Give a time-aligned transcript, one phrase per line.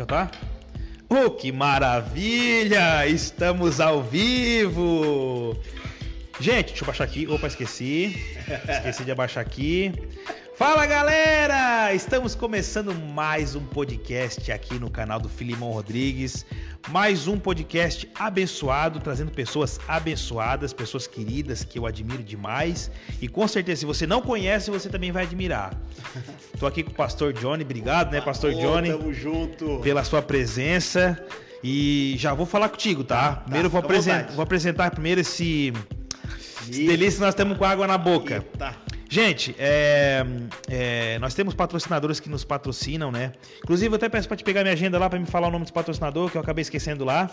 [0.00, 0.30] Já tá?
[1.10, 3.06] Oh, que maravilha!
[3.06, 5.54] Estamos ao vivo!
[6.40, 7.26] Gente, deixa eu baixar aqui.
[7.26, 8.16] Opa, esqueci.
[8.66, 9.92] Esqueci de abaixar aqui.
[10.56, 11.92] Fala galera!
[11.92, 16.46] Estamos começando mais um podcast aqui no canal do Filimão Rodrigues.
[16.90, 22.90] Mais um podcast abençoado, trazendo pessoas abençoadas, pessoas queridas que eu admiro demais.
[23.22, 25.72] E com certeza, se você não conhece, você também vai admirar.
[26.58, 28.90] Tô aqui com o pastor Johnny, obrigado, né, pastor Johnny?
[28.90, 29.78] Tamo junto.
[29.82, 31.22] Pela sua presença.
[31.62, 33.32] E já vou falar contigo, tá?
[33.34, 34.34] Tá, primeiro vou, fica à apresen- vontade.
[34.36, 35.72] vou apresentar primeiro esse,
[36.68, 38.36] esse delícia que nós estamos com água na boca.
[38.36, 38.69] Eita.
[39.12, 40.24] Gente, é,
[40.68, 43.32] é, nós temos patrocinadores que nos patrocinam, né?
[43.58, 45.64] Inclusive, eu até peço para te pegar minha agenda lá para me falar o nome
[45.64, 47.28] dos patrocinadores, que eu acabei esquecendo lá,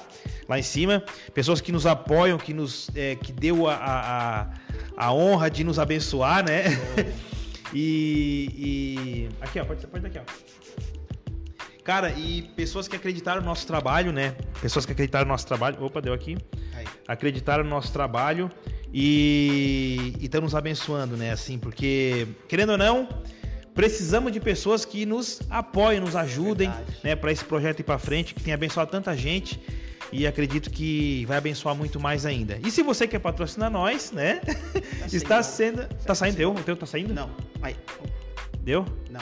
[0.49, 1.03] lá em cima.
[1.35, 4.47] Pessoas que nos apoiam, que nos é, que deu a, a, a-
[4.97, 6.63] a honra de nos abençoar, né?
[7.71, 10.23] e, e- Aqui, ó, pode, pode daqui, ó.
[11.83, 14.35] Cara, e pessoas que acreditaram no nosso trabalho, né?
[14.63, 15.77] Pessoas que acreditaram no nosso trabalho.
[15.83, 16.37] Opa, deu aqui
[16.75, 16.85] Aí.
[17.07, 18.49] acreditaram no nosso trabalho
[18.93, 21.31] e estão nos abençoando, né?
[21.31, 23.07] Assim, porque, querendo ou não,
[23.73, 26.97] precisamos de pessoas que nos apoiem, nos ajudem, Verdade.
[27.03, 29.59] né, para esse projeto ir para frente, que tem abençoado tanta gente
[30.11, 32.59] e acredito que vai abençoar muito mais ainda.
[32.65, 34.41] E se você quer patrocinar nós, né?
[35.11, 35.87] está sendo.
[36.05, 36.37] Tá saindo?
[36.37, 36.51] Deu?
[36.51, 37.13] O teu tá saindo?
[37.13, 37.29] Não.
[37.61, 37.75] Aí.
[38.61, 38.85] Deu?
[39.11, 39.21] Não.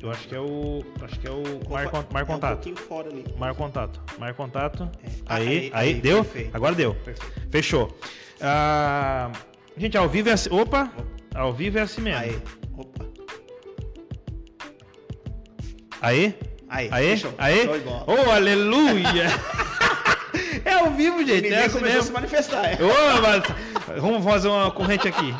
[0.00, 0.84] Eu acho que é o.
[1.02, 1.42] Acho que é o.
[1.68, 2.52] Mar, Opa, mar é Um contato.
[2.54, 3.24] pouquinho fora ali.
[3.36, 4.00] Mar contato.
[4.18, 4.90] Mar contato.
[5.02, 5.08] É.
[5.26, 6.24] Aí, Aí, aí, aí, deu?
[6.24, 6.56] perfeito.
[6.56, 6.94] Agora deu.
[6.94, 7.32] Perfeito.
[7.50, 7.98] Fechou.
[8.40, 9.30] Ah,
[9.76, 10.50] gente, ao vivo é assim.
[10.52, 10.90] Opa!
[11.34, 12.20] Ao vivo é assim mesmo.
[12.20, 12.38] Aí.
[12.76, 13.04] Opa.
[16.00, 16.34] Aí?
[16.68, 16.88] Aí.
[16.92, 17.10] Aí?
[17.10, 17.34] Fechou.
[17.38, 17.68] Aí?
[18.06, 19.26] Oh, aleluia!
[20.64, 21.42] é ao vivo, gente.
[21.42, 22.14] Ninguém É assim começou a se mesmo.
[22.14, 22.64] manifestar.
[22.66, 22.78] É.
[22.82, 23.44] Ô, mas-
[24.00, 25.34] Vamos fazer uma corrente aqui.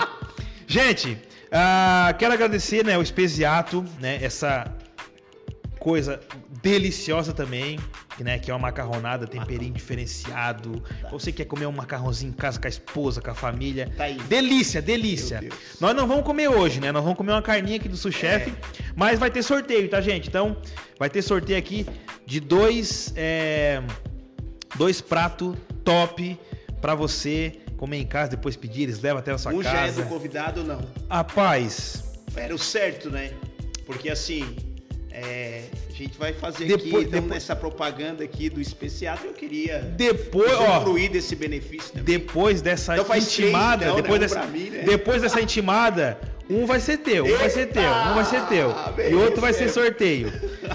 [0.66, 1.18] Gente,
[1.52, 4.64] ah, quero agradecer né, o Espesiato, né, essa
[5.78, 6.18] coisa
[6.62, 7.78] deliciosa também,
[8.24, 10.82] né, que é uma macarronada, temperinho diferenciado.
[11.10, 13.90] Você quer comer um macarrãozinho em casa com a esposa, com a família.
[13.96, 14.16] Tá aí.
[14.28, 15.40] Delícia, delícia.
[15.80, 16.90] Nós não vamos comer hoje, né?
[16.92, 18.54] Nós vamos comer uma carninha aqui do Suchef, É.
[18.96, 20.28] mas vai ter sorteio, tá, gente?
[20.28, 20.56] Então,
[20.98, 21.86] vai ter sorteio aqui
[22.26, 23.82] de dois, é,
[24.76, 26.38] dois pratos top
[26.80, 29.74] pra você comer em casa, depois pedir, eles levam até a sua Um já é
[29.86, 30.02] casa.
[30.02, 30.80] do convidado ou não?
[31.08, 32.02] Rapaz,
[32.36, 33.32] Era o certo, né?
[33.86, 34.56] Porque assim.
[35.10, 35.64] é,
[36.04, 40.52] gente vai fazer Depois- aqui, então, depois- nessa propaganda aqui do especial, eu queria depois,
[40.52, 42.04] ó, usufruir desse benefício também.
[42.04, 44.02] depois dessa Então faz três, intimada, então, né?
[44.02, 44.82] depois Um dessa, pra mim, né?
[44.84, 48.74] depois dessa intimada, um vai ser teu, um vai ser teu, um vai ser teu,
[49.10, 50.32] e outro vai ser sorteio,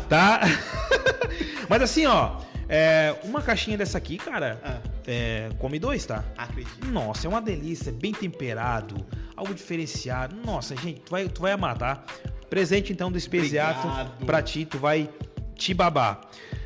[0.09, 0.41] tá?
[1.69, 2.37] Mas assim, ó,
[2.69, 6.23] é, uma caixinha dessa aqui, cara, Ah, é, come dois, tá?
[6.37, 6.85] acredito.
[6.87, 8.95] Nossa, é uma delícia, bem temperado,
[9.35, 10.35] algo diferenciado.
[10.45, 12.03] Nossa, gente, tu vai, tu vai amar, tá?
[12.49, 14.25] Presente então do Espesiato Obrigado.
[14.25, 15.09] pra ti, tu vai
[15.55, 16.21] te babar.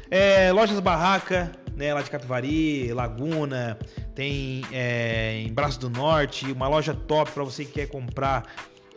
[0.09, 3.77] É, lojas Barraca, né, lá de Capivari, Laguna,
[4.15, 8.43] tem é, em Braço do Norte, uma loja top pra você que quer comprar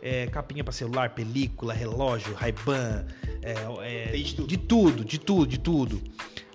[0.01, 3.05] é, capinha pra celular, película, relógio, Ray-Ban,
[3.41, 4.47] é, é, de tudo.
[4.47, 6.01] de tudo, de tudo, de tudo.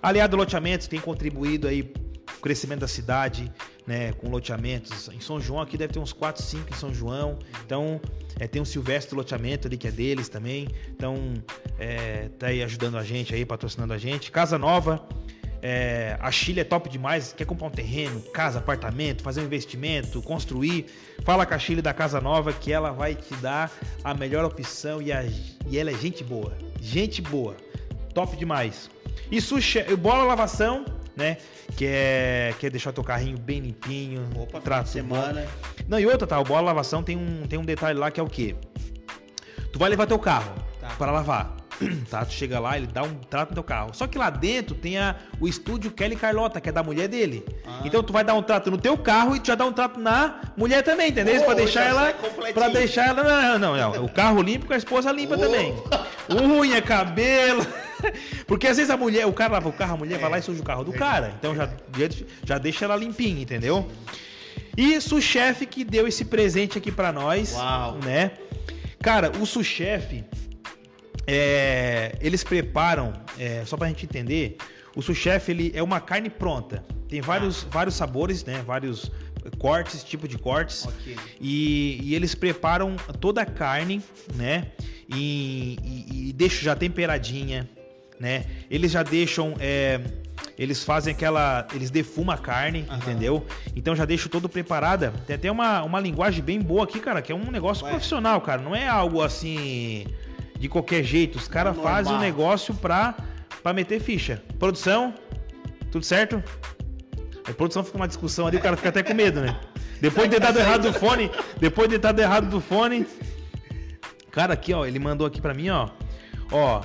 [0.01, 3.51] Aliado Loteamentos tem contribuído aí pro crescimento da cidade,
[3.85, 5.09] né, com loteamentos.
[5.09, 7.39] Em São João aqui deve ter uns 4, 5 em São João.
[7.65, 8.01] Então,
[8.39, 10.67] é, tem o Silvestre Loteamento ali que é deles também.
[10.89, 11.33] Então,
[11.79, 14.29] é, tá aí ajudando a gente aí, patrocinando a gente.
[14.29, 15.07] Casa Nova,
[15.69, 17.33] é, a Chile é top demais.
[17.35, 20.85] Quer comprar um terreno, casa, apartamento, fazer um investimento, construir?
[21.25, 23.69] Fala com a Chile da Casa Nova que ela vai te dar
[24.03, 25.25] a melhor opção e, a-
[25.69, 26.53] e ela é gente boa.
[26.79, 27.55] Gente boa.
[28.13, 28.89] Top demais.
[29.29, 31.35] E sushi, bola lavação, né?
[31.75, 34.25] Que é, que é deixar teu carrinho bem limpinho.
[34.37, 35.41] Opa, trato semana.
[35.41, 35.83] bom.
[35.89, 36.39] Não, e outra, tá?
[36.39, 38.55] O bola lavação tem um, tem um detalhe lá que é o quê?
[39.73, 40.87] Tu vai levar teu carro Tá.
[40.97, 41.55] para lavar.
[42.09, 43.91] Tá, tu chega lá, ele dá um trato no teu carro.
[43.93, 47.43] Só que lá dentro tem a, o estúdio Kelly Carlota, que é da mulher dele.
[47.65, 47.81] Ah.
[47.85, 49.99] Então tu vai dar um trato no teu carro e tu já dá um trato
[49.99, 51.41] na mulher também, entendeu?
[51.41, 52.13] Oh, Pra deixar ela.
[52.13, 52.53] completinho.
[52.53, 53.23] Pra deixar ela.
[53.23, 54.05] Não, não, não.
[54.05, 55.39] O carro limpo com a esposa limpa Oh.
[55.39, 55.73] também.
[56.29, 57.65] Unha, cabelo.
[58.47, 60.41] Porque às vezes a mulher, o cara lava o carro, a mulher vai lá e
[60.41, 61.33] suja o carro do cara.
[61.39, 61.69] Então já,
[62.45, 63.87] já deixa ela limpinha, entendeu?
[64.75, 67.97] E Suchef que deu esse presente aqui pra nós, Uau.
[68.03, 68.31] né?
[69.01, 70.23] Cara, o Suchef,
[71.27, 74.57] é, eles preparam, é, só pra gente entender,
[74.95, 76.83] o Suchef ele é uma carne pronta.
[77.09, 78.63] Tem vários, vários sabores, né?
[78.65, 79.11] Vários
[79.57, 80.85] cortes, tipo de cortes.
[80.85, 81.15] Ok.
[81.39, 84.01] E, e eles preparam toda a carne,
[84.35, 84.71] né?
[85.09, 87.69] E, e, e deixam já temperadinha,
[88.19, 88.45] né?
[88.69, 89.53] Eles já deixam.
[89.59, 90.01] é,
[90.57, 91.67] eles fazem aquela.
[91.73, 92.97] Eles defumam a carne, Aham.
[92.97, 93.45] entendeu?
[93.75, 95.13] Então já deixo todo preparada.
[95.25, 97.91] Tem até uma, uma linguagem bem boa aqui, cara, que é um negócio Ué.
[97.91, 98.61] profissional, cara.
[98.61, 100.07] Não é algo assim.
[100.59, 101.37] De qualquer jeito.
[101.37, 103.15] Os caras fazem o negócio pra,
[103.61, 104.41] pra meter ficha.
[104.59, 105.13] Produção,
[105.91, 106.43] tudo certo?
[107.47, 109.59] A produção fica uma discussão ali, o cara fica até com medo, né?
[110.01, 113.07] Depois de ter dado errado do fone, depois de ter dado errado do fone.
[114.29, 115.89] Cara, aqui, ó, ele mandou aqui pra mim, ó.
[116.51, 116.83] Ó,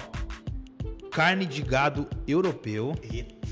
[1.11, 2.95] carne de gado europeu,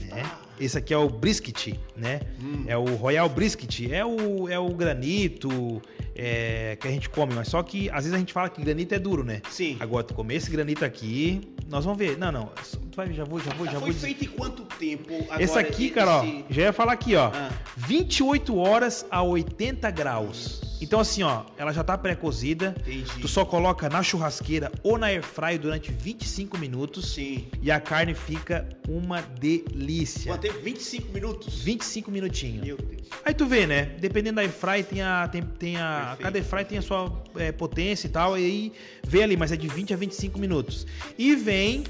[0.09, 0.25] né?
[0.61, 2.21] Esse aqui é o brisket, né?
[2.43, 2.65] Hum.
[2.67, 3.91] É o Royal Brisket.
[3.91, 5.81] É o, é o granito
[6.15, 8.95] é, que a gente come, mas só que às vezes a gente fala que granito
[8.95, 9.41] é duro, né?
[9.51, 9.77] Sim.
[9.81, 12.19] Agora, tu comer esse granito aqui, nós vamos ver.
[12.19, 12.47] Não, não.
[12.91, 13.95] Tu vai, já vou, já vou, Já já foi vou.
[13.95, 14.07] dizer.
[14.07, 15.15] feito em quanto tempo?
[15.25, 17.31] Agora, Esse aqui, esse- cara, ó, já ia falar aqui, ó.
[17.35, 17.51] Ah.
[17.77, 20.61] 28 horas a 80 graus.
[20.81, 22.75] Então, assim, ó, ela já tá pré-cozida.
[22.81, 23.21] Entendi.
[23.21, 27.47] Tu só coloca na churrasqueira ou na airfryer durante 25 minutos Sim.
[27.61, 30.33] e a carne fica uma delícia.
[30.33, 30.61] Quanto tempo?
[30.61, 31.63] 25 minutos?
[31.63, 32.67] 25 minutinhos.
[32.67, 33.09] Meu Deus.
[33.25, 33.87] Aí tu vê, né?
[34.01, 35.29] Dependendo da airfry, tem a.
[35.29, 36.23] Tem, tem a Perfeito.
[36.23, 38.39] cada airfry tem a sua é, potência e tal.
[38.39, 38.73] E aí
[39.07, 40.87] vê ali, mas é de 20 a 25 minutos.
[41.19, 41.85] E vem.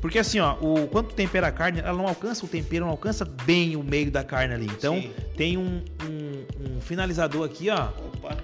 [0.00, 2.90] Porque assim, ó, o, quando tu tempera a carne, ela não alcança o tempero, não
[2.92, 4.66] alcança bem o meio da carne ali.
[4.66, 5.10] Então, Sim.
[5.36, 8.36] tem um, um- um finalizador aqui, ó, Opa.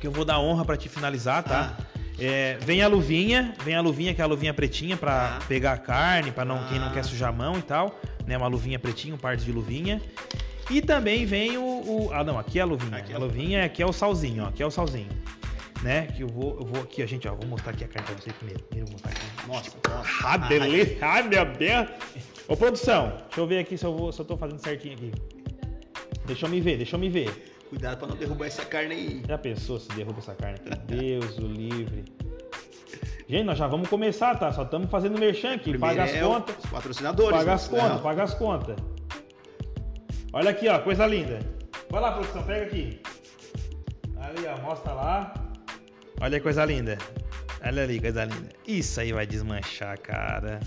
[0.00, 1.76] que eu vou dar honra pra te finalizar, tá?
[1.78, 1.84] Ah.
[2.18, 5.44] É, vem a luvinha, vem a luvinha, que é a luvinha pretinha pra Ah.
[5.46, 6.90] pegar a carne, para não quem não Ah.
[6.92, 8.36] quer sujar a mão e tal, né?
[8.38, 10.00] Uma luvinha pretinha, um par de luvinha.
[10.70, 12.96] E também vem o, o- ah não, aqui é a luvinha.
[12.96, 15.08] Aqui é a a luvinha, aqui é o salzinho, ó, aqui é o salzinho,
[15.84, 16.06] né?
[16.06, 18.16] Que eu vou, eu vou aqui, ó, gente, ó, vou mostrar aqui a carne pra
[18.16, 18.62] vocês primeiro.
[18.64, 19.46] Primeiro vou mostrar aqui.
[19.46, 20.26] Nossa, nossa.
[20.26, 20.98] Ah, delícia!
[21.02, 21.88] Ai, meu Deus!
[22.48, 25.12] Ô, produção, deixa eu ver aqui se eu, vou, se eu tô fazendo certinho aqui.
[26.24, 27.52] Deixa eu me ver, deixa eu me ver.
[27.68, 29.22] Cuidado pra não derrubar essa carne aí.
[29.28, 30.80] Já pensou se derruba essa carne aqui?
[30.86, 32.04] Deus o livre.
[33.28, 34.52] Gente, nós já vamos começar, tá?
[34.52, 35.76] Só estamos fazendo merchan aqui.
[35.76, 36.64] Paga as Primeiro é contas.
[36.64, 37.38] Os patrocinadores.
[37.38, 37.52] Paga né?
[37.52, 38.00] as contas, Não.
[38.00, 38.76] paga as contas.
[40.32, 41.40] Olha aqui, ó, coisa linda.
[41.90, 43.00] Vai lá, produção, pega aqui.
[44.18, 45.43] Ali, ó, mostra lá.
[46.20, 46.96] Olha que coisa linda.
[47.64, 48.48] Olha ali, coisa linda.
[48.66, 50.60] Isso aí vai desmanchar, cara.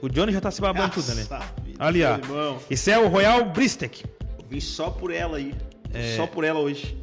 [0.00, 1.22] O Johnny já tá se babando tudo, né?
[1.62, 2.16] Vida, Ali, ó.
[2.16, 4.04] Irmão, Esse é o Royal Bristek.
[4.38, 5.54] eu vim só por ela aí.
[5.92, 6.16] É.
[6.16, 6.98] Só por ela hoje.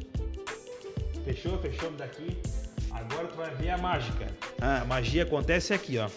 [1.24, 2.36] Fechou, fechou daqui.
[2.90, 4.26] Agora tu vai ver a mágica.
[4.60, 4.80] Ah.
[4.80, 6.08] A magia acontece aqui, ó.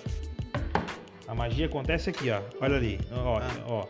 [1.28, 2.42] A magia acontece aqui, ó.
[2.60, 3.52] Olha ali, ó, Ah.
[3.68, 3.88] ó.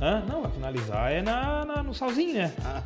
[0.00, 0.24] Hã?
[0.28, 2.52] Não, vai finalizar é na, na- no salzinho, né?
[2.64, 2.82] Ah,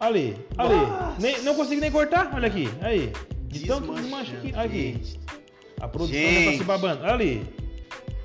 [0.00, 0.74] Ali, ali.
[1.18, 2.68] Nem, não consigo nem cortar, olha aqui.
[2.80, 3.12] Aí.
[3.48, 4.52] De tanto desmancha aqui.
[4.54, 4.78] Aqui.
[4.92, 5.20] Gente,
[5.80, 6.64] A produção já tá se Gente.
[6.64, 7.04] babando.
[7.06, 7.46] Ali,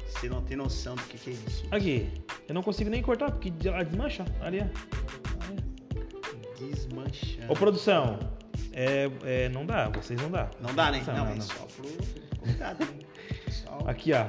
[0.08, 1.66] Você não tem noção do que, que é isso.
[1.72, 2.10] aqui.
[2.48, 4.26] Eu não consigo nem cortar, porque ela desmancha.
[4.42, 4.66] Ali, ó.
[6.60, 7.52] Desmanchando.
[7.52, 8.20] Ô, produção.
[8.72, 10.50] É, é, não dá, vocês não dá.
[10.60, 11.04] Não dá, né?
[11.06, 12.88] Não, Não, não, é só pro convidado.
[13.50, 13.80] Só...
[13.88, 14.26] Aqui, ó.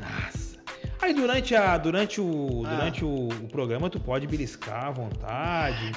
[0.00, 0.56] Nossa.
[1.00, 2.74] Aí durante, a, durante, o, Ah.
[2.74, 5.92] durante o, o programa tu pode beliscar à vontade.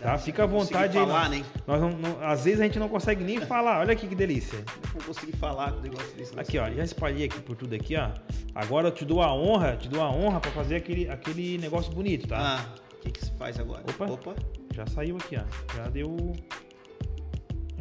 [0.00, 0.18] Tá?
[0.18, 1.06] Fica à vontade aí.
[1.06, 1.44] falar, né?
[1.66, 3.80] nós não- não- às vezes a gente não consegue nem falar.
[3.80, 4.58] Olha aqui que delícia.
[4.58, 6.38] Não vou conseguir falar com o negócio desse.
[6.38, 6.68] Aqui, ó.
[6.70, 8.10] Já espalhei aqui por tudo aqui, ó.
[8.54, 11.92] Agora eu te dou a honra, te dou a honra pra fazer aquele, aquele negócio
[11.92, 12.38] bonito, tá?
[12.60, 13.82] Ah, o que, que se faz agora?
[13.88, 14.06] Opa.
[14.12, 14.34] Opa.
[14.74, 15.76] Já saiu aqui, ó.
[15.76, 16.34] Já deu.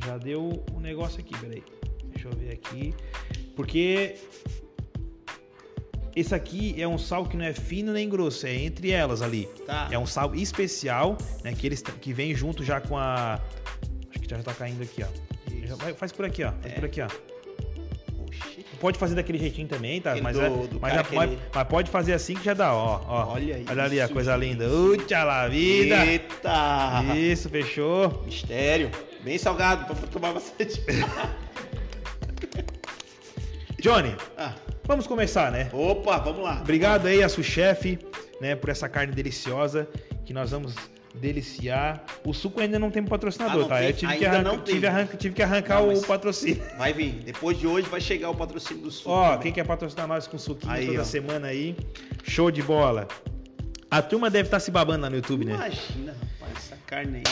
[0.05, 1.63] Já deu o negócio aqui, peraí.
[2.05, 2.93] Deixa eu ver aqui.
[3.55, 4.15] Porque
[6.15, 9.47] esse aqui é um sal que não é fino nem grosso, é entre elas ali.
[9.65, 9.87] Tá.
[9.91, 11.53] É um sal especial, né?
[11.53, 13.39] Que eles que vem junto já com a.
[14.11, 15.51] Acho que já tá caindo aqui, ó.
[15.51, 15.67] Isso.
[15.67, 16.51] Já vai- faz por aqui, ó.
[16.51, 16.75] Faz É.
[16.75, 17.07] por aqui, ó.
[18.27, 18.65] Oxi.
[18.79, 20.11] Pode fazer daquele jeitinho também, tá?
[20.11, 21.15] Aquele Mas, do- é- do mas, cara é- que
[21.55, 23.01] mas- pode fazer assim que já dá, ó.
[23.07, 23.33] ó.
[23.33, 24.49] Olha isso, Olha ali a coisa gente.
[24.49, 24.67] linda.
[24.69, 26.05] Ucha lá, vida!
[26.05, 27.03] Eita!
[27.15, 28.23] Isso, fechou.
[28.25, 28.91] Mistério.
[29.23, 30.83] Bem salgado, pra tomar bastante.
[33.79, 34.53] Johnny, ah,
[34.85, 35.69] vamos começar, né?
[35.73, 36.59] opa, vamos lá.
[36.61, 37.99] Obrigado aí a Suchef,
[38.41, 39.87] né, por essa carne deliciosa
[40.25, 40.75] que nós vamos
[41.15, 42.03] deliciar.
[42.25, 43.77] O suco ainda não tem patrocinador, Ah, tá?
[43.79, 43.87] tem?
[43.87, 44.19] Eu tive que,
[44.65, 46.61] tive, arranca- tive que arrancar Não, o patrocínio.
[46.77, 47.11] Vai vir.
[47.23, 49.11] Depois de hoje vai chegar o patrocínio do sul.
[49.11, 49.39] Ó, também.
[49.43, 51.03] quem quer patrocinar nós com suquinho Aí, toda ó.
[51.03, 51.75] semana aí,
[52.23, 53.07] show de bola.
[53.91, 55.53] A turma deve estar se babando lá no YouTube, né?
[55.53, 57.23] Imagina, rapaz, essa carne aí.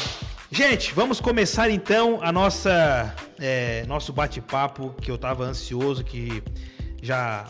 [0.51, 6.43] Gente, vamos começar então a nossa é, nosso bate-papo que eu tava ansioso que
[7.01, 7.47] já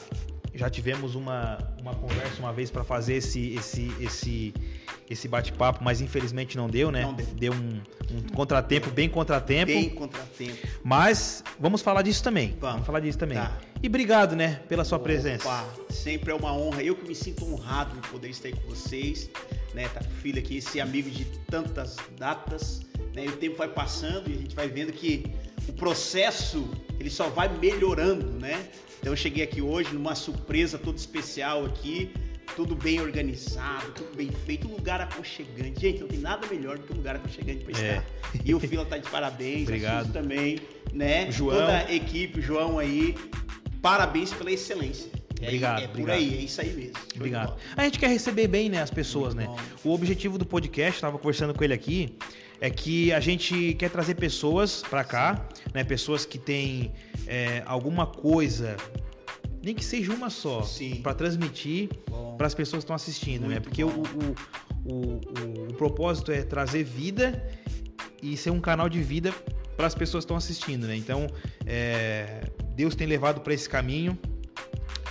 [0.53, 4.53] já tivemos uma, uma conversa uma vez para fazer esse esse esse
[5.09, 7.01] esse bate-papo, mas infelizmente não deu, né?
[7.01, 7.51] Não deu.
[7.53, 7.81] um,
[8.15, 9.71] um contratempo, bem contratempo.
[9.71, 10.67] Bem contratempo.
[10.83, 12.55] Mas vamos falar disso também.
[12.59, 12.85] Vamos.
[12.85, 13.37] falar disso também.
[13.37, 13.57] Tá.
[13.83, 15.65] E obrigado, né, pela sua Opa, presença.
[15.89, 16.81] Sempre é uma honra.
[16.81, 19.29] Eu que me sinto honrado de poder estar aí com vocês,
[19.73, 19.87] né?
[19.89, 22.81] Tá filho aqui, esse amigo de tantas datas,
[23.13, 23.25] né?
[23.25, 25.25] E o tempo vai passando e a gente vai vendo que
[25.67, 28.69] o processo ele só vai melhorando, né?
[29.01, 32.11] Então eu cheguei aqui hoje numa surpresa toda especial aqui,
[32.55, 35.81] tudo bem organizado, tudo bem feito, um lugar aconchegante.
[35.81, 37.89] Gente, não tem nada melhor do que um lugar aconchegante para É.
[37.97, 38.05] estar.
[38.45, 40.13] E o Fila tá de parabéns, Obrigado.
[40.13, 40.59] também,
[40.93, 41.27] né?
[41.29, 41.57] O João.
[41.59, 43.15] Toda a equipe, o João aí,
[43.81, 45.09] parabéns pela excelência.
[45.41, 46.17] É- Obrigado, É, por obrigado.
[46.17, 46.93] aí, é isso aí mesmo.
[47.15, 47.55] Obrigado.
[47.75, 49.47] A gente quer receber bem, né, as pessoas, né?
[49.47, 52.15] Muito O objetivo do podcast, estava conversando com ele aqui,
[52.61, 55.83] é que a gente quer trazer pessoas para cá, né?
[55.83, 56.93] Pessoas que têm
[57.27, 58.77] é, alguma coisa,
[59.63, 60.63] nem que seja uma só,
[61.01, 61.89] para transmitir
[62.37, 63.55] para as pessoas que estão assistindo, né?
[63.55, 64.03] Muito Porque o, bom.
[64.85, 67.43] o, o, o- o propósito é trazer vida
[68.21, 69.33] e ser um canal de vida
[69.75, 70.95] para as pessoas que estão assistindo, né?
[70.95, 71.25] Então,
[71.65, 72.41] é,
[72.75, 74.17] Deus tem levado para esse caminho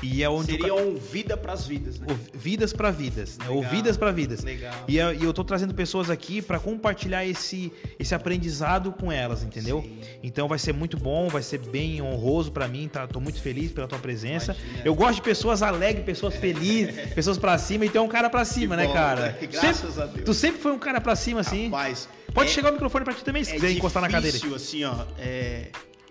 [0.02, 2.06] e é onde Seria um vida pras vidas, né?
[2.34, 3.46] vidas para vidas, né?
[3.48, 3.70] ou Legal.
[3.70, 4.42] vidas para vidas.
[4.42, 4.72] Legal.
[4.88, 9.42] E eu, e eu tô trazendo pessoas aqui para compartilhar esse, esse aprendizado com elas,
[9.42, 9.82] entendeu?
[9.82, 10.00] Sim.
[10.22, 13.06] Então vai ser muito bom, vai ser bem honroso para mim, tá?
[13.06, 14.52] Tô muito feliz pela tua presença.
[14.58, 14.82] Imagina.
[14.84, 18.44] Eu gosto de pessoas alegres, pessoas felizes, pessoas para cima, então é um cara para
[18.44, 19.20] cima, Que né, bom, cara?
[19.40, 19.46] né?
[19.52, 20.24] Graças a Deus.
[20.24, 21.64] Tu sempre foi um cara para cima assim.
[21.66, 24.36] Rapaz, Pode é- chegar o microfone para ti também se é quiser encostar na cadeira.
[24.36, 25.04] difícil, assim, ó.
[25.18, 25.66] é,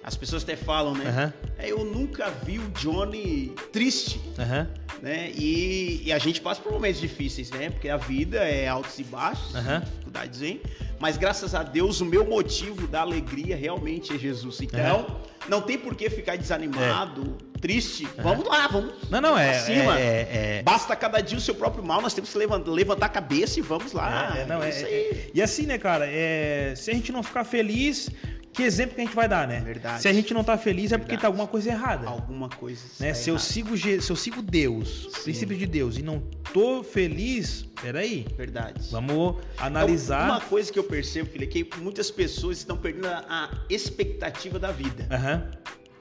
[0.09, 1.31] as pessoas até falam, né?
[1.57, 4.67] É, eu nunca vi o Johnny triste, aham,
[5.03, 5.31] né?
[5.35, 7.69] E, e a gente passa por momentos difíceis, né?
[7.69, 9.81] Porque a vida é altos e baixos, Aham.
[9.81, 10.61] dificuldades, hein?
[10.99, 14.59] Mas graças a Deus, o meu motivo da alegria realmente é Jesus.
[14.61, 18.07] Então, não tem por que ficar desanimado, triste.
[18.17, 18.93] Vamos lá, vamos.
[19.11, 19.97] Não, não, é, cima.
[19.99, 23.05] é, é, é- Basta cada dia o seu próprio mal, nós temos que levantar, levantar
[23.05, 24.33] a cabeça e vamos lá.
[24.35, 25.31] É, é, não, é- isso aí.
[25.35, 28.09] E assim, né, cara, é, se a gente não ficar feliz,
[28.53, 29.59] que exemplo que a gente vai dar, né?
[29.61, 30.01] Verdade.
[30.01, 31.21] Se a gente não tá feliz é porque Verdade.
[31.21, 32.07] tá alguma coisa errada.
[32.07, 32.81] Alguma coisa.
[32.99, 33.09] Né?
[33.09, 35.23] está Se eu, sigo, se eu sigo Deus, Sim.
[35.23, 36.19] princípios de Deus, e não
[36.53, 38.25] tô feliz, peraí.
[38.35, 38.89] Verdade.
[38.91, 40.25] Vamos analisar.
[40.25, 43.49] Então, uma coisa que eu percebo, filho, é que muitas pessoas estão perdendo a, a
[43.69, 45.07] expectativa da vida.
[45.11, 45.49] Aham,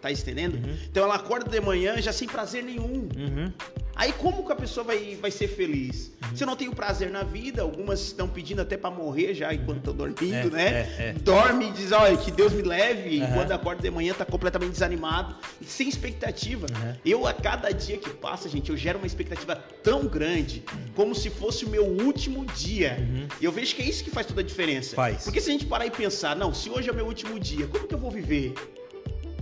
[0.00, 0.54] Tá entendendo?
[0.54, 0.76] Uhum.
[0.88, 3.08] Então ela acorda de manhã já sem prazer nenhum.
[3.16, 3.52] uhum,
[3.96, 6.12] Aí como que a pessoa vai, vai ser feliz?
[6.36, 9.78] Se eu não tenho prazer na vida, algumas estão pedindo até pra morrer já enquanto
[9.78, 10.70] estão dormindo, É, né?
[10.70, 11.12] é, é.
[11.14, 13.16] Dorme e diz, olha, que Deus me leve.
[13.16, 13.32] E Aham.
[13.34, 15.34] quando acorda de manhã tá completamente desanimado,
[15.66, 16.68] sem expectativa.
[16.72, 16.96] Aham.
[17.04, 20.62] Eu, a cada dia que passa, gente, eu gero uma expectativa tão grande,
[20.94, 22.98] como se fosse o meu último dia.
[23.00, 23.26] Uhum.
[23.40, 24.94] E eu vejo que é isso que faz toda a diferença.
[24.94, 25.24] Faz.
[25.24, 27.88] Porque se a gente parar e pensar, não, se hoje é meu último dia, como
[27.88, 28.54] que eu vou viver?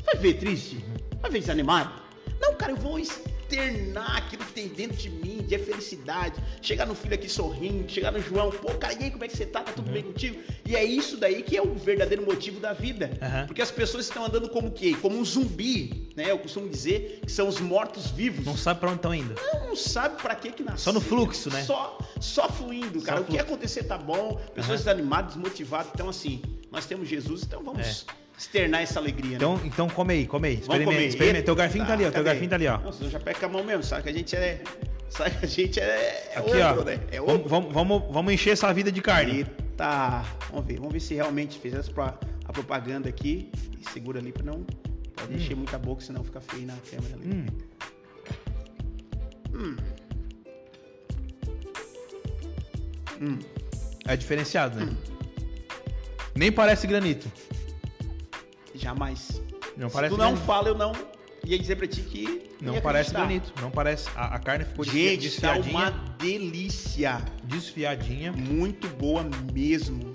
[0.07, 0.85] Vai ver triste?
[1.21, 1.93] Vai ver desanimado?
[2.41, 6.41] Não, cara, eu vou externar aquilo que tem dentro de mim, de felicidade.
[6.63, 9.37] Chegar no filho aqui sorrindo, chegar no João, pô, cara, e aí, como é que
[9.37, 9.63] você tá?
[9.63, 10.41] Tá tudo bem contigo?
[10.65, 13.11] E é isso daí que é o verdadeiro motivo da vida.
[13.21, 13.47] Aham.
[13.47, 14.97] Porque as pessoas estão andando como o quê?
[15.01, 16.31] Como um zumbi, né?
[16.31, 18.45] Eu costumo dizer que são os mortos-vivos.
[18.45, 19.35] Não sabe pra onde estão indo.
[19.67, 20.79] Não sabe pra que que nasceu.
[20.79, 21.63] Só no fluxo, né?
[21.65, 23.19] Só, só fluindo, cara.
[23.19, 25.91] Só o que acontecer tá bom, pessoas desanimadas, desmotivadas.
[25.95, 28.07] Então, assim, nós temos Jesus, então vamos
[28.37, 29.37] externar essa alegria, né?
[29.37, 30.55] Então, então come aí, come aí.
[30.55, 31.07] Experimenta, comer.
[31.07, 31.45] experimenta.
[31.45, 32.11] Teu garfinho tá ali, ó.
[32.11, 32.25] Teu cadê?
[32.25, 32.79] garfinho tá ali, ó.
[32.79, 34.63] Não, senão já pega com a mão mesmo, sabe que a gente é.
[35.09, 36.33] Sabe que a gente é.
[36.35, 36.85] é Aqui, ogro, ó.
[36.85, 37.01] né?
[37.11, 39.39] É vamos, vamos, vamos, vamos encher essa vida de carne.
[39.39, 40.23] Eita!
[40.51, 41.93] Vamos ver, vamos ver se realmente fez essa
[42.45, 43.51] a propaganda aqui.
[43.81, 44.67] E segura ali pra não.
[45.15, 47.47] Pode encher muita boca, senão fica feio na câmera ali.
[49.55, 49.77] Hum.
[53.21, 53.39] Hum.
[54.07, 54.95] É diferenciado, né?
[56.35, 57.31] Nem parece granito.
[58.77, 59.43] Jamais.
[59.77, 60.47] Não se parece tu não granito.
[60.47, 60.93] fala, eu não
[61.45, 62.51] ia dizer pra ti que.
[62.61, 63.53] Não parece granito.
[63.61, 64.09] Não parece.
[64.17, 65.77] A, a carne ficou Gente, tá desfiadinha.
[65.79, 67.23] uma delícia.
[67.45, 68.33] Desfiadinha.
[68.33, 70.11] Muito boa mesmo.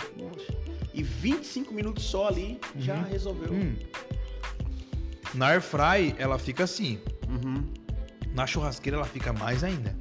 [0.94, 3.04] E 25 minutos só ali já Uhum.
[3.04, 3.54] resolveu.
[3.54, 3.76] Hum.
[5.34, 7.00] Na air fry, ela fica assim.
[7.30, 7.64] Uhum.
[8.34, 9.96] Na churrasqueira, ela fica mais ainda.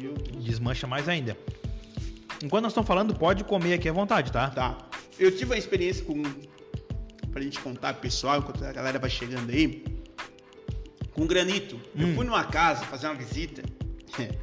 [0.00, 0.44] Meu Deus.
[0.44, 1.36] Desmancha mais ainda.
[2.42, 4.50] Enquanto nós estamos falando, pode comer aqui à vontade, tá?
[4.50, 4.78] Tá.
[5.18, 6.22] Eu tive uma experiência com.
[7.36, 9.84] Pra gente contar pro pessoal, enquanto a galera vai chegando aí.
[11.12, 11.78] Com granito.
[11.94, 12.14] Eu Hum.
[12.14, 13.62] fui numa casa fazer uma visita.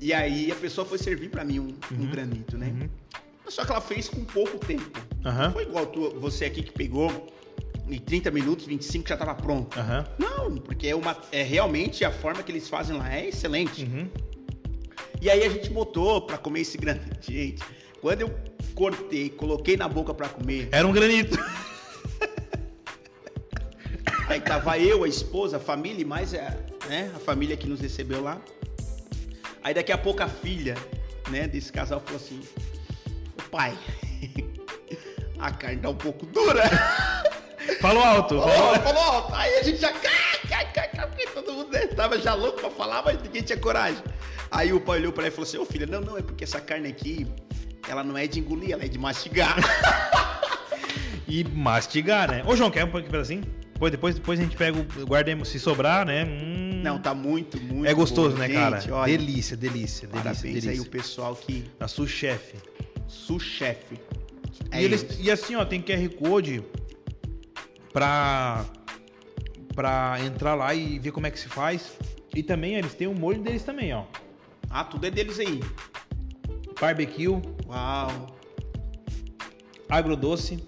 [0.00, 2.10] E aí a pessoa foi servir pra mim um, um Uhum.
[2.10, 2.66] granito, né?
[2.66, 2.88] Uhum.
[3.48, 4.90] Só que ela fez com pouco tempo.
[5.24, 5.44] Aham.
[5.44, 7.28] Não foi igual tu- você aqui que pegou
[7.88, 9.78] em 30 minutos, 25 já tava pronto.
[9.78, 10.04] Aham.
[10.18, 13.84] Não, porque é, uma, é realmente a forma que eles fazem lá é excelente.
[13.84, 14.08] Uhum.
[15.20, 17.30] E aí a gente botou pra comer esse granito.
[17.32, 17.62] Gente,
[18.00, 18.34] quando eu
[18.74, 21.38] cortei, coloquei na boca pra comer, Era um granito.
[24.32, 26.54] aí tava eu, a esposa, a família e mais a,
[26.88, 28.40] né, a família que nos recebeu lá.
[29.62, 30.76] Aí daqui a pouco a filha,
[31.30, 32.40] né, desse casal falou assim:
[33.38, 33.76] "Ô pai,
[35.38, 36.62] a carne tá um pouco dura".
[37.80, 38.40] Falou alto.
[38.40, 39.34] Falou- falou alto.
[39.34, 39.92] Aí a gente já
[41.06, 44.02] porque todo mundo né, tava já louco pra falar, mas ninguém tinha coragem.
[44.50, 46.44] Aí o pai olhou pra ela e falou assim: Ô filha, não, não, é porque
[46.44, 47.26] essa carne aqui,
[47.88, 49.56] ela não é de engolir, ela é de mastigar.
[51.28, 52.42] E mastigar, né?
[52.46, 53.42] Ô, João, quer um pedacinho?
[53.82, 56.24] Depois, depois, depois a gente pega, o- guardemos se sobrar, né?
[56.24, 56.82] Hum.
[56.84, 57.86] Não, tá muito, muito.
[57.86, 58.46] É gostoso, boa.
[58.46, 58.78] né, cara?
[58.80, 60.70] Gente, olha, delícia, delícia, delícia, Parabéns delícia.
[60.70, 61.64] aí o pessoal que.
[61.78, 62.54] Da Sul Chef.
[63.08, 63.94] Su-chefe.
[63.94, 65.20] e, É eles- isso.
[65.22, 66.62] e assim, ó, tem QR Code
[67.92, 68.64] pra,
[69.74, 71.92] pra entrar lá e ver como é que se faz.
[72.34, 74.04] E também eles têm o molho deles também, ó.
[74.70, 75.60] Ah, tudo é deles aí.
[76.80, 77.28] Barbecue,
[77.66, 78.26] Uau,
[79.88, 80.58] agrodoce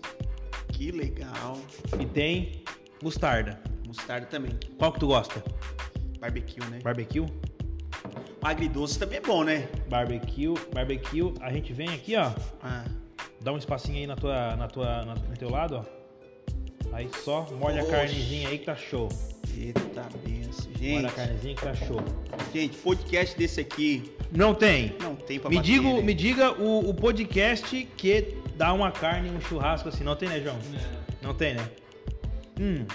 [0.72, 1.58] que legal.
[1.98, 2.62] e tem
[3.04, 3.60] mostarda.
[3.86, 4.58] Mostarda também.
[4.78, 5.42] Qual que tu gosta?
[6.18, 6.78] Barbecue, né?
[6.82, 7.20] Barbecue?
[7.20, 7.28] O
[8.42, 9.68] agridoce também é bom, né?
[9.88, 11.32] Barbecue, barbecue.
[11.40, 12.32] A gente vem aqui, ó.
[12.62, 12.84] Ah,
[13.40, 16.94] Dá um espacinho aí na tua, na tua, na, no teu lado, ó.
[16.94, 17.90] Aí só molha a Oxe.
[17.92, 19.08] carnezinha aí que tá show.
[19.56, 19.80] eita
[20.26, 20.64] benção.
[20.70, 22.00] Molha Gente, a carnezinha que tá show.
[22.54, 24.94] gente, podcast desse aqui Não tem.
[25.00, 26.02] não tem pra Me, bater, digo, né?
[26.02, 30.04] me diga o, o podcast que dá uma carne, um churrasco assim.
[30.04, 30.56] Não tem, né, João?
[31.22, 31.68] Não tem, né?
[32.60, 32.86] Hum,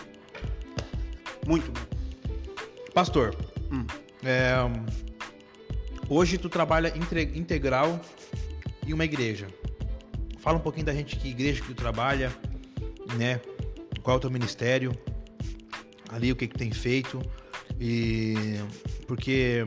[1.47, 1.81] Muito bom.
[2.93, 3.35] pastor,
[3.71, 3.85] Hum.
[4.23, 4.53] é,
[6.07, 6.93] hoje tu trabalha
[7.35, 7.99] integral
[8.85, 9.47] em uma igreja.
[10.39, 12.31] Fala um pouquinho da gente, que igreja que tu trabalha,
[13.17, 13.41] né?
[14.03, 14.91] Qual é o teu ministério,
[16.09, 17.21] ali o que que tem feito.
[17.79, 18.35] E
[19.07, 19.63] porque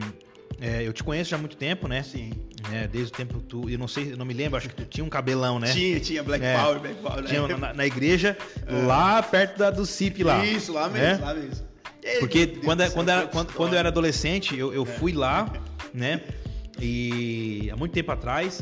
[0.59, 2.01] é, eu te conheço já há muito tempo, né?
[2.03, 2.31] Sim.
[2.69, 4.75] Né, desde o tempo que tu, eu não sei, eu não me lembro, acho que
[4.75, 5.71] tu tinha um cabelão, né?
[5.71, 6.57] Tinha, tinha Black É.
[6.57, 7.21] Power, Black Power.
[7.21, 7.27] né?
[7.29, 8.37] Tinha na, na igreja,
[8.69, 10.43] lá perto da, do CIP lá.
[10.45, 11.17] Isso, lá mesmo, É?
[11.25, 11.65] lá mesmo.
[12.19, 15.51] Porque meu Deus quando, quando, era, quando, quando eu era adolescente, eu, eu fui lá,
[15.93, 16.21] né?
[16.79, 18.61] E há muito tempo atrás,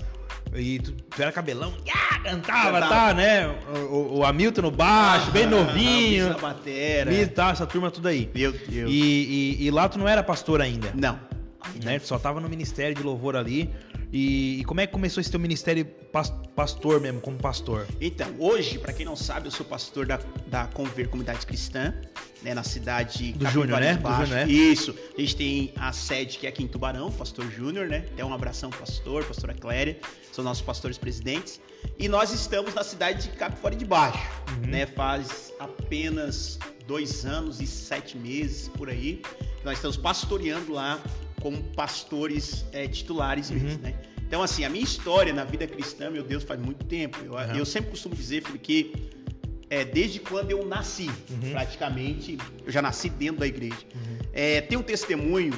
[0.54, 2.88] e tu, tu era cabelão, ah, cantava, Cantava.
[2.88, 3.48] tá, né?
[3.90, 7.12] O, o, Hamilton no baixo, bem Ah, novinho, Na batera.
[7.14, 8.30] e tá, essa turma tudo aí.
[8.36, 8.92] Meu Deus.
[8.92, 11.20] E, e, e lá tu não era pastor ainda, Não.
[11.84, 11.98] né?
[12.00, 13.70] Tu só tava no ministério de louvor ali.
[14.14, 17.88] E, e como é que começou esse teu ministério pas- pastor mesmo, como pastor?
[18.00, 21.94] Então, hoje, pra quem não sabe, eu sou pastor da, da Conver Comunidade Cristã,
[22.42, 23.92] né, na cidade Do Júnior, né?
[23.94, 24.26] de Do Baixo.
[24.28, 24.52] Júnior, né?
[24.52, 24.94] Isso.
[25.18, 28.06] A gente tem a sede que é aqui em Tubarão, pastor Júnior, né?
[28.14, 29.98] Então, um abração, pastor, pastora Cléria,
[30.34, 31.62] são nossos pastores presidentes.
[31.98, 34.20] E nós estamos na cidade de Capivari de Baixo,
[34.62, 34.70] Uhum.
[34.72, 34.86] né?
[34.88, 39.22] Faz apenas dois anos e sete meses por aí.
[39.64, 41.00] Nós estamos pastoreando lá
[41.42, 43.58] como pastores é, titulares Uhum.
[43.60, 43.94] mesmo, né?
[44.28, 47.18] Então, assim, a minha história na vida cristã, meu Deus, faz muito tempo.
[47.26, 47.56] Eu, Uhum.
[47.58, 48.94] eu sempre costumo dizer, filho, que
[49.70, 51.52] é, desde quando eu nasci, Uhum.
[51.52, 53.76] praticamente, eu já nasci dentro da igreja.
[54.34, 55.54] É, tem um testemunho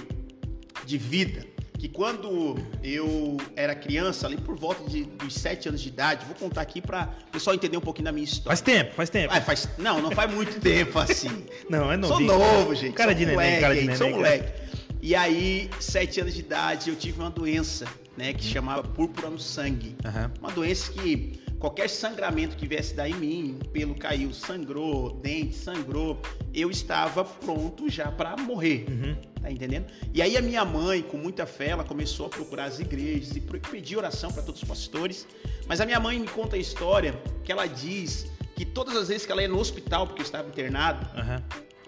[0.86, 1.46] de vida
[1.80, 6.36] que quando eu era criança, ali por volta de, dos sete anos de idade, vou
[6.36, 8.48] contar aqui para o pessoal entender um pouquinho da minha história.
[8.48, 9.34] Faz tempo, faz tempo.
[9.36, 11.43] Ah, faz- não, não faz muito tempo assim.
[11.69, 12.28] Não, é Sou novinho.
[12.39, 12.93] novo, gente.
[12.93, 13.96] Cara sou de neném, moleque, cara de neném.
[13.98, 14.62] Sou moleque.
[15.06, 17.86] E aí, sete anos de idade, eu tive uma doença,
[18.16, 18.34] né, Uhum.
[18.36, 19.98] que chamava púrpura no sangue.
[20.06, 20.32] Aham.
[20.39, 26.22] Uma doença que qualquer sangramento que viesse dar em mim, pelo caiu, sangrou, dente sangrou,
[26.54, 28.86] eu estava pronto já para morrer.
[28.89, 29.18] Uhum.
[29.42, 29.88] Tá entendendo?
[30.13, 33.42] E aí a minha mãe, com muita fé, ela começou a procurar as igrejas e
[33.42, 35.28] pedir oração para todos os pastores.
[35.68, 37.13] Mas a minha mãe me conta a história
[37.44, 40.48] que ela diz que todas as vezes que ela ia no hospital, porque eu estava
[40.48, 41.44] internado, Aham.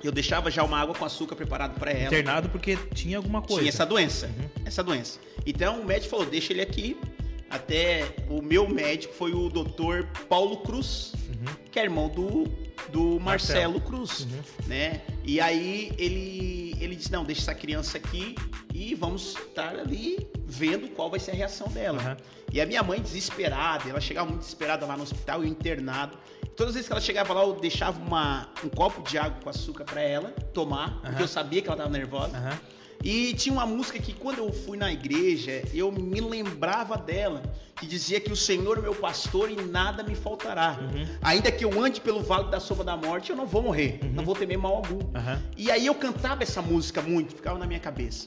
[0.06, 2.06] Eu deixava já uma água com açúcar preparada para ela.
[2.08, 3.60] Internado porque tinha alguma coisa.
[3.62, 4.50] Tinha essa doença, Uhum.
[4.65, 5.20] essa doença.
[5.46, 6.98] Então o médico falou, deixa ele aqui.
[7.50, 11.54] Até o meu médico foi o doutor Paulo Cruz, Uhum.
[11.72, 12.46] que é irmão do,
[12.89, 13.82] do Marcelo, Marcelo.
[13.82, 14.41] Cruz, Uhum.
[14.68, 15.02] né?
[15.24, 18.36] E aí ele, ele disse, não, deixa essa criança aqui
[18.74, 22.00] e vamos estar ali vendo qual vai ser a reação dela.
[22.02, 22.18] Aham.
[22.52, 26.18] E a minha mãe desesperada, ela chegava muito desesperada lá no hospital, eu internado.
[26.56, 29.50] Todas as vezes que ela chegava lá, eu deixava uma, um copo de água com
[29.50, 32.60] açúcar para ela tomar, porque eu sabia que ela estava nervosa.
[33.04, 37.44] E tinha uma música que quando eu fui na igreja, eu me lembrava dela,
[37.76, 40.78] que dizia que o Senhor é meu pastor e nada me faltará.
[40.82, 41.06] Uhum.
[41.22, 44.13] Ainda que eu ande pelo vale da sombra da morte, eu não vou morrer, Uhum.
[44.13, 45.00] não vou temer mal algum.
[45.58, 48.26] E aí eu cantava essa música muito, ficava na minha cabeça.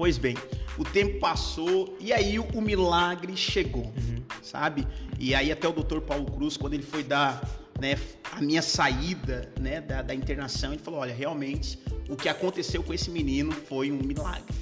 [0.00, 0.34] Pois bem,
[0.78, 4.22] o tempo passou e aí o, o milagre chegou, Uhum.
[4.42, 4.86] sabe?
[5.18, 6.00] E aí até o Dr.
[6.00, 7.46] Paulo Cruz, quando ele foi dar
[7.78, 7.98] né,
[8.32, 12.94] a minha saída né, da, da internação, ele falou, olha, realmente o que aconteceu com
[12.94, 14.54] esse menino foi um milagre.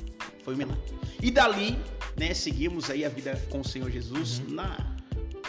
[0.42, 0.83] Foi um milagre.
[1.22, 1.79] E dali,
[2.18, 4.55] né, seguimos aí a vida com o Senhor Jesus, Uhum.
[4.57, 4.96] na,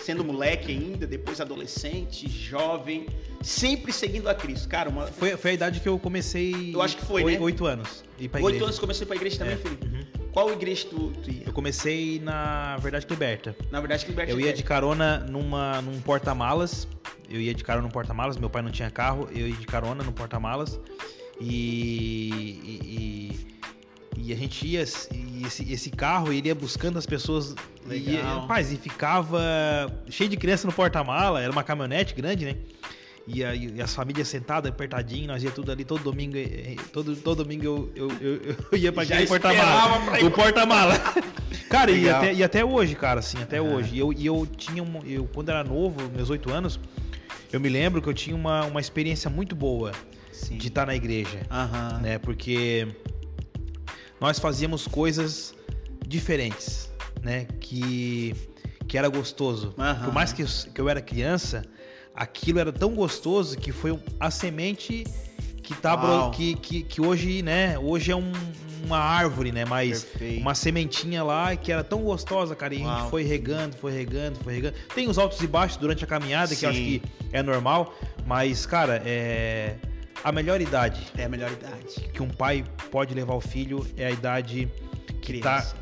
[0.04, 3.08] sendo moleque ainda, depois adolescente, jovem,
[3.42, 4.68] sempre seguindo a Cristo.
[4.68, 6.74] Cara, uma, Foi, foi a idade que eu comecei.
[6.74, 7.40] Eu acho que foi, oi- né?
[7.40, 8.04] Oito anos.
[8.20, 8.64] Oito igreja.
[8.66, 9.58] anos começou pra igreja também, É.
[9.58, 9.86] Felipe?
[9.88, 10.00] Uhum.
[10.32, 11.44] Qual igreja tu, tu ia?
[11.46, 13.56] Eu comecei na Verdade Liberta.
[13.72, 14.64] Na verdade, que Liberta Eu ia de Tech.
[14.64, 16.88] carona numa, num porta-malas.
[17.30, 18.38] Eu ia de carona num porta-malas.
[18.38, 19.28] Meu pai não tinha carro.
[19.34, 20.80] Eu ia de carona no porta-malas.
[21.42, 23.50] E, e, e-
[24.22, 24.84] e a gente ia.
[25.14, 27.56] E esse, esse carro ele ia buscando as pessoas.
[27.86, 28.14] Legal.
[28.14, 29.42] E, rapaz, e ficava
[30.10, 31.42] cheio de criança no porta-mala.
[31.42, 32.56] Era uma caminhonete grande, né?
[33.30, 36.76] e, a, e as famílias sentadas, apertadinho, nós ia tudo ali, todo domingo, eh, eh,
[36.92, 40.26] todo, todo domingo eu, eu, eu, eu ia pra aquele porta-mala.
[40.26, 40.94] O porta-mala.
[41.70, 43.96] cara, e até, e até hoje, cara, assim, até hoje.
[43.96, 46.80] E eu, e eu tinha, um, eu, quando era novo, meus oito anos,
[47.54, 49.92] eu me lembro que eu tinha uma, uma experiência muito boa
[50.32, 50.58] Sim.
[50.58, 52.00] de estar na igreja, Aham.
[52.02, 52.18] né?
[52.18, 52.88] Porque
[54.20, 55.54] nós fazíamos coisas
[56.08, 57.46] diferentes, né?
[57.60, 58.36] Que,
[58.88, 59.74] que era gostoso.
[59.78, 60.06] Aham.
[60.06, 61.64] Por mais que eu, que eu era criança,
[62.14, 65.06] aquilo era tão gostoso que foi a semente
[65.62, 67.78] que tá bro- que, que, que hoje, né?
[67.78, 68.32] Hoje é um-
[68.84, 69.66] uma árvore, né?
[69.66, 70.42] Mas Perfeito.
[70.42, 72.74] uma sementinha lá que era tão gostosa, cara.
[72.74, 74.76] E a gente foi regando, foi regando, foi regando.
[74.96, 77.00] Tem os altos e baixos durante a caminhada, que eu acho Sim.
[77.00, 77.02] que
[77.32, 77.94] é normal.
[78.26, 79.76] Mas, cara, é.
[80.24, 82.10] A melhor idade É a melhor idade.
[82.14, 84.68] que um pai pode levar o filho é a idade
[85.22, 85.76] que tá Criança.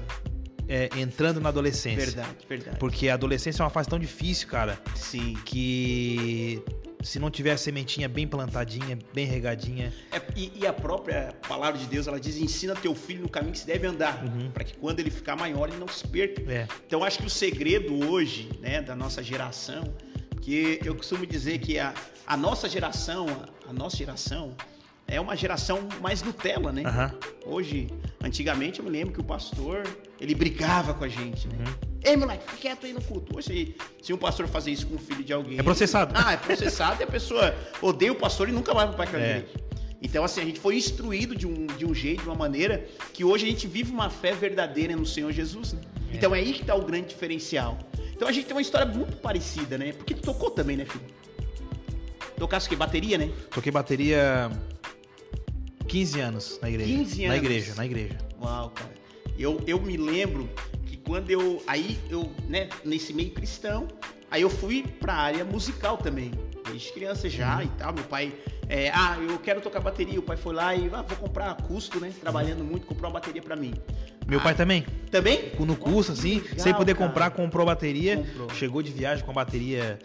[0.68, 2.06] é, entrando na adolescência.
[2.06, 2.78] Verdade, verdade.
[2.78, 5.34] Porque a adolescência é uma fase tão difícil, cara, Sim.
[5.46, 6.62] que
[7.04, 11.80] se não tiver a sementinha bem plantadinha, bem regadinha, É, e, e a própria palavra
[11.80, 14.52] de Deus, ela diz: ensina teu filho no caminho que se deve andar, Uhum.
[14.52, 16.42] para que quando ele ficar maior ele não se perca.
[16.52, 16.68] é.
[16.86, 19.84] Então acho que o segredo hoje, né, da nossa geração,
[20.42, 21.94] que eu costumo dizer que a,
[22.26, 23.26] a nossa geração,
[23.68, 24.56] a, nossa geração
[25.08, 26.84] é uma geração mais Nutella, né?
[26.86, 27.14] Aham.
[27.46, 27.88] Hoje,
[28.24, 29.84] antigamente eu me lembro que o pastor,
[30.20, 31.56] ele brigava com a gente, né?
[31.60, 31.88] Uhum.
[32.04, 33.38] Ei, moleque, fica quieto aí no culto.
[33.38, 35.60] Hoje, se um pastor fazer isso com o filho de alguém...
[35.60, 36.14] É processado.
[36.16, 39.38] Ah, é processado e a pessoa odeia o pastor e nunca vai para a É.
[39.38, 39.48] igreja.
[40.02, 43.24] Então, assim, a gente foi instruído de um, de um jeito, de uma maneira, que
[43.24, 45.82] hoje a gente vive uma fé verdadeira no Senhor Jesus, né?
[46.12, 46.16] É.
[46.18, 47.78] Então é aí que tá o grande diferencial.
[48.14, 49.94] Então a gente tem uma história muito parecida, né?
[49.94, 51.06] Porque tu tocou também, né, filho?
[52.38, 52.76] Tocasse o quê?
[52.76, 53.30] Bateria, né?
[53.52, 54.50] Toquei bateria
[55.88, 56.94] 15 anos na igreja.
[56.98, 57.44] 15 Na anos.
[57.46, 58.18] igreja, na igreja.
[58.42, 58.92] Uau, cara.
[59.38, 60.50] Eu, eu me lembro
[60.86, 61.62] que quando eu.
[61.68, 63.88] Aí eu, né, nesse meio cristão,
[64.30, 66.32] aí eu fui pra área musical também.
[66.70, 67.94] Desde criança já e tal.
[67.94, 68.34] Meu pai.
[68.68, 70.20] é, ah, eu quero tocar bateria.
[70.20, 72.12] O pai foi lá e ah, vou comprar a custo, né?
[72.20, 73.74] Trabalhando muito, comprou uma bateria pra mim.
[74.28, 75.54] Meu Ah, pai também, Também?
[75.58, 77.08] no curso, assim, legal, sem poder cara.
[77.08, 78.18] comprar, comprou bateria.
[78.18, 78.50] Comprou.
[78.54, 79.98] Chegou de viagem com a bateria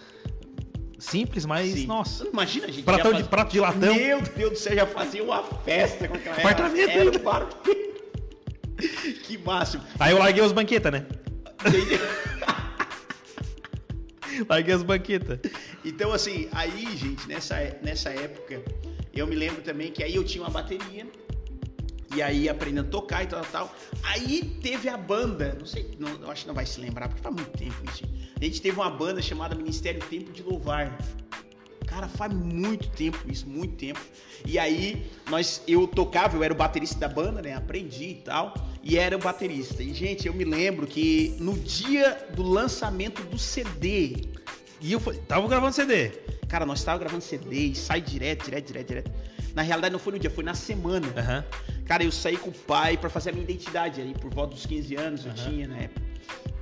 [1.03, 1.87] simples, mas, Sim.
[1.87, 2.27] nossa.
[2.27, 2.85] Imagina, gente.
[2.85, 3.95] Pratão já de, faz- prato de latão.
[3.95, 7.13] Meu Deus do céu, já fazia uma festa com aquela Apartamento era, era um.
[9.25, 9.83] Que máximo.
[9.99, 11.07] Aí eu larguei os banquetas, né?
[14.49, 15.39] Larguei as banquetas.
[15.85, 18.63] Então, assim, aí, gente, nessa, nessa época,
[19.13, 21.07] eu me lembro também que aí eu tinha uma bateria.
[22.15, 23.75] E aí aprendendo a tocar e tal, tal.
[24.03, 27.35] Aí teve a banda, não sei, não, acho que não vai se lembrar, porque faz
[27.35, 28.05] muito tempo isso.
[28.41, 30.99] A gente teve uma banda chamada Ministério Tempo de Louvar.
[31.87, 34.01] Cara, faz muito tempo isso, muito tempo.
[34.47, 37.55] E aí, nós, eu tocava, eu era o baterista da banda, né?
[37.55, 38.55] Aprendi e tal.
[38.83, 39.83] E era o baterista.
[39.83, 44.25] E, gente, eu me lembro que no dia do lançamento do CD,
[44.81, 46.09] E eu fa- tava gravando CD.
[46.49, 49.11] Cara, nós estávamos gravando CD e sai direto, direto, direto, direto.
[49.55, 51.07] Na realidade, não foi no dia, foi na semana.
[51.17, 51.45] Aham.
[51.93, 54.65] Cara, eu saí com o pai pra fazer a minha identidade aí, por volta dos
[54.65, 55.51] 15 anos eu Aham.
[55.51, 56.01] tinha na época.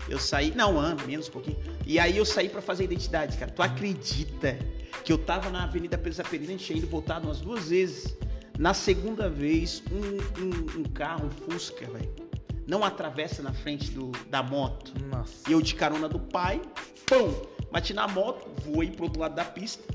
[0.09, 1.57] Eu saí, não, um ano, menos um pouquinho.
[1.87, 3.49] E aí eu saí pra fazer a identidade, cara.
[3.49, 4.59] Tu acredita
[5.05, 8.17] que eu tava na Avenida Pedro Zaperina, a gente tinha ido voltado umas duas vezes.
[8.59, 12.13] Na segunda vez, um, um, um carro, um Fusca, velho,
[12.67, 14.93] não atravessa na frente do, da moto.
[15.13, 15.49] Nossa.
[15.49, 16.61] E eu de carona do pai,
[17.07, 17.33] pum,
[17.71, 19.95] bati na moto, voei pro outro lado da pista.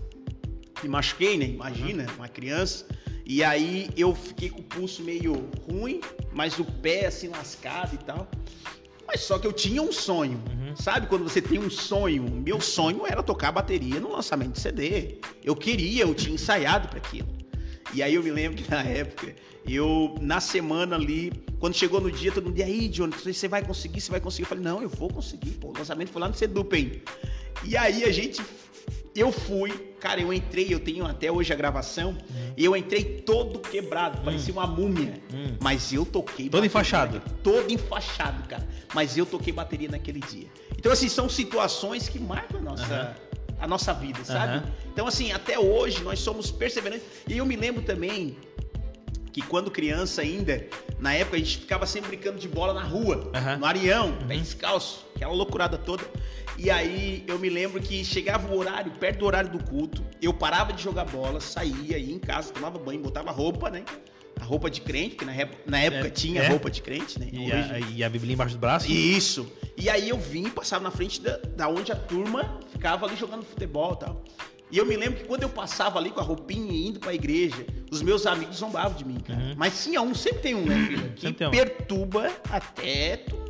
[0.81, 1.47] Me machuquei, né?
[1.47, 2.85] Imagina, uma criança.
[3.25, 5.99] E aí eu fiquei com o pulso meio ruim,
[6.31, 8.27] mas o pé assim lascado e tal.
[9.07, 10.41] Mas só que eu tinha um sonho.
[10.49, 10.75] Uhum.
[10.75, 12.23] Sabe quando você tem um sonho?
[12.23, 15.19] Meu sonho era tocar bateria no lançamento de CD.
[15.43, 17.27] Eu queria, eu tinha ensaiado para aquilo.
[17.93, 19.33] E aí eu me lembro que na época,
[19.67, 23.63] eu, na semana ali, quando chegou no dia, todo mundo, e aí, Johnny, você vai
[23.63, 24.43] conseguir, você vai conseguir?
[24.43, 27.01] Eu falei, não, eu vou conseguir, pô, o lançamento foi lá no Sedupen.
[27.63, 28.43] E aí a gente,
[29.15, 32.17] eu fui, cara, eu entrei, eu tenho até hoje a gravação,
[32.57, 35.21] e eu entrei todo quebrado, parecia uma múmia.
[35.33, 35.55] Hum.
[35.61, 36.49] Mas eu toquei.
[36.49, 37.15] Todo enfaixado.
[37.15, 38.67] naquele- Todo enfaixado, cara.
[38.93, 40.47] Mas eu toquei bateria naquele dia.
[40.77, 43.15] Então, assim, são situações que marcam a nossa,
[43.59, 44.57] a nossa vida, sabe?
[44.57, 44.63] Aham.
[44.91, 47.05] Então, assim, até hoje nós somos perseverantes.
[47.27, 48.37] E eu me lembro também
[49.35, 50.65] que quando criança ainda,
[50.97, 53.57] na época a gente ficava sempre brincando de bola na rua, Aham.
[53.57, 54.39] no areião, pé Uhum.
[54.41, 56.05] descalço, aquela loucurada toda.
[56.57, 60.33] E aí eu me lembro que chegava o horário, perto do horário do culto, eu
[60.33, 63.83] parava de jogar bola, saía, ia em casa, tomava banho, botava roupa, né?
[64.39, 66.47] A roupa de crente, que na época, na época É, tinha é.
[66.47, 67.27] roupa de crente, né?
[67.33, 68.89] E a, e a Bíblia embaixo do braço?
[68.89, 69.51] isso.
[69.75, 73.43] E aí eu vim, passava na frente da, da onde a turma ficava ali jogando
[73.43, 74.23] futebol e tal.
[74.71, 77.13] E eu me lembro que quando eu passava ali com a roupinha e indo pra
[77.13, 79.39] igreja, os meus amigos zombavam de mim, cara.
[79.39, 79.53] Uhum.
[79.55, 81.13] Mas tinha um, sempre tem um, né, filho?
[81.15, 81.51] Que um.
[81.51, 83.45] perturba até tu.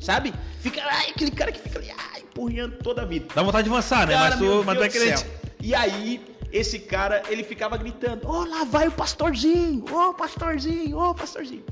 [0.00, 0.32] Sabe?
[0.60, 3.26] Fica aquele cara que fica ali, ai, empurrando toda a vida.
[3.34, 4.14] Dá vontade de avançar, né?
[4.14, 5.14] Cara, mas tu, mas tu é.
[5.62, 10.14] E aí, esse cara, ele ficava gritando: Ó, oh, lá vai o pastorzinho, ô oh,
[10.14, 11.62] pastorzinho, ô oh, pastorzinho.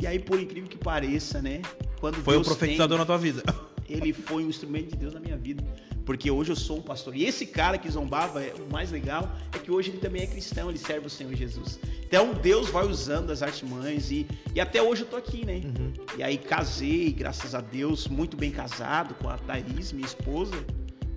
[0.00, 1.60] E aí, por incrível que pareça, né?
[2.00, 3.42] Quando foi Deus o profetizador tem, na tua vida.
[3.88, 5.62] Ele foi um instrumento de Deus na minha vida.
[6.04, 7.14] Porque hoje eu sou um pastor.
[7.14, 10.26] E esse cara que zombava, é, o mais legal é que hoje ele também é
[10.26, 11.78] cristão, ele serve o Senhor Jesus.
[12.04, 15.60] Então Deus vai usando as artimanhas e, e até hoje eu tô aqui, né?
[15.64, 15.92] Uhum.
[16.16, 20.54] E aí casei, graças a Deus, muito bem casado com a Thaís, minha esposa,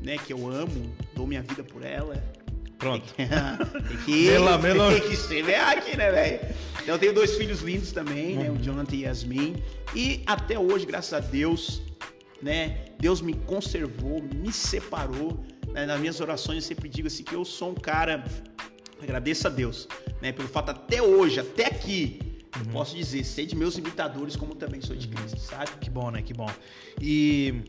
[0.01, 0.17] né?
[0.17, 2.23] Que eu amo, dou minha vida por ela.
[2.77, 3.13] Pronto.
[3.13, 3.27] Tem
[4.05, 4.91] que, mela, mela.
[4.91, 6.55] Tem que semear aqui, né, velho?
[6.81, 8.49] Então eu tenho dois filhos lindos também, né?
[8.49, 8.61] O uhum.
[8.61, 9.55] Jonathan e Yasmin.
[9.95, 11.81] E até hoje, graças a Deus,
[12.41, 12.85] né?
[12.99, 15.43] Deus me conservou, me separou.
[15.71, 15.85] Né?
[15.85, 18.23] Nas minhas orações eu sempre digo assim que eu sou um cara,
[19.01, 19.87] agradeço a Deus,
[20.21, 20.31] né?
[20.31, 22.19] Pelo fato até hoje, até aqui,
[22.57, 22.71] uhum.
[22.71, 25.71] posso dizer, ser de meus imitadores como também sou de Cristo, sabe?
[25.81, 26.21] Que bom, né?
[26.21, 26.49] Que bom.
[27.01, 27.63] E,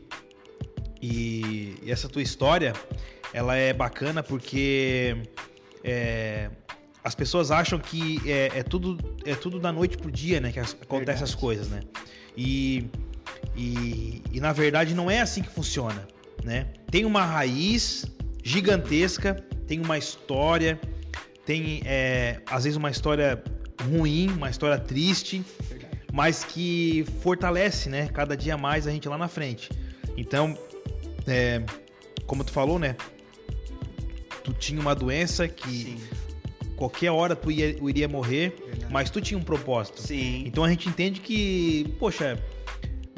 [1.01, 2.73] e essa tua história,
[3.33, 5.17] ela é bacana porque
[5.83, 6.49] é,
[7.03, 10.51] as pessoas acham que é, é, tudo é tudo da noite pro dia, né?
[10.51, 11.81] Que acontece as coisas, né?
[12.35, 12.89] E
[13.55, 16.07] e, e na verdade não é assim que funciona,
[16.43, 16.67] né?
[16.89, 18.05] Tem uma raiz
[18.43, 19.35] gigantesca,
[19.67, 20.79] tem uma história,
[21.45, 23.43] tem é, às vezes uma história
[23.89, 25.43] ruim, uma história triste,
[26.13, 28.07] mas que fortalece, né?
[28.07, 29.69] Cada dia mais a gente lá na frente.
[30.15, 30.57] Então,
[31.27, 31.63] é,
[32.25, 32.95] como tu falou, né?
[34.43, 35.97] Tu tinha uma doença que Sim.
[36.75, 38.93] qualquer hora tu ia, iria morrer, Verdade.
[38.93, 40.01] mas tu tinha um propósito.
[40.01, 40.43] Sim.
[40.45, 42.37] Então a gente entende que, poxa,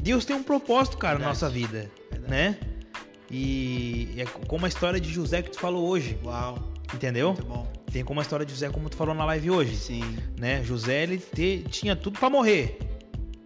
[0.02, 1.24] Deus tem um propósito, cara, Verdade.
[1.24, 2.32] na nossa vida, Verdade.
[2.32, 2.58] né?
[3.32, 6.18] E é como a história de José que tu falou hoje.
[6.24, 6.58] Uau.
[6.94, 7.28] Entendeu?
[7.34, 7.72] Muito bom.
[7.92, 9.76] Tem como a história de José, como tu falou na live hoje.
[9.76, 10.18] Sim.
[10.40, 10.64] Né?
[10.64, 12.78] José, ele te, tinha tudo para morrer.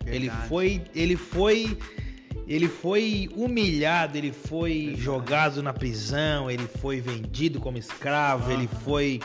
[0.03, 0.15] Verdade.
[0.15, 1.77] Ele foi, ele foi,
[2.47, 5.01] ele foi humilhado, ele foi Verdade.
[5.01, 9.19] jogado na prisão, ele foi vendido como escravo, ele foi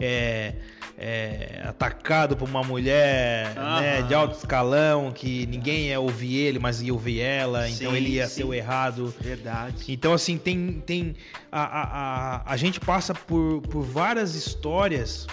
[0.00, 0.54] é,
[0.96, 6.82] é, atacado por uma mulher né, de alto escalão, que ninguém ia ouvir ele, mas
[6.82, 8.34] ia ouvir ela, sim, então ele ia sim.
[8.36, 9.14] ser o errado.
[9.20, 9.92] Verdade.
[9.92, 10.82] Então, assim, tem.
[10.86, 11.14] tem
[11.50, 15.26] a, a, a, a gente passa por, por várias histórias,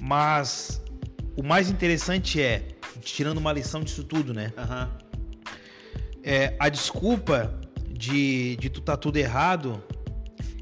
[0.00, 0.82] mas
[1.36, 2.62] o mais interessante é,
[3.00, 4.52] tirando uma lição disso tudo, né?
[4.56, 4.88] Uhum.
[6.22, 9.82] É, a desculpa de, de tu tá tudo errado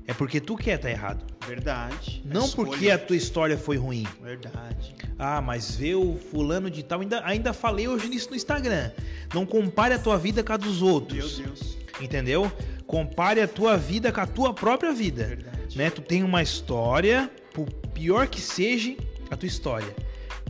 [0.07, 1.25] é porque tu quer tá errado.
[1.47, 2.23] Verdade.
[2.25, 4.07] Não a porque a tua história foi ruim.
[4.23, 4.95] Verdade.
[5.19, 7.01] Ah, mas vê o fulano de tal.
[7.01, 8.91] Ainda, ainda falei hoje nisso no Instagram.
[9.35, 11.39] Não compare a tua vida com a dos outros.
[11.39, 11.79] Meu Deus.
[12.01, 12.51] Entendeu?
[12.87, 15.27] Compare a tua vida com a tua própria vida.
[15.27, 15.79] Verdade.
[15.79, 15.91] Né?
[15.91, 18.97] Tu tem uma história, por pior que seja
[19.31, 19.95] a tua história.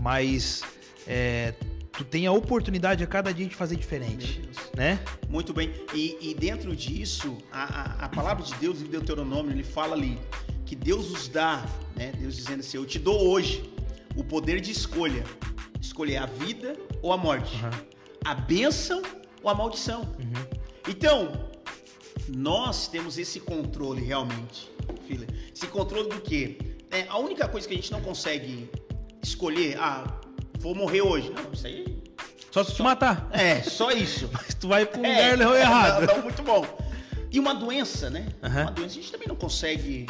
[0.00, 0.62] Mas
[1.06, 1.52] é,
[1.92, 5.00] tu tem a oportunidade a cada dia de fazer diferente, né?
[5.28, 5.72] Muito bem.
[5.94, 10.18] E, e dentro disso, a, a, a, palavra de Deus em Deuteronômio, ele fala ali
[10.64, 11.64] que Deus nos dá,
[11.96, 12.12] né?
[12.18, 13.72] Deus dizendo assim, eu te dou hoje
[14.16, 15.24] o poder de escolha.
[15.80, 17.56] Escolher a vida ou a morte.
[17.56, 17.70] Uhum.
[18.24, 19.02] A bênção
[19.42, 20.02] ou a maldição.
[20.02, 20.60] Uhum.
[20.88, 21.50] Então,
[22.28, 24.70] nós temos esse controle realmente,
[25.06, 25.26] filha.
[25.54, 26.58] Esse controle do quê?
[26.90, 28.70] É, a única coisa que a gente não consegue
[29.22, 30.20] escolher, ah,
[30.60, 31.30] vou morrer hoje.
[31.30, 32.02] Não, isso aí.
[32.50, 33.28] Só se te matar.
[33.32, 34.28] É, só isso.
[34.32, 36.06] Mas tu vai pro é, lugar é, errado.
[36.06, 36.64] Não, não, muito bom.
[37.30, 38.28] E uma doença, né?
[38.42, 38.62] Uhum.
[38.62, 40.06] Uma doença a gente também não consegue.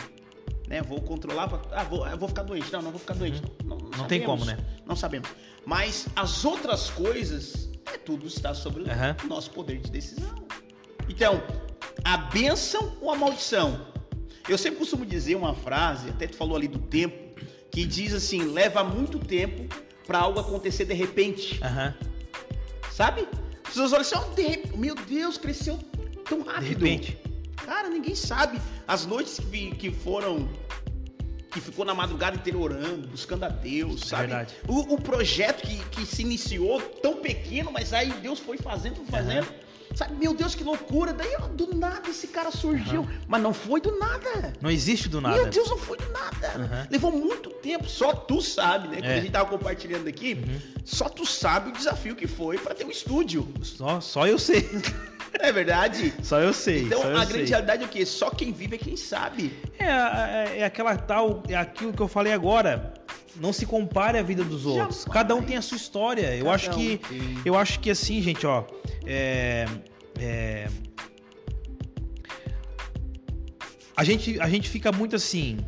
[0.68, 2.72] Né, vou controlar, pra, ah, vou, vou ficar doente.
[2.72, 3.42] Não, não vou ficar doente.
[3.42, 3.68] Uhum.
[3.68, 4.56] Não, não, não tem como, né?
[4.86, 5.28] Não sabemos.
[5.66, 8.88] Mas as outras coisas, é, tudo está sobre uhum.
[9.24, 10.34] o nosso poder de decisão.
[11.08, 11.42] Então,
[12.04, 13.88] a bênção ou a maldição?
[14.48, 17.40] Eu sempre costumo dizer uma frase, até tu falou ali do tempo,
[17.70, 19.68] que diz assim: leva muito tempo
[20.10, 21.60] para algo acontecer de repente.
[21.62, 21.94] Uhum.
[22.90, 23.28] Sabe?
[23.62, 24.76] As pessoas olham assim, oh, de...
[24.76, 25.78] meu Deus, cresceu
[26.28, 26.80] tão rápido.
[26.80, 27.18] De repente.
[27.64, 28.60] Cara, ninguém sabe.
[28.88, 30.48] As noites que, que foram
[31.52, 34.26] que ficou na madrugada inteira orando, buscando a Deus, é sabe?
[34.26, 34.56] Verdade.
[34.66, 39.46] O, o projeto que, que se iniciou tão pequeno, mas aí Deus foi fazendo, fazendo.
[39.46, 39.69] Uhum.
[39.94, 41.12] Sabe, meu Deus, que loucura.
[41.12, 43.02] Daí, ó, do nada esse cara surgiu.
[43.02, 43.08] Uhum.
[43.26, 44.52] Mas não foi do nada.
[44.60, 45.36] Não existe do nada.
[45.36, 46.58] Meu Deus, não foi do nada.
[46.58, 46.86] Uhum.
[46.90, 47.88] Levou muito tempo.
[47.88, 48.96] Só tu sabe, né?
[48.96, 49.18] Quando é.
[49.18, 50.60] a gente tava compartilhando aqui, uhum.
[50.84, 53.46] só tu sabe o desafio que foi para ter um estúdio.
[53.62, 54.68] Só, só eu sei.
[55.38, 56.12] É verdade?
[56.24, 56.82] Só eu sei.
[56.82, 57.46] Então a grande sei.
[57.46, 58.04] realidade é o quê?
[58.04, 59.56] Só quem vive é quem sabe.
[59.78, 62.92] É, é, é aquela tal, é aquilo que eu falei agora
[63.36, 65.00] não se compare à vida dos outros.
[65.00, 65.04] Jamais.
[65.04, 66.34] Cada um tem a sua história.
[66.36, 67.00] eu acho que,
[67.44, 68.64] eu acho que assim, gente, ó,
[69.06, 69.66] é,
[70.18, 70.68] é,
[73.96, 75.58] a gente, a gente fica muito assim,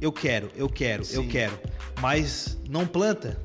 [0.00, 1.16] eu quero, eu quero, Sim.
[1.16, 1.58] eu quero,
[2.00, 3.40] mas não planta.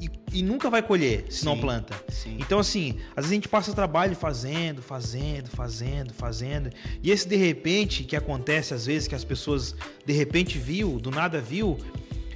[0.00, 2.04] E e nunca vai colher se não Sim, planta.
[2.08, 2.36] Sim.
[2.38, 6.70] Então, assim, às vezes a gente passa trabalho fazendo, fazendo, fazendo, fazendo.
[7.02, 9.74] E esse de repente que acontece, às vezes, que as pessoas
[10.04, 11.76] de repente viu, do nada viu,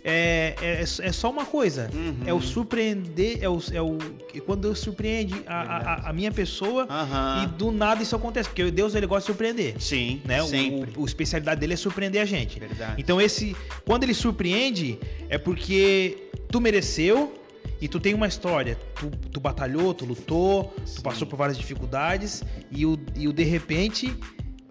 [0.05, 1.91] é, é, é só uma coisa.
[1.95, 2.17] Uhum.
[2.27, 3.97] É o surpreender, é o, é o
[4.45, 7.45] quando eu surpreende a, a, a- minha pessoa Aham.
[7.45, 8.49] e do nada isso acontece.
[8.51, 9.81] Porque Deus ele gosta de surpreender.
[9.81, 10.43] Sim, Né?
[10.43, 12.61] O, o, o especialidade dele é surpreender a gente.
[12.61, 12.95] Verdade.
[13.01, 14.99] Então esse, quando ele surpreende,
[15.31, 17.33] é porque tu mereceu
[17.81, 18.77] e tu tem uma história.
[19.01, 20.97] Tu, tu batalhou, tu lutou, Sim.
[20.97, 24.13] tu passou por várias dificuldades e o, e o de repente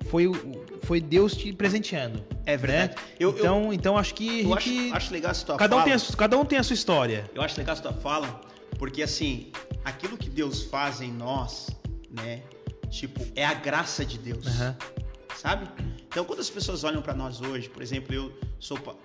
[0.09, 2.23] foi, o- foi Deus te presenteando.
[2.45, 2.95] É verdade.
[2.95, 3.03] Né?
[3.19, 5.75] Eu, eu, então, então acho que a eu acho, gente- acho legal essa tua cada,
[5.75, 5.91] um fala.
[5.97, 7.29] tem a, cada um tem a sua história.
[7.33, 8.41] Eu acho legal essa tua fala,
[8.77, 9.51] porque assim,
[9.83, 11.69] aquilo que Deus faz em nós,
[12.11, 12.41] né?
[12.89, 14.45] Tipo, é a graça de Deus.
[14.45, 14.75] Aham.
[15.35, 15.67] sabe?
[16.13, 18.31] Então, quando as pessoas olham para nós hoje, por exemplo, eu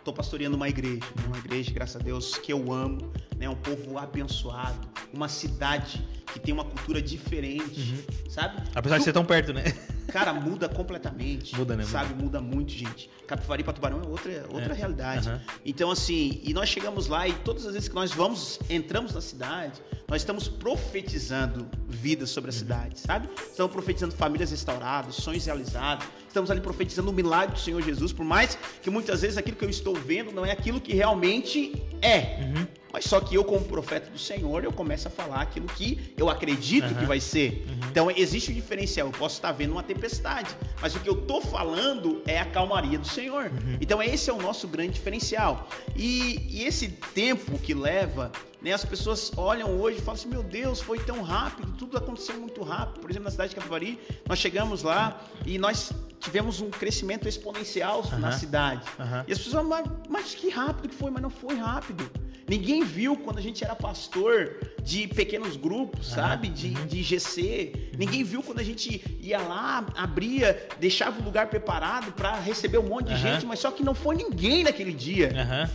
[0.04, 1.22] tô pastoreando uma igreja, né?
[1.26, 3.48] uma igreja, graças a Deus, que eu amo, né?
[3.48, 8.30] Um povo abençoado, uma cidade que tem uma cultura diferente, Uhum.
[8.30, 8.62] sabe?
[8.74, 9.64] Apesar de Tu- ser tão perto, né?
[10.08, 11.56] Cara, muda completamente.
[11.56, 11.84] Muda, né?
[11.84, 13.08] Sabe, muda muito, gente.
[13.26, 14.76] Capivari para Tubarão é outra, outra É.
[14.76, 15.30] realidade.
[15.30, 15.40] Aham.
[15.64, 19.22] Então, assim, e nós chegamos lá e todas as vezes que nós vamos, entramos na
[19.22, 22.58] cidade, nós estamos profetizando vidas sobre a Uhum.
[22.58, 23.30] cidade, sabe?
[23.50, 26.06] Estamos profetizando famílias restauradas, sonhos realizados.
[26.38, 29.64] Estamos ali profetizando o milagre do Senhor Jesus, por mais que muitas vezes aquilo que
[29.64, 32.44] eu estou vendo não é aquilo que realmente é.
[32.44, 32.66] Uhum.
[32.92, 36.28] Mas só que eu, como profeta do Senhor, eu começo a falar aquilo que eu
[36.28, 36.94] acredito Aham.
[36.94, 37.66] que vai ser.
[37.68, 37.88] Uhum.
[37.90, 39.08] Então existe um diferencial.
[39.08, 42.98] Eu posso estar vendo uma tempestade, mas o que eu tô falando é a calmaria
[42.98, 43.46] do Senhor.
[43.46, 43.78] Uhum.
[43.80, 45.68] Então esse é o nosso grande diferencial.
[45.94, 48.32] E, e esse tempo que leva,
[48.62, 52.36] né, as pessoas olham hoje e falam assim: meu Deus, foi tão rápido, tudo aconteceu
[52.36, 53.00] muito rápido.
[53.00, 58.02] Por exemplo, na cidade de Capivari, nós chegamos lá e nós tivemos um crescimento exponencial
[58.18, 58.82] na cidade.
[59.26, 62.10] E as pessoas, mas, mas que rápido que foi, mas não foi rápido.
[62.48, 66.48] Ninguém viu quando a gente era pastor de pequenos grupos, sabe?
[66.48, 66.86] De, uhum.
[66.86, 67.90] de GC.
[67.98, 72.88] Ninguém viu quando a gente ia lá, abria, deixava o lugar preparado para receber um
[72.88, 73.34] monte de Aham.
[73.34, 75.30] gente, mas só que não foi ninguém naquele dia.
[75.36, 75.70] Aham.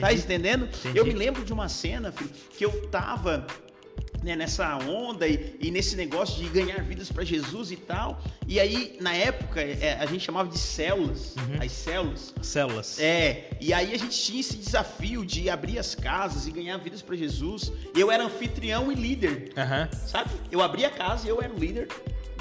[0.00, 0.66] Tá entendendo?
[0.66, 0.98] Entendi.
[0.98, 3.46] Eu me lembro de uma cena, filho, que eu tava
[4.26, 8.20] né, nessa onda e, e nesse negócio de ganhar vidas para Jesus e tal.
[8.46, 11.62] E aí, na época, é, a gente chamava de células, Uhum.
[11.64, 12.34] as células.
[12.42, 12.98] Células.
[12.98, 17.00] É, e aí a gente tinha esse desafio de abrir as casas e ganhar vidas
[17.02, 17.72] para Jesus.
[17.94, 19.88] Eu era anfitrião e líder, Aham.
[19.92, 20.30] sabe?
[20.50, 21.88] Eu abria a casa e eu era o líder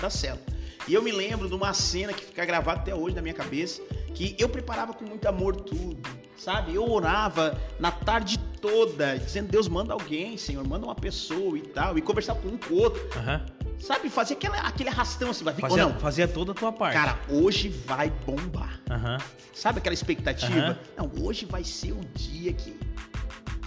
[0.01, 0.41] da célula.
[0.87, 3.81] E eu me lembro de uma cena que fica gravada até hoje na minha cabeça,
[4.13, 6.07] que eu preparava com muito amor tudo,
[6.37, 6.75] sabe?
[6.75, 11.97] Eu orava na tarde toda, dizendo, Deus, manda alguém, Senhor, manda uma pessoa e tal,
[11.97, 13.45] e conversava com um com o outro, Aham.
[13.79, 14.09] sabe?
[14.09, 15.99] Fazia aquela, aquele arrastão assim, vai vir ou Fazia, não.
[15.99, 16.93] fazia toda a tua parte.
[16.93, 18.79] Cara, hoje vai bombar.
[18.89, 19.17] Aham.
[19.53, 20.59] Sabe aquela expectativa?
[20.59, 20.77] Aham.
[20.97, 22.77] Não, hoje vai ser o dia que.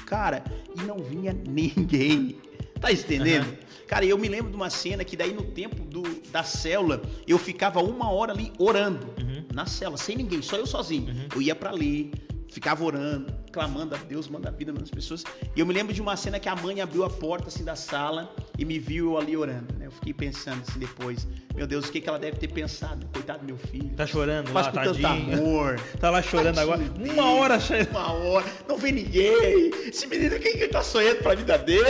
[0.06, 0.42] Cara,
[0.80, 2.40] e não vinha ninguém.
[2.80, 3.58] Tá entendendo?
[3.89, 7.39] Cara, eu me lembro de uma cena que daí no tempo do, da célula, eu
[7.39, 9.45] ficava uma hora ali orando Uhum.
[9.53, 11.09] na célula, sem ninguém, só eu sozinho.
[11.11, 11.28] Uhum.
[11.34, 12.12] Eu ia pra ali,
[12.49, 15.24] ficava orando, clamando a Deus, manda a vida nas pessoas.
[15.57, 17.74] E eu me lembro de uma cena que a mãe abriu a porta assim da
[17.74, 19.72] sala e me viu ali orando.
[19.78, 19.86] Né?
[19.86, 23.06] Eu fiquei pensando assim depois, meu Deus, o que, que ela deve ter pensado?
[23.12, 23.90] Coitado do meu filho.
[23.96, 25.80] Tá chorando Faz lá, com tanto amor.
[26.00, 26.78] Tá lá chorando agora.
[26.78, 27.20] Tadinho Uma dele.
[27.20, 27.90] hora chorando.
[27.90, 28.46] Uma hora.
[28.68, 29.70] Não vê ninguém.
[29.86, 31.86] Esse menino, o que tá sonhando pra vida dele?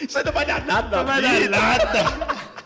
[0.00, 2.48] Isso aí não vai dar nada Não vai dar nada.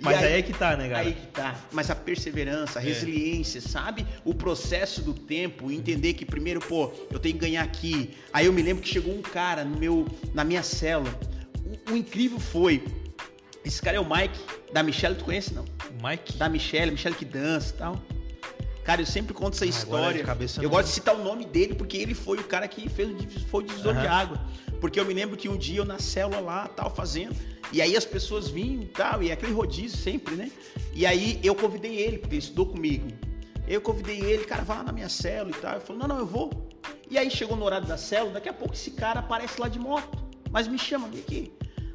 [0.00, 1.00] Mas aí, é que tá, né, cara?
[1.06, 1.54] Aí que tá.
[1.70, 2.86] Mas a perseverança, a É.
[2.86, 4.04] resiliência, sabe?
[4.24, 8.10] O processo do tempo, entender que primeiro, pô, eu tenho que ganhar aqui.
[8.32, 10.04] Aí eu me lembro que chegou um cara no meu,
[10.34, 11.08] na minha célula.
[11.88, 12.84] O, o incrível foi.
[13.64, 14.38] Esse cara é o Mike,
[14.72, 15.64] da Michelle, tu conhece não?
[16.02, 16.36] Mike.
[16.36, 18.02] Da Michelle, Michelle que dança e tal.
[18.82, 20.18] Cara, eu sempre conto essa Ah, história.
[20.18, 22.88] de cabeça eu gosto de citar o nome dele porque ele foi o cara que
[22.88, 23.08] fez
[23.48, 24.10] foi o divisor de Aham.
[24.10, 24.40] água.
[24.80, 27.36] Porque eu me lembro que um dia eu na célula lá, tal, fazendo,
[27.72, 30.50] e aí as pessoas vinham e tal, e aquele rodízio sempre, né?
[30.92, 33.06] E aí eu convidei ele, porque ele estudou comigo.
[33.68, 35.76] Eu convidei ele, cara, vai lá na minha célula e tal.
[35.76, 36.68] Ele falou, não, não, eu vou.
[37.08, 39.78] E aí chegou no horário da célula, daqui a pouco esse cara aparece lá de
[39.78, 40.18] moto,
[40.50, 41.52] mas me chama, vem aqui.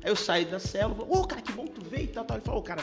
[0.07, 2.37] Aí eu saí da célula, ô, cara, que bom que tu veio e tal, tal.
[2.37, 2.81] Ele falou, ô, cara,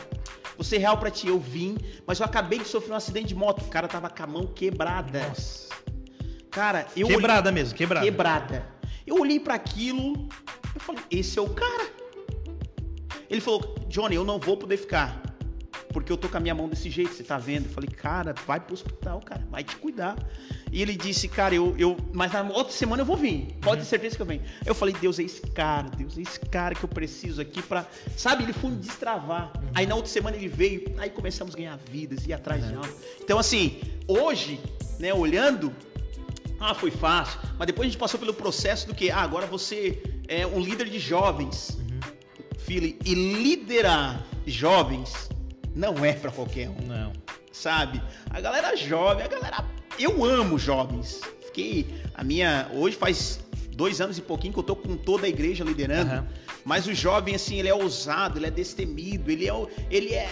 [0.58, 3.34] você é real pra ti, eu vim, mas eu acabei de sofrer um acidente de
[3.34, 3.62] moto.
[3.62, 5.26] O cara tava com a mão quebrada.
[5.26, 5.70] Nossa.
[6.50, 8.04] Cara, eu Quebrada mesmo, quebrada.
[8.04, 8.68] quebrada.
[9.06, 10.28] Eu olhei pra aquilo,
[10.74, 11.88] eu falei, esse é o cara.
[13.30, 15.22] Ele falou, Johnny, eu não vou poder ficar.
[15.94, 17.66] Porque eu tô com a minha mão desse jeito, você tá vendo?
[17.66, 20.16] Eu falei, cara, vai pro hospital, cara, vai te cuidar.
[20.72, 21.96] E ele disse, cara, eu, eu.
[22.12, 23.56] Mas na outra semana eu vou vir.
[23.62, 24.42] Pode ter certeza que eu venho.
[24.66, 27.86] Eu falei, Deus, é esse cara, Deus, é esse cara que eu preciso aqui pra.
[28.16, 29.52] Sabe, ele foi me destravar.
[29.72, 32.92] Aí na outra semana ele veio, aí começamos a ganhar vidas, ir atrás de algo.
[33.22, 34.58] Então, assim, hoje,
[34.98, 35.72] né, olhando,
[36.58, 37.38] ah, foi fácil.
[37.56, 40.90] Mas depois a gente passou pelo processo do que, ah, agora você é um líder
[40.90, 41.78] de jovens,
[42.58, 45.28] filho, e liderar jovens
[45.74, 47.12] não é para qualquer um, Não.
[47.52, 48.02] sabe?
[48.30, 49.64] A galera jovem, a galera.
[49.98, 51.20] Eu amo jovens.
[51.46, 52.02] Fiquei.
[52.14, 52.68] A minha.
[52.72, 56.10] Hoje faz dois anos e pouquinho que eu tô com toda a igreja liderando.
[56.12, 56.26] Aham.
[56.64, 60.28] Mas o jovem, assim, ele é ousado, ele é destemido, ele é, ele é,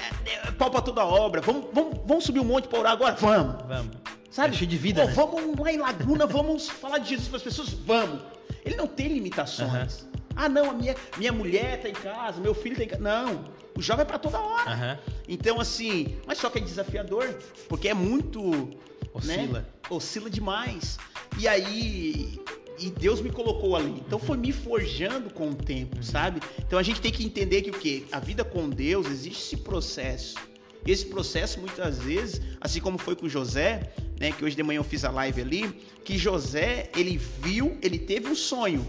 [0.47, 1.43] é pau pra toda obra.
[1.43, 3.14] Vamos, vamos, vamos subir um monte pra orar agora?
[3.16, 3.62] Vamos.
[3.66, 3.97] Vamos.
[4.30, 4.55] Sabe?
[4.55, 5.12] É cheio de vida, Ô, né?
[5.12, 7.68] Vamos lá em Laguna, vamos falar de Jesus para as pessoas?
[7.70, 8.20] Vamos.
[8.64, 10.07] Ele não tem limitações.
[10.34, 13.03] Ah, não, a minha, minha mulher tá em casa, meu filho tá em casa.
[13.03, 13.45] Não,
[13.77, 14.70] o jovem é para toda hora.
[14.70, 14.99] Aham.
[15.29, 17.35] Então, assim, mas só que é desafiador,
[17.68, 18.70] porque é muito.
[19.14, 19.61] Oscila.
[19.61, 19.64] Né?
[19.91, 20.99] Oscila demais.
[21.39, 22.41] E aí.
[22.79, 24.03] E Deus me colocou ali.
[24.05, 26.41] Então foi me forjando com o tempo, sabe?
[26.59, 28.05] Então a gente tem que entender que o quê?
[28.11, 30.37] A vida com Deus existe esse processo.
[30.85, 34.33] Esse processo, muitas vezes, assim como foi com José, né?
[34.33, 35.68] Que hoje de manhã eu fiz a live ali,
[36.05, 38.85] que José, ele viu, ele teve um sonho.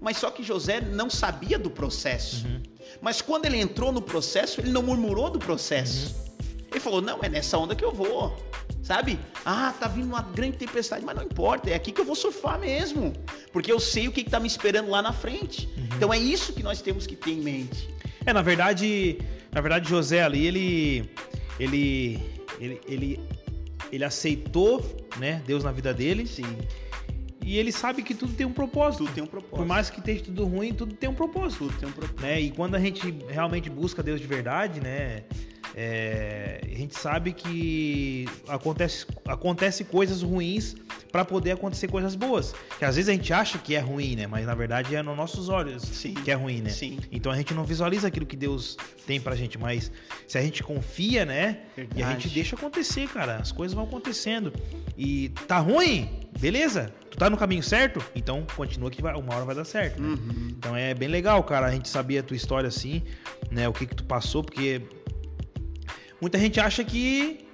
[0.00, 2.46] Mas só que José não sabia do processo.
[3.00, 6.14] Mas quando ele entrou no processo, ele não murmurou do processo.
[6.70, 8.36] Ele falou: Não, é nessa onda que eu vou.
[8.82, 9.20] Sabe?
[9.44, 12.58] Ah, tá vindo uma grande tempestade, mas não importa, é aqui que eu vou surfar
[12.58, 13.12] mesmo.
[13.52, 15.68] Porque eu sei o que, que tá me esperando lá na frente.
[15.96, 17.88] Então é isso que nós temos que ter em mente.
[18.24, 19.18] É, na verdade,
[19.52, 21.10] na verdade José ali, ele
[21.58, 22.20] ele
[22.58, 23.20] ele ele,
[23.92, 24.84] ele aceitou,
[25.18, 26.26] né, Deus na vida dele.
[26.26, 26.56] Sim.
[27.44, 29.04] E ele sabe que tudo tem um propósito.
[29.04, 29.56] Tudo tem um propósito.
[29.56, 31.66] Por mais que esteja tudo ruim, tudo tem um propósito.
[31.66, 32.22] Tudo tem um propósito.
[32.22, 32.40] Né?
[32.40, 35.24] E quando a gente realmente busca Deus de verdade, né?
[35.74, 40.74] É, a gente sabe que acontece, acontece coisas ruins
[41.12, 42.54] para poder acontecer coisas boas.
[42.78, 44.26] Que às vezes a gente acha que é ruim, né?
[44.26, 46.14] Mas na verdade é nos nossos olhos Sim.
[46.14, 46.70] que é ruim, né?
[46.70, 46.98] Sim.
[47.10, 49.90] Então a gente não visualiza aquilo que Deus tem pra gente, mas
[50.28, 51.58] se a gente confia, né?
[51.76, 52.22] E a Verdade.
[52.22, 53.36] gente deixa acontecer, cara.
[53.36, 54.52] As coisas vão acontecendo.
[54.96, 56.08] E tá ruim?
[56.38, 56.92] Beleza.
[57.10, 58.00] Tu tá no caminho certo?
[58.14, 60.00] Então continua que vai- uma hora vai dar certo.
[60.00, 60.08] né?
[60.10, 60.48] Uhum.
[60.56, 63.02] Então é bem legal, cara, a gente saber a tua história assim,
[63.50, 63.68] né?
[63.68, 64.80] O que que tu passou, porque
[66.20, 67.44] muita gente acha que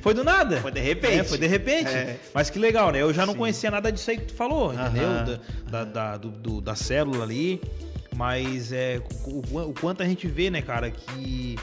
[0.00, 0.60] foi do nada.
[0.60, 1.18] Foi de repente.
[1.20, 1.88] É, foi de repente.
[1.90, 2.18] É.
[2.34, 3.00] Mas que legal, né?
[3.02, 3.38] Eu já não Sim.
[3.38, 4.88] conhecia nada disso aí que tu falou, Aham.
[4.88, 5.38] entendeu?
[5.70, 7.60] Da, da, da- do- do- da célula ali.
[8.14, 11.56] Mas é o, o- quanto a gente vê, né, cara, que.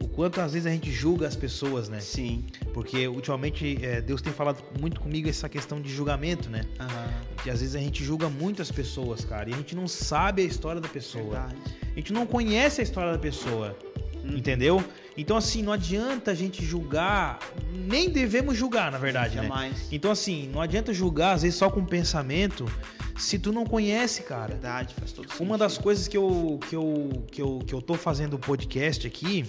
[0.00, 1.98] O quanto às vezes a gente julga as pessoas, né?
[2.00, 2.44] Sim.
[2.72, 6.62] Porque ultimamente é, Deus tem falado muito comigo essa questão de julgamento, né?
[6.78, 7.08] Aham.
[7.42, 10.42] Que às vezes a gente julga muito as pessoas, cara, e a gente não sabe
[10.42, 11.24] a história da pessoa.
[11.40, 11.56] Verdade.
[11.92, 13.76] A gente não conhece a história da pessoa.
[14.28, 14.36] Hum.
[14.36, 14.82] Entendeu?
[15.16, 17.40] Então, assim, não adianta a gente julgar,
[17.72, 19.42] nem devemos julgar, na verdade, né?
[19.42, 19.88] Jamais.
[19.90, 22.66] Então, assim, não adianta julgar, às vezes, só com pensamento,
[23.16, 24.52] se tu não conhece, cara.
[24.52, 25.44] Verdade, faz todo sentido.
[25.44, 29.06] Uma das coisas que eu, que eu, que eu, que eu tô fazendo o podcast
[29.06, 29.44] aqui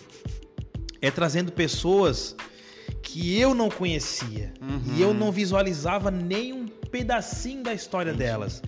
[1.01, 2.35] é trazendo pessoas
[3.03, 4.51] que eu não conhecia.
[4.59, 4.95] Uhum.
[4.95, 8.25] E eu não visualizava nem um pedacinho da história Entendi.
[8.25, 8.61] delas.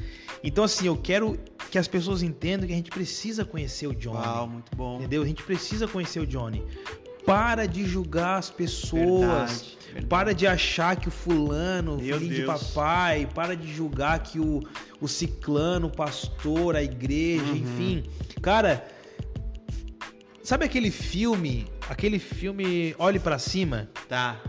[0.43, 1.37] Então, assim, eu quero
[1.69, 4.17] que as pessoas entendam que a gente precisa conhecer o Johnny.
[4.17, 4.97] Uau, muito bom.
[4.97, 5.21] Entendeu?
[5.21, 6.63] A gente precisa conhecer o Johnny.
[7.25, 9.21] Para de julgar as pessoas.
[9.21, 10.05] Verdade, verdade.
[10.07, 12.73] Para de achar que o fulano, Meu filho de Deus.
[12.73, 14.61] papai, para de julgar que o,
[14.99, 17.55] o ciclano, o pastor, a igreja, Uhum.
[17.57, 18.03] enfim.
[18.41, 18.87] Cara,
[20.43, 23.87] sabe aquele filme, aquele filme Olhe pra Cima?
[24.09, 24.41] Tá.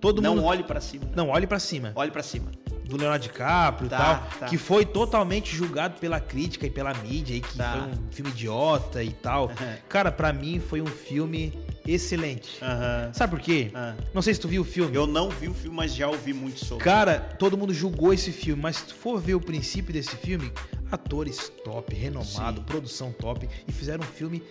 [0.00, 1.04] Todo não mundo olhe pra cima.
[1.14, 1.92] Não, Olhe pra Cima.
[1.96, 2.50] Olhe pra cima.
[2.90, 4.46] Do Leonardo DiCaprio e Tá, tal, tá.
[4.46, 7.72] que foi totalmente julgado pela crítica e pela mídia aí que Tá.
[7.72, 9.50] foi um filme idiota e tal.
[9.88, 12.58] Cara, pra mim foi um filme excelente.
[12.62, 13.10] Aham.
[13.12, 13.70] Sabe por quê?
[13.74, 13.94] Ah.
[14.12, 14.94] Não sei se tu viu o filme.
[14.94, 16.84] Eu não vi o filme, mas já ouvi muito sobre.
[16.84, 20.52] Cara, todo mundo julgou esse filme, mas se tu for ver o princípio desse filme,
[20.90, 22.64] atores top, renomado, Sim.
[22.66, 24.42] produção top, e fizeram um filme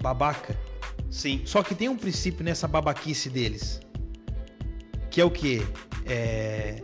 [0.00, 0.56] babaca.
[1.10, 1.42] Sim.
[1.44, 3.80] Só que tem um princípio nessa babaquice deles.
[5.10, 5.60] Que é o quê?
[6.06, 6.80] É...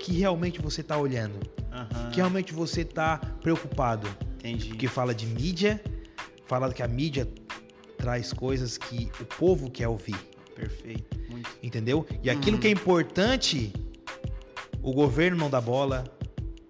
[0.00, 1.38] Que realmente você tá olhando.
[1.72, 2.10] Aham.
[2.10, 4.08] Que realmente você tá preocupado.
[4.38, 4.68] Entendi.
[4.68, 5.80] Porque fala de mídia,
[6.46, 7.28] fala que a mídia
[7.98, 10.16] traz coisas que o povo quer ouvir.
[10.56, 11.18] Perfeito.
[11.30, 11.50] Muito.
[11.62, 12.06] Entendeu?
[12.22, 12.60] E aquilo Uhum.
[12.60, 13.72] que é importante,
[14.82, 16.04] o governo não dá bola,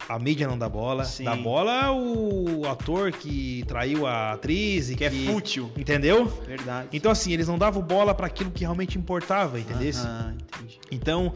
[0.08, 1.04] a mídia não dá bola.
[1.04, 1.24] Sim.
[1.24, 5.28] Dá bola o ator que traiu a atriz e Que que.
[5.28, 5.70] é fútil.
[5.76, 6.26] Entendeu?
[6.26, 6.88] Verdade.
[6.92, 9.92] Então, assim, eles não davam bola para aquilo que realmente importava, entendeu?
[9.94, 10.80] Aham, entendi.
[10.90, 11.32] Então,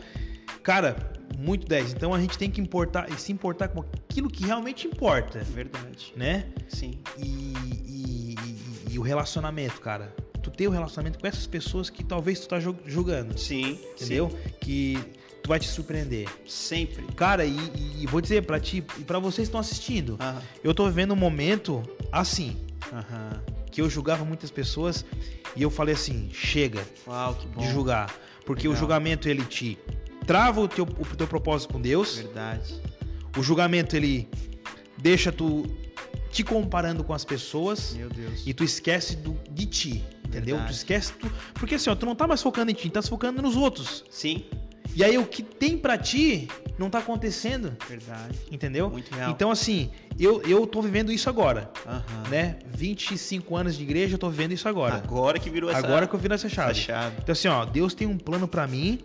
[0.63, 1.93] cara, muito 10.
[1.93, 6.13] Então a gente tem que importar e se importar com aquilo que realmente importa, Verdade.
[6.17, 6.47] né?
[6.69, 6.99] Sim.
[7.19, 8.35] E, e-
[8.89, 10.15] e- e o relacionamento, cara.
[10.43, 13.39] Tu ter o relacionamento com essas pessoas que talvez tu tá ju- julgando.
[13.39, 13.79] Sim.
[13.95, 14.31] entendeu?
[14.61, 14.99] Que
[15.43, 16.29] tu vai te surpreender.
[16.47, 16.87] Sim.
[16.87, 17.07] Sempre.
[17.15, 17.57] Cara, e,
[18.01, 20.19] e- vou dizer pra ti e pra vocês que estão assistindo,
[20.63, 22.57] eu tô vivendo um momento assim,
[23.71, 25.05] que eu julgava muitas pessoas
[25.57, 28.15] e eu falei assim, chega Uau, de julgar,
[28.47, 28.81] porque o Legal.
[28.81, 29.79] julgamento ele te
[30.27, 32.75] trava o teu, o teu propósito com Deus, Verdade.
[33.37, 34.29] o julgamento ele
[34.99, 35.65] deixa tu
[36.31, 38.43] te comparando com as pessoas Meu Deus.
[38.47, 40.57] e tu esquece do, de ti, entendeu?
[40.57, 40.73] Verdade.
[40.73, 43.09] Tu esquece tu, porque assim, ó, tu não tá mais focando em ti, tá se
[43.09, 44.05] focando nos outros.
[44.11, 44.45] Sim,
[44.97, 46.49] E aí o que tem pra ti
[46.79, 48.37] não tá acontecendo, verdade.
[48.51, 48.91] entendeu?
[48.91, 49.31] Muito real.
[49.31, 52.29] Então assim, eu eu tô vivendo isso agora, Aham.
[52.31, 52.57] né?
[52.77, 54.97] 25 anos de igreja, eu tô vivendo isso agora.
[54.97, 56.75] Agora que virou essa, Agora que eu viro essa essa chave.
[56.75, 57.17] chave.
[57.23, 58.99] Então assim, ó, Deus tem um plano pra mim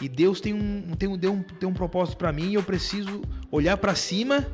[0.00, 2.62] e Deus tem um tem um, deu um, tem um propósito pra mim e eu
[2.62, 4.46] preciso olhar pra cima,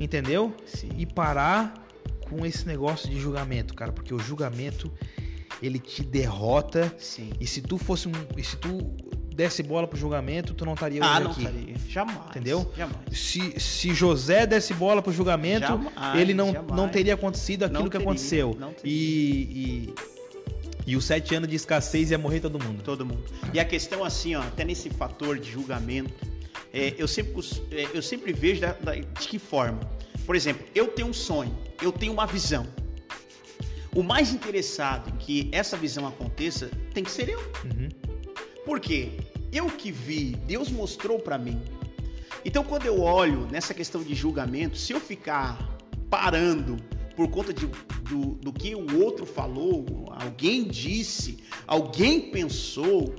[0.00, 0.54] entendeu?
[0.66, 0.88] Sim.
[0.96, 1.74] E parar
[2.28, 4.92] com esse negócio de julgamento, cara, porque o julgamento
[5.62, 7.30] ele te derrota Sim.
[7.40, 8.78] e se tu fosse um, e se tu
[9.34, 11.44] desse bola pro julgamento, tu não estaria Ah, não aqui.
[11.44, 11.74] faria.
[11.88, 12.26] Jamais.
[12.30, 12.72] Entendeu?
[12.76, 12.98] Jamais.
[13.12, 16.76] Se, se José desse bola pro julgamento, Jamais, ele não, jamais.
[16.76, 18.56] não teria acontecido aquilo Não que teria, aconteceu.
[18.58, 18.92] não teria.
[18.92, 19.94] E, e,
[20.88, 22.82] e os sete anos de escassez ia morrer todo mundo.
[22.82, 23.22] Todo mundo.
[23.52, 26.12] E a questão assim, ó, até nesse fator de julgamento,
[26.72, 27.34] é, eu, sempre,
[27.70, 29.80] é, eu sempre vejo da- da- de que forma.
[30.24, 32.66] Por exemplo, eu tenho um sonho, eu tenho uma visão.
[33.94, 37.40] O mais interessado em que essa visão aconteça tem que ser eu.
[37.64, 37.88] Uhum.
[38.64, 39.10] Por quê?
[39.52, 41.60] Eu que vi, Deus mostrou pra mim.
[42.44, 45.76] Então, quando eu olho nessa questão de julgamento, se eu ficar
[46.08, 46.76] parando
[47.18, 47.66] por conta de-
[48.08, 49.84] do, do que o outro falou,
[50.24, 53.12] alguém disse, alguém pensou,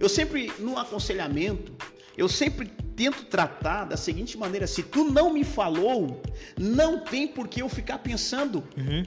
[0.00, 1.70] eu sempre, no aconselhamento,
[2.16, 6.22] eu sempre tento tratar da seguinte maneira: se tu não me falou,
[6.58, 8.64] não tem por que eu ficar pensando.
[8.74, 9.04] Uhum.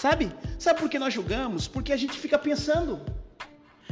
[0.00, 0.32] Sabe?
[0.58, 1.68] Sabe por que nós julgamos?
[1.68, 2.98] Porque a gente fica pensando.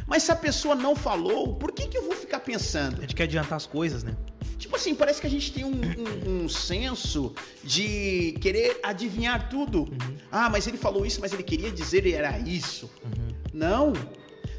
[0.07, 3.03] Mas se a pessoa não falou, por que, que eu vou ficar A pensando?
[3.03, 4.16] gente quer adiantar as coisas, né?
[4.59, 9.86] Tipo assim, parece que a gente tem um, um- um senso de querer adivinhar tudo.
[10.32, 12.90] Ah, mas ele falou isso, mas ele queria dizer era isso.
[13.04, 13.28] Uhum.
[13.52, 13.92] Não.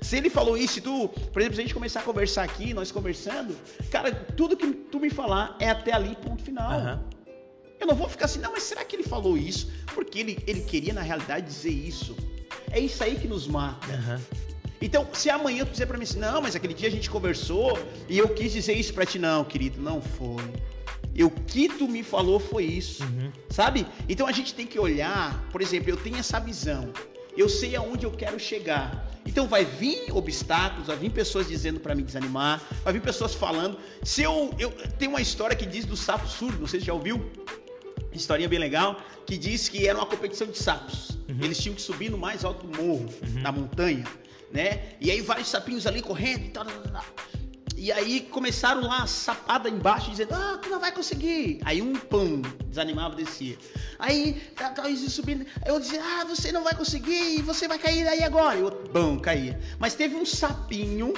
[0.01, 2.73] Se ele falou isso e tu, por exemplo, se a gente começar a conversar aqui,
[2.73, 3.55] nós conversando,
[3.89, 6.71] cara, tudo que tu me falar é até ali, ponto final.
[6.71, 7.03] Aham.
[7.79, 9.71] Eu não vou ficar assim, não, mas será que ele falou isso?
[9.93, 12.15] Porque ele, ele queria, na realidade, dizer isso.
[12.71, 13.87] É isso aí que nos mata.
[13.93, 14.21] Aham.
[14.82, 17.78] Então, se amanhã tu dizer pra mim assim, não, mas aquele dia a gente conversou
[18.07, 20.43] e eu quis dizer isso pra ti, não, querido, não foi.
[21.15, 23.32] E o que tu me falou foi isso, Uhum.
[23.49, 23.88] sabe?
[24.07, 26.89] Então a gente tem que olhar, por exemplo, eu tenho essa visão,
[27.36, 29.05] eu sei aonde eu quero chegar.
[29.25, 33.78] Então vai vir obstáculos, vai vir pessoas dizendo pra me desanimar, vai vir pessoas falando.
[34.03, 34.69] Se eu, eu
[34.99, 37.30] tem uma história que diz do sapo surdo, não sei se já ouviu.
[38.13, 41.17] Historinha bem legal, que diz que era uma competição de sapos.
[41.41, 43.05] Eles tinham que subir no mais alto morro,
[43.41, 44.05] na montanha,
[44.51, 44.93] né?
[44.99, 47.05] E aí vários sapinhos ali correndo e tal, tal, tal, tal.
[47.75, 51.59] E aí começaram lá a sapada embaixo, dizendo, ah, tu não vai conseguir.
[51.63, 53.55] Aí um pão desanimava, descia.
[53.99, 55.45] Aí, tá, tá, eles subindo.
[55.63, 58.57] Aí eu dizia, ah, você não vai conseguir, você vai cair aí agora.
[58.57, 59.59] E o outro, pão, caía.
[59.77, 61.13] Mas teve um sapinho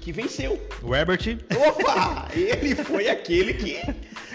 [0.00, 0.58] que venceu.
[0.82, 1.38] O Herbert.
[1.54, 2.28] Opa!
[2.32, 3.78] Ele foi aquele que.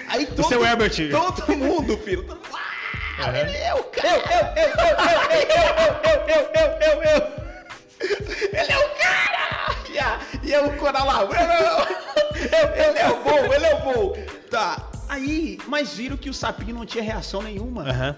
[0.08, 1.10] Aí todo, seu Herbert.
[1.10, 2.26] todo mundo, filho.
[2.26, 2.40] Todo
[3.20, 4.08] ah, é o cara.
[4.08, 5.58] Eu, eu, eu, eu, eu, eu,
[6.06, 7.47] eu, eu, eu, eu, eu.
[8.58, 9.76] Ele é o cara!
[9.92, 11.08] E, a, e eu, o coral
[12.36, 14.14] Ele é o bom, ele é o bom.
[14.50, 14.90] Tá.
[15.10, 17.84] Aí, mas viram que o sapinho não tinha reação nenhuma.
[17.90, 18.18] Aham.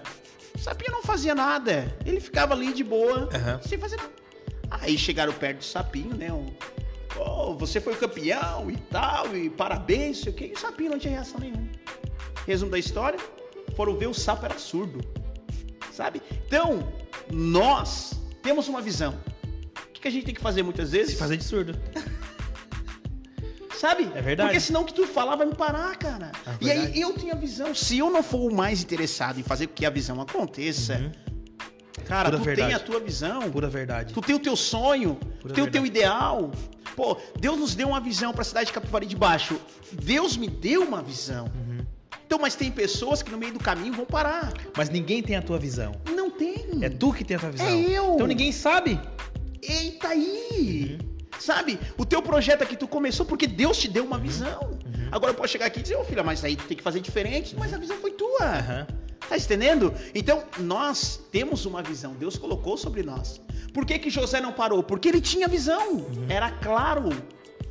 [0.54, 1.96] O sapinho não fazia nada.
[2.04, 3.60] Ele ficava ali de boa, Aham.
[3.62, 4.10] sem fazer nada.
[4.70, 6.32] Aí chegaram perto do sapinho, né?
[6.32, 6.46] Um,
[7.16, 10.46] "Oh, você foi campeão e tal, e parabéns, sei o quê.
[10.50, 11.68] E o sapinho não tinha reação nenhuma.
[12.46, 13.18] Resumo da história:
[13.76, 15.00] foram ver o sapo era surdo.
[15.92, 16.22] Sabe?
[16.46, 16.92] Então,
[17.30, 18.12] nós
[18.42, 19.18] temos uma visão.
[20.00, 21.12] O que que a gente tem que fazer muitas vezes?
[21.12, 21.78] Se fazer de surdo.
[23.78, 24.10] Sabe?
[24.14, 24.48] É verdade.
[24.48, 26.32] Porque senão o que tu falar vai me parar, cara.
[26.46, 26.92] É e verdade.
[26.94, 27.74] aí eu tenho a visão.
[27.74, 31.12] Se eu não for o mais interessado em fazer com que a visão aconteça, Uhum.
[32.06, 32.68] cara, Pura tu verdade.
[32.68, 33.50] tem a tua visão.
[33.50, 34.14] Pura verdade.
[34.14, 35.88] Tu tem o teu sonho, Pura tu tem o teu verdade.
[35.88, 36.50] ideal.
[36.96, 39.60] Pô, Deus nos deu uma visão para a cidade de Capivari de Baixo.
[39.92, 41.44] Deus me deu uma visão.
[41.54, 41.84] Uhum.
[42.26, 44.50] Então, mas tem pessoas que no meio do caminho vão parar.
[44.74, 45.92] Mas ninguém tem a tua visão.
[46.14, 46.66] Não tem.
[46.80, 47.66] É tu que tem a tua visão.
[47.66, 48.14] É eu.
[48.14, 48.98] Então ninguém sabe.
[49.62, 50.98] Eita aí!
[51.00, 51.10] Uhum.
[51.38, 51.78] Sabe?
[51.96, 54.22] O teu projeto aqui tu começou porque Deus te deu uma Uhum.
[54.22, 54.78] visão.
[55.10, 57.00] Agora eu posso chegar aqui e dizer, ô filha, mas aí tu tem que fazer
[57.00, 57.56] diferente.
[57.58, 58.86] Mas a visão foi tua.
[59.28, 59.94] Tá entendendo?
[60.14, 63.40] Então, nós temos uma visão, Deus colocou sobre nós.
[63.72, 64.82] Por que, que José não parou?
[64.82, 66.26] Porque ele tinha visão, Uhum.
[66.28, 67.10] era claro.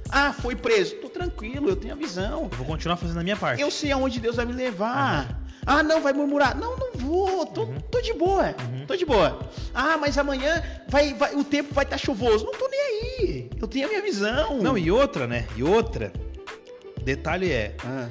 [0.09, 0.95] Ah, foi preso.
[0.95, 2.43] Tô tranquilo, eu tenho a visão.
[2.51, 3.61] Eu vou continuar fazendo a minha parte.
[3.61, 5.39] Eu sei aonde Deus vai me levar.
[5.71, 6.57] Ah, não, vai murmurar.
[6.57, 7.45] Não, não vou.
[7.45, 7.79] Tô, Uhum.
[7.91, 8.55] tô de boa.
[8.87, 9.39] Tô de boa.
[9.73, 12.43] Ah, mas amanhã vai, vai- o tempo vai estar chuvoso.
[12.43, 13.49] Não tô nem aí.
[13.61, 14.57] Eu tenho a minha visão.
[14.61, 15.45] Não, e outra, né?
[15.55, 16.11] E outra.
[17.03, 18.09] Detalhe é, Ah,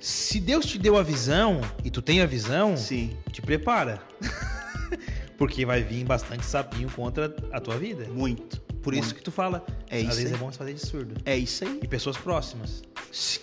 [0.00, 4.00] se Deus te deu a visão e tu tem a visão, sim, te prepara.
[5.36, 8.06] Porque vai vir bastante sapinho contra a tua vida.
[8.08, 8.60] muito.
[8.82, 10.34] Por isso que tu fala, É às isso vezes aí.
[10.34, 11.14] é bom fazer de surdo.
[11.24, 11.80] É isso aí.
[11.82, 12.82] E pessoas próximas.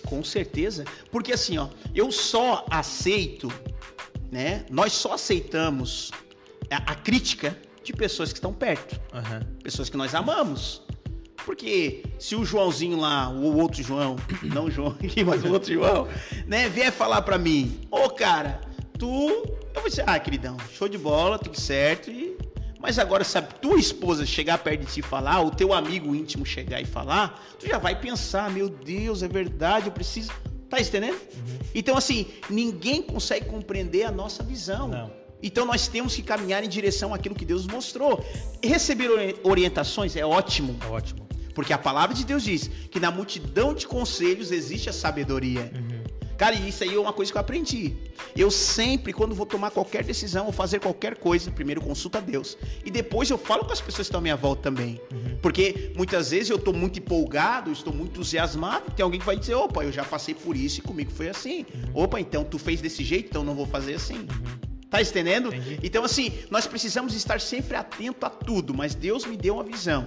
[0.06, 0.84] Com certeza.
[1.10, 3.52] Porque assim, ó, eu só aceito
[4.30, 4.64] né?
[4.70, 6.10] Nós só aceitamos
[6.70, 9.40] a, a crítica de pessoas que estão perto, Aham.
[9.62, 10.82] pessoas que nós amamos.
[11.46, 15.72] Porque se o Joãozinho lá, o outro João, não o João aqui, mas o outro
[15.72, 16.06] João,
[16.46, 18.60] né, vier falar pra mim, ô cara,
[18.98, 19.28] tu.
[19.74, 22.10] Eu vou dizer, ah, queridão, show de bola, tudo certo.
[22.10, 22.36] E...
[22.80, 26.46] Mas agora, sabe, tua esposa chegar perto de ti e falar, o teu amigo íntimo
[26.46, 30.30] chegar e falar, tu já vai pensar, meu Deus, é verdade, eu preciso.
[30.70, 31.18] Tá entendendo?
[31.74, 34.86] Então, assim, ninguém consegue compreender a nossa visão.
[34.88, 35.10] Não.
[35.42, 38.24] Então nós temos que caminhar em direção àquilo que Deus mostrou.
[38.62, 41.26] Receber ori- orientações é ótimo, É ótimo.
[41.54, 45.72] porque a palavra de Deus diz que na multidão de conselhos existe a sabedoria.
[46.38, 47.96] Cara, e isso aí é uma coisa que eu aprendi.
[48.36, 52.56] Eu sempre, quando vou tomar qualquer decisão ou fazer qualquer coisa, primeiro consulto a Deus.
[52.84, 55.00] E depois eu falo com as pessoas que estão à minha volta também.
[55.42, 59.56] Porque muitas vezes eu estou muito empolgado, estou muito entusiasmado, tem alguém que vai dizer,
[59.56, 61.66] opa, eu já passei por isso e comigo foi assim.
[61.92, 64.28] Opa, então tu fez desse jeito, então não vou fazer assim.
[64.88, 65.48] Tá entendendo?
[65.48, 65.80] Entendi.
[65.82, 70.06] Então, assim, nós precisamos estar sempre atento a tudo, mas Deus me deu uma visão.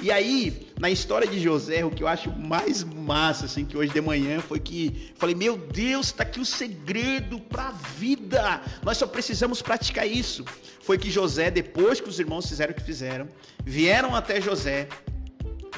[0.00, 3.92] E aí, na história de José, o que eu acho mais massa, assim, que hoje
[3.92, 8.60] de manhã foi que falei: Meu Deus, tá aqui o segredo pra vida.
[8.82, 10.44] Nós só precisamos praticar isso.
[10.80, 13.28] Foi que José, depois que os irmãos fizeram o que fizeram,
[13.64, 14.88] vieram até José,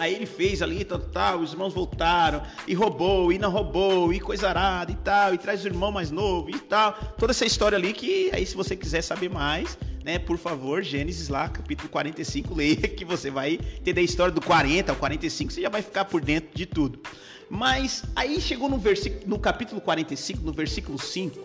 [0.00, 4.18] Aí ele fez ali, tal, tal, os irmãos voltaram, e roubou, e não roubou, e
[4.18, 6.94] coisa arada, e tal, e traz o irmão mais novo, e tal.
[7.18, 11.28] Toda essa história ali que, aí se você quiser saber mais, né, por favor, Gênesis
[11.28, 15.62] lá, capítulo 45, leia, que você vai entender a história do 40 ao 45, você
[15.62, 17.00] já vai ficar por dentro de tudo.
[17.48, 21.38] Mas aí chegou no, versículo, no capítulo 45, no versículo 5,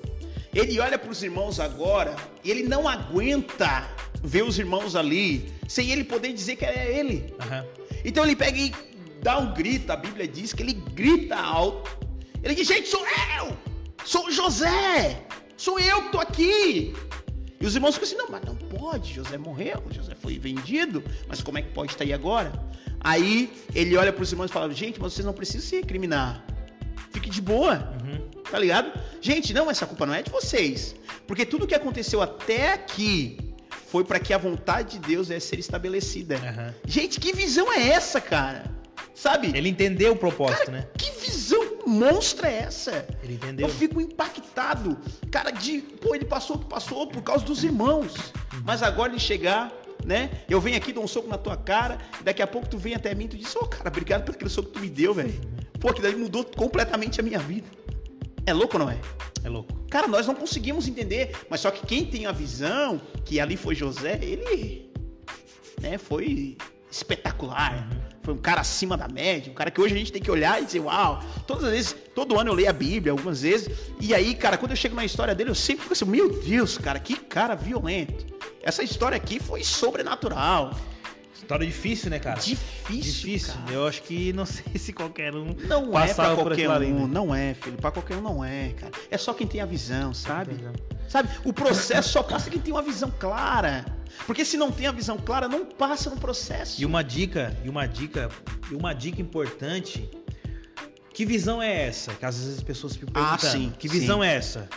[0.54, 3.90] ele olha para os irmãos agora, e ele não aguenta
[4.24, 7.34] ver os irmãos ali, sem ele poder dizer que é ele.
[7.40, 7.66] Aham.
[8.06, 8.74] Então ele pega e
[9.22, 11.98] dá um grito, a Bíblia diz que ele grita alto.
[12.42, 13.04] Ele diz: Gente, sou
[13.38, 13.58] eu!
[14.06, 15.24] Sou José!
[15.58, 16.94] Sou eu que tô aqui!
[17.60, 21.42] E os irmãos ficam assim: Não, mas não pode, José morreu, José foi vendido, mas
[21.42, 22.52] como é que pode estar aí agora?
[23.00, 26.44] Aí ele olha para os irmãos e fala: Gente, mas vocês não precisam se recriminar.
[27.12, 27.94] Fique de boa.
[28.04, 28.28] Uhum.
[28.52, 28.92] Tá ligado?
[29.22, 30.96] Gente, não, essa culpa não é de vocês.
[31.26, 33.38] Porque tudo que aconteceu até aqui
[33.88, 36.36] foi para que a vontade de Deus é ser estabelecida.
[36.36, 36.74] Aham.
[36.86, 38.75] Gente, que visão é essa, cara?
[39.14, 39.52] Sabe?
[39.56, 40.88] Ele entendeu o propósito, né?
[40.98, 43.08] Que visão monstra é essa?
[43.24, 43.68] Ele entendeu.
[43.68, 44.98] Eu fico impactado.
[45.32, 45.82] Cara, de.
[45.82, 48.14] Pô, ele passou o que passou por causa dos irmãos.
[48.64, 49.72] Mas agora ele chegar,
[50.06, 50.32] né?
[50.50, 53.14] Eu venho aqui, dou um soco na tua cara, daqui a pouco tu vem até
[53.16, 55.34] mim e tu diz, ô, cara, obrigado por aquele soco que tu me deu, velho.
[55.80, 57.68] Pô, que daí mudou completamente a minha vida.
[58.46, 59.00] É louco ou não é?
[59.44, 59.74] É louco.
[59.90, 63.76] Cara, nós não conseguimos entender, mas só que quem tem a visão, que ali foi
[63.76, 64.92] José, ele
[65.82, 66.58] né, foi
[66.92, 67.88] espetacular.
[68.26, 70.60] Foi um cara acima da média, um cara que hoje a gente tem que olhar
[70.60, 73.70] e dizer, uau, todas as vezes, todo ano eu leio a Bíblia, algumas vezes,
[74.02, 76.76] e aí, cara, quando eu chego na história dele, eu sempre fico assim, meu Deus,
[76.80, 78.26] cara, que cara violento.
[78.64, 80.72] Essa história aqui foi sobrenatural.
[81.46, 82.40] História difícil, né, cara?
[82.40, 83.54] Difícil, Difícil.
[83.54, 83.72] cara.
[83.72, 87.02] Eu acho que não sei se qualquer um Não é pra por qualquer ali, um,
[87.06, 87.14] né?
[87.14, 88.92] não é, filho, pra qualquer um não é, cara.
[89.12, 90.54] É só quem tem a visão, sabe?
[90.54, 90.74] Entendeu?
[91.08, 91.30] Sabe?
[91.44, 93.86] O processo só passa quem tem uma visão clara.
[94.26, 96.82] Porque se não tem a visão clara, não passa no processo.
[96.82, 98.30] E uma dica, e uma dica,
[98.72, 100.10] e uma dica importante.
[101.14, 102.12] Que visão é essa?
[102.16, 103.52] Que às vezes as pessoas ficam Ah, perguntando.
[103.54, 104.00] sim, que sim.
[104.00, 104.68] visão é essa?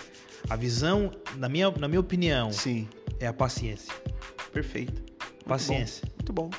[0.51, 2.87] A visão, na minha, na minha opinião, Sim,
[3.19, 3.93] é a paciência.
[4.53, 5.03] perfeito.
[5.49, 6.03] Muito Paciência.
[6.07, 6.51] bom, Muito bom.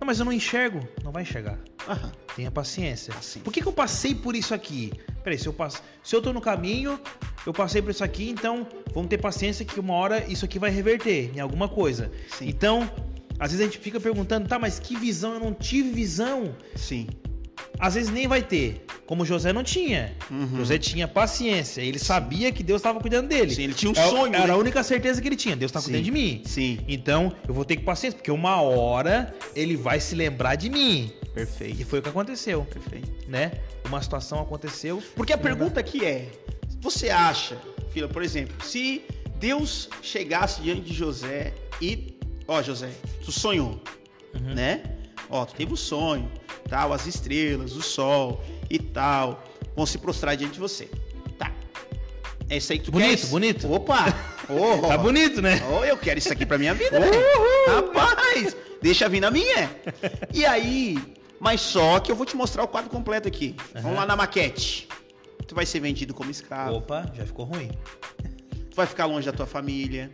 [0.00, 0.80] Não, mas eu não enxergo.
[1.02, 1.58] Não vai enxergar.
[1.88, 2.12] Aham.
[2.36, 3.14] Tenha paciência.
[3.14, 3.40] Paciência.
[3.42, 4.92] Por que, que eu passei por isso aqui?
[5.22, 7.00] Peraí, se eu, passo, se eu tô no caminho,
[7.46, 10.70] eu passei por isso aqui, então vamos ter paciência que uma hora isso aqui vai
[10.70, 12.10] reverter em alguma coisa.
[12.36, 12.48] Sim.
[12.48, 12.90] Então,
[13.38, 15.34] às vezes a gente fica perguntando, tá, mas que visão?
[15.34, 16.54] Eu não tive visão.
[16.74, 17.06] Sim.
[17.78, 18.84] Às vezes nem vai ter.
[19.06, 20.14] Como José não tinha.
[20.30, 20.56] Uhum.
[20.58, 21.80] José tinha paciência.
[21.82, 23.54] Ele sabia que Deus estava cuidando dele.
[23.54, 24.52] Sim, ele tinha um É- sonho, Era né?
[24.52, 25.56] a única certeza que ele tinha.
[25.56, 26.42] Deus está cuidando de mim.
[26.46, 26.78] Sim.
[26.88, 31.12] Então, eu vou ter que paciência, porque uma hora ele vai se lembrar de mim.
[31.22, 31.84] E Perfeito.
[31.86, 33.10] foi o que aconteceu, Perfeito.
[33.28, 33.52] né?
[33.86, 35.02] Uma situação aconteceu.
[35.16, 36.28] Porque a pergunta aqui é:
[36.80, 37.56] você acha,
[37.90, 39.02] filha, por exemplo, se
[39.40, 42.90] Deus chegasse diante de José e, ó, José,
[43.24, 43.82] tu sonhou,
[44.34, 44.54] Uhum.
[44.54, 44.82] né?
[45.32, 46.30] Ó, tu teve um sonho,
[46.68, 49.42] tal, as estrelas, o sol e tal,
[49.74, 50.90] vão se prostrar diante de você.
[51.38, 51.50] Tá.
[52.50, 53.26] É isso aí que tu Bonito, quer?
[53.28, 53.72] bonito.
[53.72, 54.04] Opa!
[54.50, 55.60] Oh, Tá bonito, né?
[55.72, 57.06] Oh, eu quero isso aqui pra minha vida, né?
[57.66, 59.70] Rapaz, deixa vir na minha.
[60.34, 60.98] E aí,
[61.40, 63.56] mas só que eu vou te mostrar o quadro completo aqui.
[63.72, 63.94] Vamos Aham.
[64.00, 64.86] lá na maquete.
[65.46, 66.74] Tu vai ser vendido como escravo.
[66.76, 67.70] Opa, já ficou ruim.
[68.70, 70.10] Tu vai ficar longe da tua família.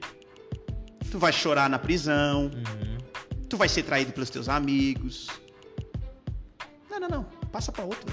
[1.10, 2.50] Tu vai chorar na prisão.
[2.54, 2.87] Uhum.
[3.48, 5.28] Tu vai ser traído pelos teus amigos.
[6.90, 7.22] Não, não, não.
[7.52, 8.12] Passa pra outra.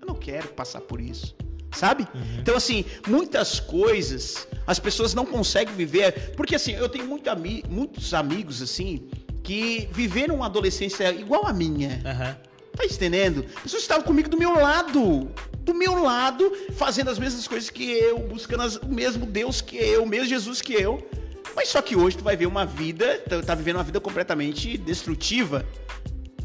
[0.00, 1.34] Eu não quero passar por isso.
[1.72, 2.06] sabe?
[2.38, 6.32] Então, assim, muitas coisas as pessoas não conseguem viver.
[6.36, 9.08] Porque, assim, eu tenho muito ami muitos amigos, assim,
[9.42, 12.00] que viveram uma adolescência igual a minha.
[12.04, 12.36] Aham.
[12.76, 13.44] Tá entendendo?
[13.62, 15.30] Pessoas estavam comigo do meu lado.
[15.60, 19.76] Do meu lado, fazendo as mesmas coisas que eu, buscando as- o mesmo Deus que
[19.76, 21.08] eu, o mesmo Jesus que eu.
[21.56, 24.76] Mas só que hoje tu vai ver uma vida, tá, tá vivendo uma vida completamente
[24.76, 25.64] destrutiva.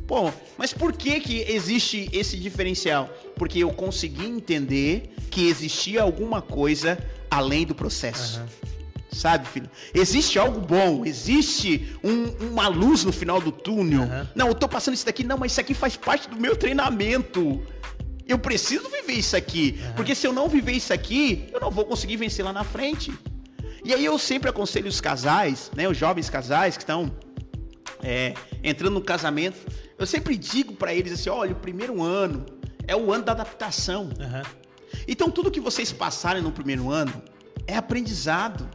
[0.07, 3.09] Pô, mas por que que existe esse diferencial?
[3.35, 6.97] Porque eu consegui entender que existia alguma coisa
[7.29, 8.39] além do processo.
[8.39, 8.47] Aham.
[9.13, 9.69] Sabe, filho?
[9.93, 14.03] Existe algo bom, existe um- uma luz no final do túnel.
[14.03, 14.29] Aham.
[14.33, 17.61] Não, eu tô passando isso daqui, não, mas isso aqui faz parte do meu treinamento.
[18.25, 19.77] Eu preciso viver isso aqui.
[19.83, 19.93] Aham.
[19.97, 23.11] Porque se eu não viver isso aqui, eu não vou conseguir vencer lá na frente.
[23.83, 25.87] E aí eu sempre aconselho os casais, né?
[25.87, 27.11] Os jovens casais que estão
[28.03, 29.57] é, entrando no casamento.
[29.97, 32.45] Eu sempre digo pra eles assim: olha, o primeiro ano
[32.87, 34.09] é o ano da adaptação.
[34.19, 34.43] Aham.
[35.07, 37.21] Então tudo que vocês passarem no primeiro ano
[37.65, 38.69] é aprendizado.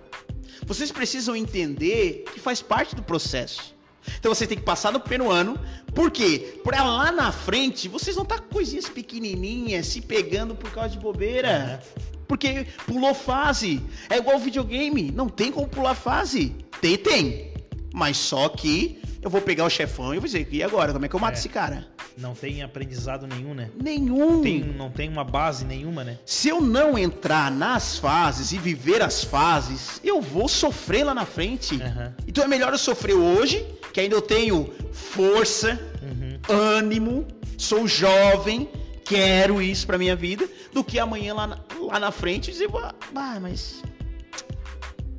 [0.64, 3.75] Vocês precisam entender que faz parte do processo.
[4.18, 5.58] Então você tem que passar no primeiro ano,
[5.94, 6.60] por quê?
[6.62, 10.98] Pra lá na frente vocês vão estar com coisinhas pequenininhas se pegando por causa de
[10.98, 11.82] bobeira.
[12.26, 13.80] Porque pulou fase.
[14.10, 16.54] É igual videogame, não tem como pular fase.
[16.80, 17.55] Tem, tem.
[17.98, 20.92] Mas só que eu vou pegar o chefão e vou dizer, e agora?
[20.92, 21.38] Como é que eu mato É.
[21.38, 21.86] esse cara?
[22.18, 23.70] Não tem aprendizado nenhum, né?
[23.82, 24.42] Nenhum.
[24.42, 26.18] Tem, não tem uma base nenhuma, né?
[26.26, 31.24] Se eu não entrar nas fases e viver as fases, eu vou sofrer lá na
[31.24, 31.80] frente.
[31.82, 32.14] Aham.
[32.28, 36.54] Então é melhor eu sofrer hoje, que ainda eu tenho força, Uhum.
[36.54, 37.26] ânimo,
[37.56, 38.68] sou jovem,
[39.06, 42.68] quero isso pra minha vida, do que amanhã lá na, lá na frente dizer,
[43.14, 43.82] "Ah, mas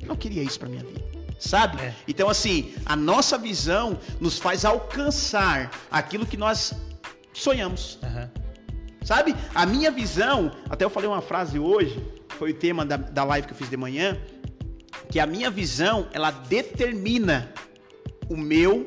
[0.00, 1.08] eu não queria isso pra minha vida.
[1.38, 1.80] Sabe?
[1.80, 1.94] É.
[2.06, 6.74] Então, assim, a nossa visão nos faz alcançar aquilo que nós
[7.32, 7.98] sonhamos.
[8.02, 8.30] Aham.
[9.04, 9.34] Sabe?
[9.54, 12.04] A minha visão, até eu falei uma frase hoje,
[12.38, 14.18] foi o tema da, da live que eu fiz de manhã,
[15.10, 17.52] que a minha visão, ela determina
[18.28, 18.84] o meu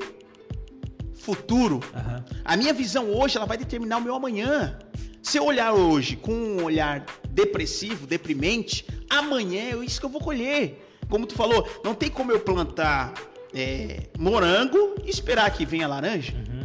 [1.16, 1.80] futuro.
[1.96, 2.24] Aham.
[2.44, 4.78] A minha visão hoje, ela vai determinar o meu amanhã.
[5.24, 10.22] Se eu olhar hoje com um olhar depressivo, deprimente, amanhã é isso que eu vou
[10.22, 10.91] colher.
[11.12, 13.14] Como tu falou, não tem como eu plantar
[13.54, 16.64] é, morango e esperar que venha laranja Uhum.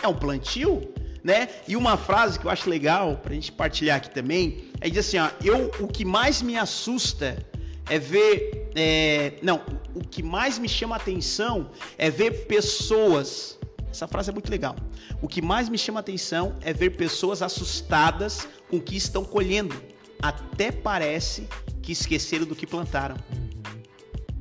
[0.00, 1.48] é um plantio, né?
[1.66, 5.18] E uma frase que eu acho legal pra gente partilhar aqui também é dizer assim,
[5.18, 7.44] ó, eu o que mais me assusta
[7.90, 9.60] é ver, é, não,
[9.94, 13.58] o que mais me chama a atenção é ver pessoas.
[13.90, 14.76] Essa frase é muito legal.
[15.20, 19.24] O que mais me chama a atenção é ver pessoas assustadas com o que estão
[19.24, 19.74] colhendo.
[20.22, 21.48] Até parece
[21.82, 23.16] que esqueceram do que plantaram.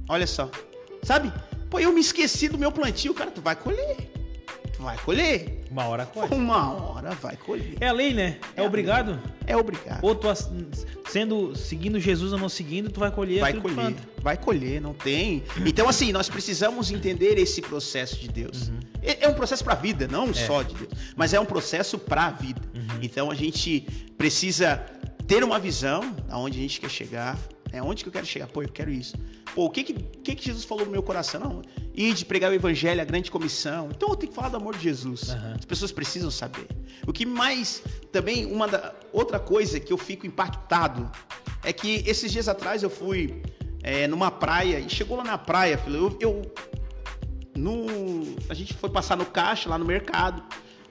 [0.10, 0.50] Olha só.
[1.04, 1.32] Sabe?
[1.70, 3.98] Pô, eu me esqueci do meu plantio, cara, tu vai colher.
[4.76, 5.64] Tu vai colher.
[5.72, 6.36] Uma hora corre.
[6.36, 7.76] Uma hora vai colher.
[7.82, 8.38] É a lei, né?
[8.56, 9.20] É, É obrigado.
[9.46, 10.04] É obrigado.
[10.04, 10.28] Ou tu
[11.10, 13.76] sendo seguindo Jesus ou não seguindo, tu vai colher Vai colher.
[13.76, 14.04] planta.
[14.22, 15.44] Vai colher, não tem.
[15.66, 18.70] Então, assim, nós precisamos entender esse processo de Deus.
[18.70, 18.80] Uhum.
[19.02, 21.98] É é um processo para a vida, não só de Deus, mas é um processo
[21.98, 22.62] para a vida.
[22.76, 23.00] Uhum.
[23.02, 23.82] Então, a gente
[24.18, 24.78] precisa
[25.26, 27.38] ter uma visão aonde a gente quer chegar.
[27.72, 28.48] É onde que eu quero chegar?
[28.48, 29.16] Pô, eu quero isso.
[29.54, 31.40] Pô, o que que, que, que Jesus falou no meu coração?
[31.40, 31.62] Não,
[31.94, 33.90] ir de pregar o evangelho, a grande comissão.
[33.96, 35.30] Então eu tenho que falar do amor de Jesus.
[35.30, 35.56] Aham.
[35.58, 36.68] As pessoas precisam saber.
[37.06, 41.12] O que mais também uma da, outra coisa que eu fico impactado
[41.64, 43.42] é que esses dias atrás eu fui
[43.84, 46.42] é, numa praia e chegou lá na praia, filho, eu, eu
[47.56, 47.86] no
[48.50, 50.44] a gente foi passar no caixa lá no mercado.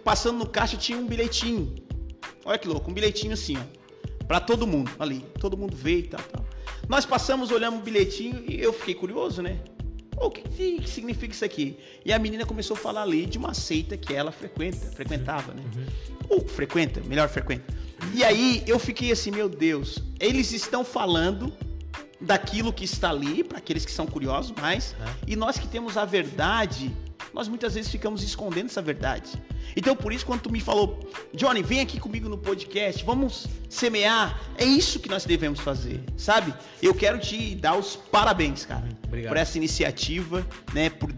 [0.05, 1.75] Passando no caixa tinha um bilhetinho.
[2.45, 3.86] Olha que louco, um bilhetinho assim, ó,
[4.27, 5.21] para todo mundo ali.
[5.41, 6.45] Todo mundo veio e tal, tal.
[6.89, 9.59] Nós passamos, olhamos o bilhetinho e eu fiquei curioso, né?
[10.19, 10.43] O que,
[10.81, 11.79] que- significa isso aqui?
[12.05, 15.63] E a menina começou a falar ali de uma seita que ela frequenta, frequentava, né?
[16.29, 17.65] Ou frequenta, melhor frequenta.
[18.15, 21.53] E aí eu fiquei assim, meu Deus, eles estão falando
[22.21, 25.15] daquilo que está ali, para aqueles que são curiosos mais, É.
[25.27, 26.91] e nós que temos a verdade,
[27.35, 29.31] nós muitas vezes ficamos escondendo essa verdade.
[29.77, 31.01] Então por isso quando tu me falou,
[31.35, 36.53] Johnny, vem aqui comigo no podcast, vamos semear, é isso que nós devemos fazer, sabe?
[36.83, 39.31] Eu quero te dar os parabéns, cara, Obrigado.
[39.33, 41.13] por essa iniciativa, né, por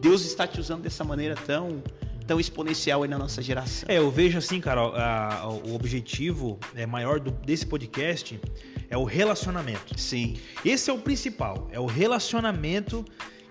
[0.00, 1.82] Deus estar te usando dessa maneira tão
[2.26, 3.84] tão exponencial aí na nossa geração.
[3.86, 8.40] É, eu vejo assim, cara, a- a- o objetivo é maior do- desse podcast
[8.88, 9.98] é o relacionamento.
[10.00, 10.38] Sim.
[10.64, 13.04] Esse é o principal, é o relacionamento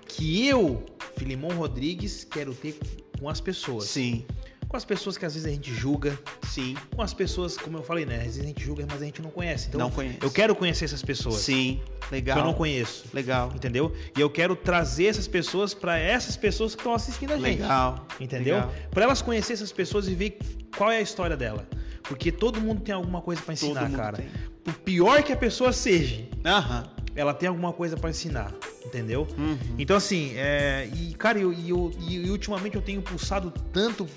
[0.07, 0.83] que eu,
[1.17, 2.77] Filimão Rodrigues, quero ter
[3.19, 3.85] com as pessoas.
[3.85, 4.25] Sim.
[4.67, 6.17] Com as pessoas que às vezes a gente julga,
[6.49, 6.75] Sim.
[6.95, 8.15] com as pessoas, como eu falei, né?
[8.17, 9.67] Às vezes a gente julga, mas a gente não conhece.
[9.67, 10.17] Então, Não conhece.
[10.19, 11.79] eu quero conhecer essas pessoas Sim.
[12.07, 12.39] que Legal.
[12.39, 13.05] eu não conheço.
[13.13, 13.51] Legal.
[13.55, 13.93] Entendeu?
[14.17, 17.61] E eu quero trazer essas pessoas para essas pessoas que estão assistindo a gente.
[17.61, 18.07] Legal.
[18.19, 18.67] Entendeu?
[18.89, 20.39] Para elas conhecerem essas pessoas e ver
[20.75, 21.67] qual é a história dela.
[22.01, 24.17] Porque todo mundo tem alguma coisa para ensinar, cara.
[24.17, 24.27] tem.
[24.63, 26.89] por pior que a pessoa seja, Aham.
[27.15, 28.53] Ela tem alguma coisa pra ensinar,
[28.85, 29.27] entendeu?
[29.37, 29.57] Uhum.
[29.77, 34.07] Então, assim, é, e cara, eu, e eu- e- ultimamente eu tenho pulsado tanto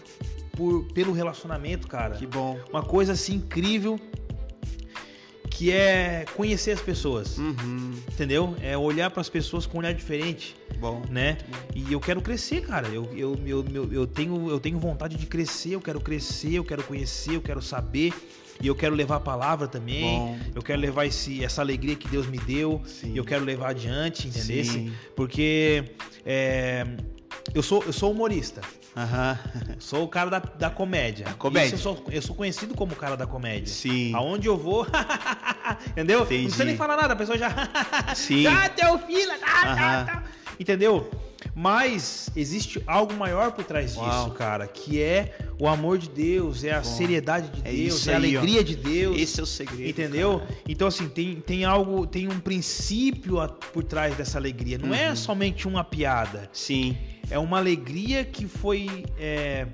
[0.52, 2.14] por, pelo relacionamento, cara.
[2.16, 2.58] Que bom.
[2.70, 4.00] Uma coisa assim incrível
[5.50, 7.92] que é conhecer as pessoas, Uhum.
[8.12, 8.54] entendeu?
[8.60, 11.02] É olhar para as pessoas com um olhar diferente, Bom.
[11.08, 11.38] né?
[11.74, 12.88] E eu quero crescer, cara.
[12.88, 16.64] Eu, eu, eu, eu, eu tenho, eu tenho vontade de crescer, eu quero crescer, eu
[16.64, 18.12] quero conhecer, eu quero saber.
[18.60, 20.18] E eu quero levar a palavra também.
[20.18, 20.38] Bom.
[20.54, 22.80] Eu quero levar esse, essa alegria que Deus me deu.
[22.86, 23.12] Sim.
[23.12, 24.64] E eu quero levar adiante, entendeu?
[24.64, 24.92] Sim.
[25.14, 25.84] Porque
[26.24, 26.86] é,
[27.54, 28.60] eu, sou, eu sou humorista.
[28.96, 29.38] Aham.
[29.78, 31.26] Sou o cara da, da comédia.
[31.26, 31.74] Da comédia.
[31.74, 33.66] Eu, sou, eu sou conhecido como o cara da comédia.
[33.66, 34.14] Sim.
[34.14, 34.86] Aonde eu vou,
[35.88, 36.20] entendeu?
[36.22, 36.36] Entendi.
[36.38, 37.50] Não precisa nem falar nada, a pessoa já.
[38.16, 38.46] Sim.
[38.46, 40.06] Ah, teu filho, tá, tá, Aham.
[40.06, 40.24] tá.
[40.58, 41.10] Entendeu?
[41.54, 44.30] Mas existe algo maior por trás disso, Uau.
[44.32, 48.14] cara, que é o amor de Deus, é a Bom, seriedade de é Deus, é
[48.14, 48.40] a aí, ó.
[48.40, 49.18] alegria de Deus.
[49.18, 49.88] Esse é o segredo.
[49.88, 50.40] Entendeu?
[50.40, 50.50] cara.
[50.68, 53.36] Então, assim, tem, tem algo, tem um princípio
[53.72, 54.78] por trás dessa alegria.
[54.78, 55.16] Não é Uhum.
[55.16, 56.48] somente uma piada.
[56.52, 56.96] Sim.
[57.30, 59.66] É uma alegria que foi é,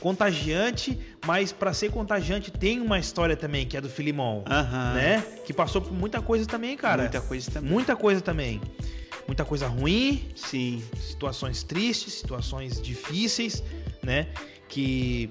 [0.00, 4.94] contagiante, mas para ser contagiante tem uma história também, que é do Filimão, Aham.
[4.94, 5.24] né?
[5.44, 7.02] Que passou por muita coisa também, cara.
[7.02, 7.70] Muita coisa também.
[7.70, 8.60] Muita coisa também.
[9.28, 10.82] Muita coisa ruim, Sim.
[10.98, 13.62] situações tristes, situações difíceis,
[14.02, 14.26] né?
[14.68, 15.30] Que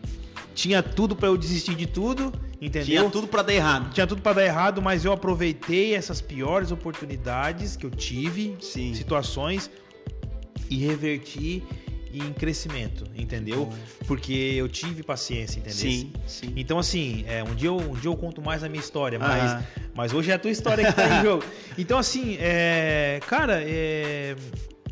[0.54, 2.32] tinha tudo para eu desistir de tudo,
[2.62, 2.86] entendeu?
[2.86, 3.92] Tinha tudo pra dar errado.
[3.92, 8.94] Tinha tudo para dar errado, mas eu aproveitei essas piores oportunidades que eu tive, Sim.
[8.94, 9.70] situações
[10.70, 11.64] e reverti
[12.20, 13.72] em crescimento, entendeu?
[14.06, 15.78] Porque eu tive paciência, entendeu?
[15.78, 16.14] Sim.
[16.26, 16.54] Sim.
[16.56, 19.64] Então assim, é, um dia eu, um dia eu conto mais a minha história, mas
[19.96, 21.44] mas hoje é a tua história que tá em jogo.
[21.78, 24.36] Então assim, é, cara, é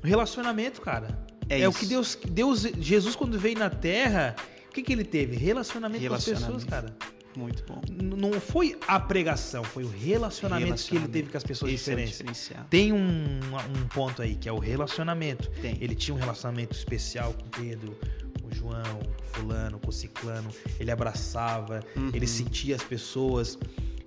[0.03, 1.07] relacionamento, cara.
[1.49, 4.36] É É, o que Deus, Deus, Jesus quando veio na Terra,
[4.69, 5.36] o que que ele teve?
[5.36, 6.97] Relacionamento, com as pessoas, Relacionamento.
[6.97, 7.14] cara.
[7.36, 7.81] Muito bom.
[7.89, 11.91] N- não foi a pregação, foi o relacionamento, que ele teve com as pessoas Esse
[11.91, 12.17] é diferentes.
[12.17, 12.65] diferencial.
[12.69, 13.39] Tem um,
[13.77, 15.49] um ponto aí que é o relacionamento.
[15.61, 15.77] Tem.
[15.81, 17.97] Ele tinha um relacionamento especial com Pedro,
[18.41, 18.83] com João,
[19.17, 20.49] com fulano, com ciclano.
[20.79, 22.11] Ele abraçava, Uhum.
[22.13, 23.57] ele sentia as pessoas,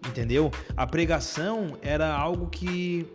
[0.08, 0.50] entendeu?
[0.76, 3.06] A pregação era algo que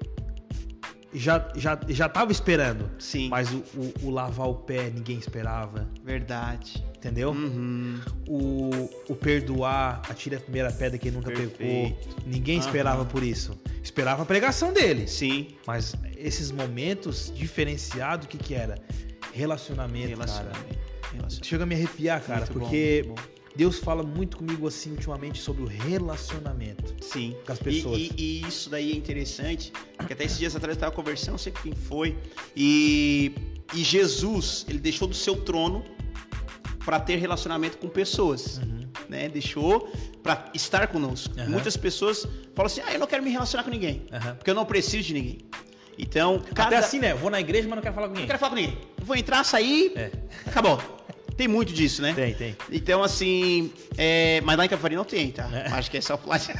[1.14, 3.30] já já já estava esperando, Sim.
[3.30, 6.84] mas o, o- o lavar o pé ninguém esperava, Verdade.
[6.98, 7.32] entendeu?
[7.32, 8.00] Uhum.
[8.28, 8.70] o,
[9.10, 11.32] o perdoar, atire a primeira pedra que nunca.
[11.32, 12.16] Perfeito.
[12.26, 12.66] Ninguém Aham.
[12.68, 13.58] esperava por isso.
[13.84, 15.08] Esperava a pregação dele.
[15.08, 15.50] Sim.
[15.68, 18.76] Mas esses momentos diferenciados, o que que era?
[19.34, 20.26] Relacionamento, cara.
[20.26, 20.80] Relacionamento.
[21.14, 21.46] Relacionamento.
[21.46, 23.16] Chega a me arrepiar, cara, Muito porque bom.
[23.56, 27.36] Deus fala muito comigo assim ultimamente sobre o relacionamento Sim.
[27.46, 28.00] com as E, pessoas.
[28.00, 31.38] e- e isso daí é interessante, porque até esses dias atrás eu estava conversando, não
[31.38, 32.18] sei quem foi,
[32.56, 33.32] e,
[33.74, 35.84] e Jesus, ele deixou do seu trono
[36.84, 38.88] para ter relacionamento com pessoas, Uhum.
[39.08, 39.30] né?
[39.30, 39.88] Deixou
[40.22, 41.34] para estar conosco.
[41.40, 41.50] Aham.
[41.50, 44.36] Muitas pessoas falam assim, ah, eu não quero me relacionar com ninguém, Aham.
[44.36, 45.38] porque eu não preciso de ninguém.
[45.98, 46.70] Então, cada...
[46.78, 47.12] Até assim, né?
[47.12, 48.28] Eu vou na igreja, mas não quero falar com não ninguém.
[48.28, 48.78] quero falar com ninguém.
[49.00, 50.12] Eu vou entrar, sair, É,
[50.46, 50.82] acabou.
[51.36, 52.14] Tem muito disso, né?
[52.14, 52.56] tem, tem.
[52.72, 54.42] Então, assim, é...
[54.42, 55.50] mas lá em Capivari não tem, tá?
[55.52, 55.68] É.
[55.72, 56.58] Acho que é só plástico.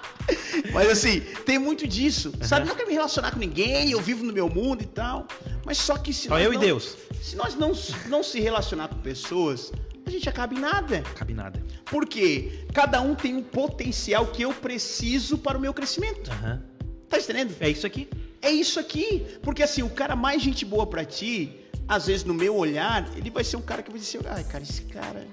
[0.72, 2.32] mas assim, tem muito disso.
[2.42, 5.26] Sabe, não quero me relacionar com ninguém, eu vivo no meu mundo e tal.
[5.64, 6.96] Mas só que se Só nós eu não, e Deus.
[7.20, 7.72] Se nós não,
[8.08, 9.72] não se relacionar com pessoas,
[10.06, 11.02] a gente acaba em nada.
[11.14, 11.62] Cabe nada.
[11.84, 12.64] Por quê?
[12.72, 16.30] Cada um tem um potencial que eu preciso para o meu crescimento.
[16.30, 16.62] Aham.
[17.08, 17.54] Tá entendendo?
[17.60, 18.08] É isso aqui.
[18.40, 19.26] É isso aqui.
[19.42, 21.56] Porque assim, o cara mais gente boa pra ti,
[21.90, 24.62] às vezes no meu olhar, ele vai ser um cara que vai dizer, ai, cara,
[24.62, 25.26] esse cara.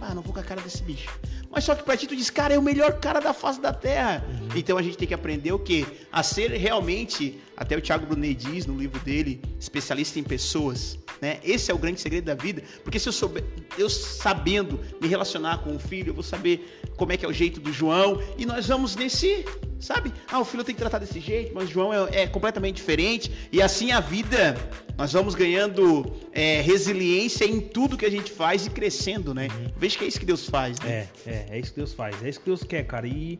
[0.00, 1.10] Ah, não vou com a cara desse bicho.
[1.50, 3.72] Mas só que pra ti tu diz, cara, é o melhor cara da face da
[3.72, 4.24] terra.
[4.54, 5.84] Então a gente tem que aprender o quê?
[6.12, 10.98] A ser realmente, até o Thiago Brunet diz no livro dele, especialista em pessoas.
[11.20, 11.38] Né?
[11.44, 12.62] Esse é o grande segredo da vida.
[12.82, 13.44] Porque se eu souber,
[13.78, 17.32] eu sabendo me relacionar com o filho, eu vou saber como é que é o
[17.32, 18.20] jeito do João.
[18.36, 19.44] E nós vamos nesse,
[19.78, 20.12] sabe?
[20.30, 23.30] Ah, o filho tem que tratar desse jeito, mas o João é, é completamente diferente.
[23.52, 24.56] E assim a vida,
[24.98, 29.48] nós vamos ganhando é, resiliência em tudo que a gente faz e crescendo, né?
[29.76, 31.08] Veja que é isso que Deus faz, né?
[31.26, 33.06] É, é, é isso que Deus faz, é isso que Deus quer, cara.
[33.06, 33.38] E,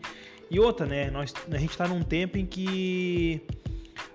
[0.50, 1.10] e outra, né?
[1.10, 3.42] Nós, a gente tá num tempo em que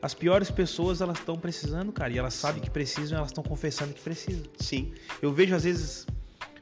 [0.01, 3.93] as piores pessoas elas estão precisando, cara, e elas sabem que precisam, elas estão confessando
[3.93, 4.43] que precisam.
[4.59, 4.93] Sim.
[5.21, 6.05] Eu vejo às vezes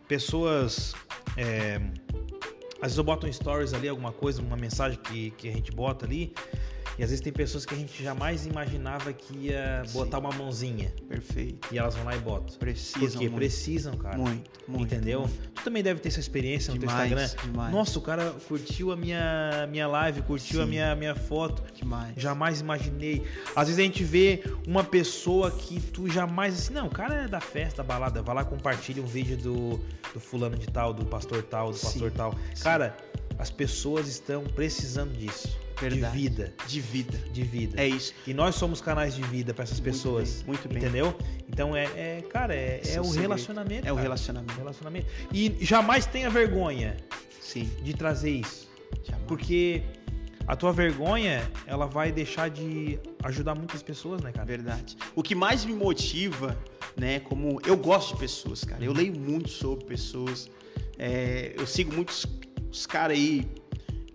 [0.07, 0.93] pessoas,
[1.36, 1.80] é,
[2.78, 5.71] às vezes eu boto um stories ali, alguma coisa, uma mensagem que, que a gente
[5.71, 6.34] bota ali,
[6.97, 9.93] e às vezes tem pessoas que a gente jamais imaginava que ia Sim.
[9.93, 11.67] botar uma mãozinha, Perfeito.
[11.71, 12.57] e elas vão lá e botam.
[12.57, 13.01] Precisam.
[13.01, 13.36] Porque muito.
[13.36, 14.17] precisam, cara.
[14.17, 14.95] Muito, muito.
[14.95, 15.19] Entendeu?
[15.21, 15.51] muito.
[15.51, 17.51] Tu também deve ter essa experiência no Demais, teu Instagram.
[17.51, 17.71] demais.
[17.71, 20.71] Nossa, o cara curtiu a minha, minha live, curtiu a Sim.
[20.71, 21.61] minha, minha foto.
[21.71, 22.13] Demais.
[22.17, 23.23] Jamais imaginei.
[23.55, 27.28] Às vezes a gente vê uma pessoa que tu jamais assim, não, o cara é
[27.28, 29.80] da festa, da balada, vai lá compartilha um vídeo do,
[30.15, 32.36] do fulano de tal, do pastor tal, do Sim, pastor tal.
[32.68, 32.97] Cara,
[33.39, 35.57] As pessoas estão precisando disso.
[35.80, 36.11] Verdade.
[36.11, 36.53] De vida.
[36.68, 37.18] De vida.
[37.32, 37.82] De vida.
[37.82, 38.13] É isso.
[38.26, 40.38] E nós somos canais de vida para essas Muito pessoas.
[40.38, 40.78] bem, muito bem.
[40.80, 41.15] Entendeu?
[41.47, 43.22] Então é, é cara, é, é é o segredo.
[43.22, 43.88] relacionamento.
[43.88, 44.53] É o relacionamento.
[44.57, 45.07] relacionamento.
[45.32, 46.97] E jamais tenha vergonha
[47.39, 47.72] Sim.
[47.82, 48.68] de trazer isso.
[49.03, 49.24] Jamais.
[49.28, 49.82] Porque
[50.45, 54.45] a tua vergonha, ela vai deixar de ajudar muitas pessoas, né, cara?
[54.45, 54.97] Verdade.
[55.15, 56.57] O que mais me motiva,
[56.97, 58.84] né, como eu gosto de pessoas, cara.
[58.84, 60.49] Eu leio muito sobre pessoas.
[60.99, 62.26] É, eu sigo muitos
[62.72, 63.45] os caras aí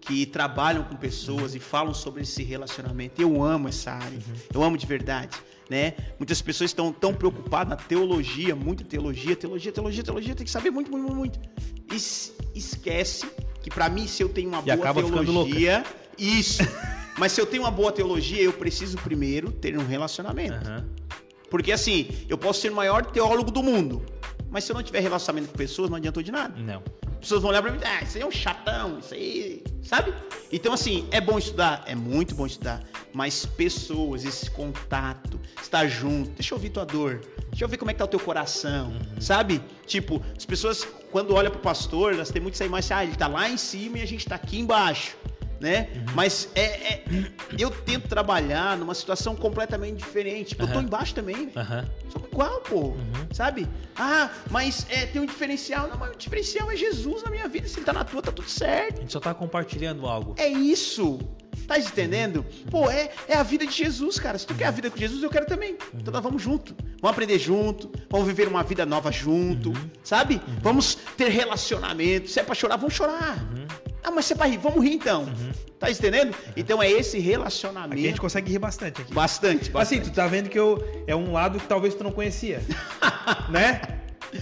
[0.00, 3.22] que trabalham com pessoas e falam sobre esse relacionamento.
[3.22, 4.18] Eu amo essa área.
[4.52, 5.36] Eu amo de verdade,
[5.70, 5.94] né?
[6.18, 10.70] Muitas pessoas estão tão preocupadas na teologia, muita teologia, teologia, teologia, teologia, tem que saber
[10.70, 11.40] muito, muito, muito, muito.
[11.92, 13.26] E s- esquece
[13.62, 15.84] que pra mim se eu tenho uma E boa teologia,
[16.18, 16.62] isso.
[17.16, 20.54] Mas se eu tenho uma boa teologia, eu preciso primeiro ter um relacionamento.
[20.66, 20.88] Aham.
[21.50, 24.02] Porque assim, eu posso ser o maior teólogo do mundo,
[24.52, 26.54] mas se eu não tiver relacionamento com pessoas, não adiantou de nada.
[26.60, 26.82] Não.
[27.12, 30.12] As pessoas vão olhar pra mim, ah, isso aí é um chatão, isso aí, sabe?
[30.52, 32.82] Então assim, é bom estudar, é muito bom estudar,
[33.14, 37.90] mas pessoas, esse contato, estar junto, deixa eu ouvir tua dor, deixa eu ver como
[37.90, 39.62] é que tá o teu coração, sabe?
[39.86, 43.28] Tipo, as pessoas quando olham pro pastor, elas têm muito essa imagem, ah, ele tá
[43.28, 45.16] lá em cima e a gente tá aqui embaixo.
[45.62, 45.88] Né?
[46.14, 46.62] Mas é,
[46.94, 47.04] é-
[47.56, 50.56] eu tento trabalhar numa situação completamente diferente.
[50.58, 51.46] Eu tô embaixo também.
[51.46, 51.52] velho.
[51.56, 51.88] Aham.
[52.10, 52.96] Somos igual, pô.
[53.32, 53.68] Sabe?
[53.94, 55.86] Ah, mas é, tem um diferencial.
[55.88, 57.68] Não, mas o diferencial é Jesus na minha vida.
[57.68, 59.00] Se ele tá na tua, tá tudo A certo.
[59.02, 60.34] gente só tá compartilhando algo.
[60.36, 61.20] É isso.
[61.68, 62.44] Tá entendendo?
[62.70, 64.36] Pô, é, é a vida de Jesus, cara.
[64.36, 65.76] Se tu quer a vida com Jesus, eu quero também.
[65.94, 66.74] Então nós vamos junto.
[67.00, 67.88] Vamos aprender junto.
[68.10, 69.72] Vamos viver uma vida nova junto.
[70.02, 70.40] Sabe?
[70.60, 72.28] Vamos ter relacionamento.
[72.28, 73.36] Se é pra chorar, vamos chorar.
[74.04, 75.26] Ah, mas é pra rir, vamos rir então.
[75.78, 76.34] Tá entendendo?
[76.56, 78.20] Então é esse Aqui a gente relacionamento.
[78.20, 79.12] consegue rir bastante aqui.
[79.14, 80.10] Bastante, Assim, bastante.
[80.10, 82.62] tu tá vendo que eu, é um lado que talvez tu não conhecia.
[83.50, 83.80] né?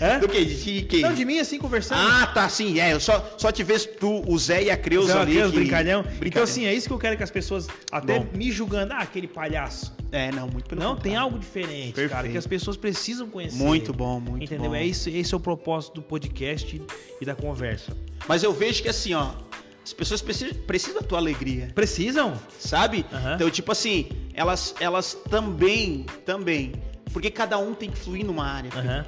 [0.01, 0.21] Hã?
[0.21, 0.45] Do que?
[0.45, 1.01] De que?
[1.01, 1.99] Não, de mim assim, conversando.
[2.01, 2.93] Ah, tá, sim, é.
[2.93, 5.33] Eu só, só te vejo tu, o Zé e a Creuza Não, ali.
[5.33, 6.01] aqueles que- brincalhão.
[6.03, 6.45] Então, Brincalhão.
[6.45, 8.27] assim, é isso que eu quero que as pessoas, até Bom.
[8.35, 9.93] me julgando, ah, aquele palhaço.
[10.13, 11.03] É, não, muito pelo não, contrário.
[11.11, 12.33] tem algo diferente, cara, Perfeito.
[12.33, 13.57] que as pessoas precisam conhecer.
[13.57, 14.71] Muito bom, muito Entendeu?
[14.71, 14.77] bom.
[14.77, 16.81] É isso, esse é o propósito do podcast
[17.21, 17.93] e da conversa.
[18.29, 19.33] Mas eu vejo que assim, ó,
[19.85, 22.39] as pessoas precisam, precisam da tua alegria, Precisam?
[22.59, 23.05] sabe?
[23.13, 23.35] Aham.
[23.35, 26.73] Então, tipo assim, elas, elas também, também,
[27.13, 28.71] porque cada um tem que fluir numa área.
[28.77, 29.05] Aham,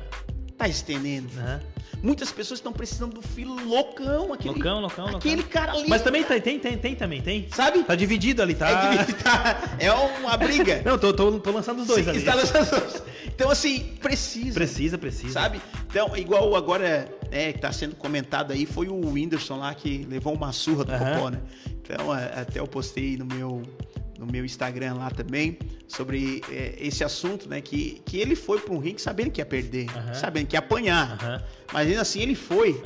[0.57, 1.29] Tá entendendo?
[1.39, 1.61] aham.
[2.03, 5.19] Muitas pessoas estão precisando do filho loucão, aquele, Loucão, loucão, loucão.
[5.19, 5.89] aquele cara ali.
[5.89, 7.47] Mas também tem, tem, tem, tem também, tem.
[7.55, 7.85] sabe?
[7.85, 8.69] Tá dividido ali, tá?
[8.95, 10.83] É, que tá- é uma briga.
[10.85, 12.19] Não, tô, tô, tô lançando os dois Sim, ali.
[12.19, 14.55] está lançando- Então, assim, precisa.
[14.55, 15.33] Precisa, precisa.
[15.33, 15.61] Sabe?
[15.89, 20.35] Então, igual agora, é, que tá sendo comentado aí, foi o Whindersson lá que levou
[20.35, 21.15] uma surra do Aham.
[21.15, 21.39] Popó, né?
[21.83, 23.63] Então, a- até eu postei no meu,
[24.25, 25.59] no meu Instagram lá também
[25.89, 27.61] sobre é, esse assunto, né?
[27.61, 31.45] Que, que ele foi para um ringue sabendo que ia perder, sabendo que ia apanhar.
[31.73, 32.81] Mas ainda assim ele foi,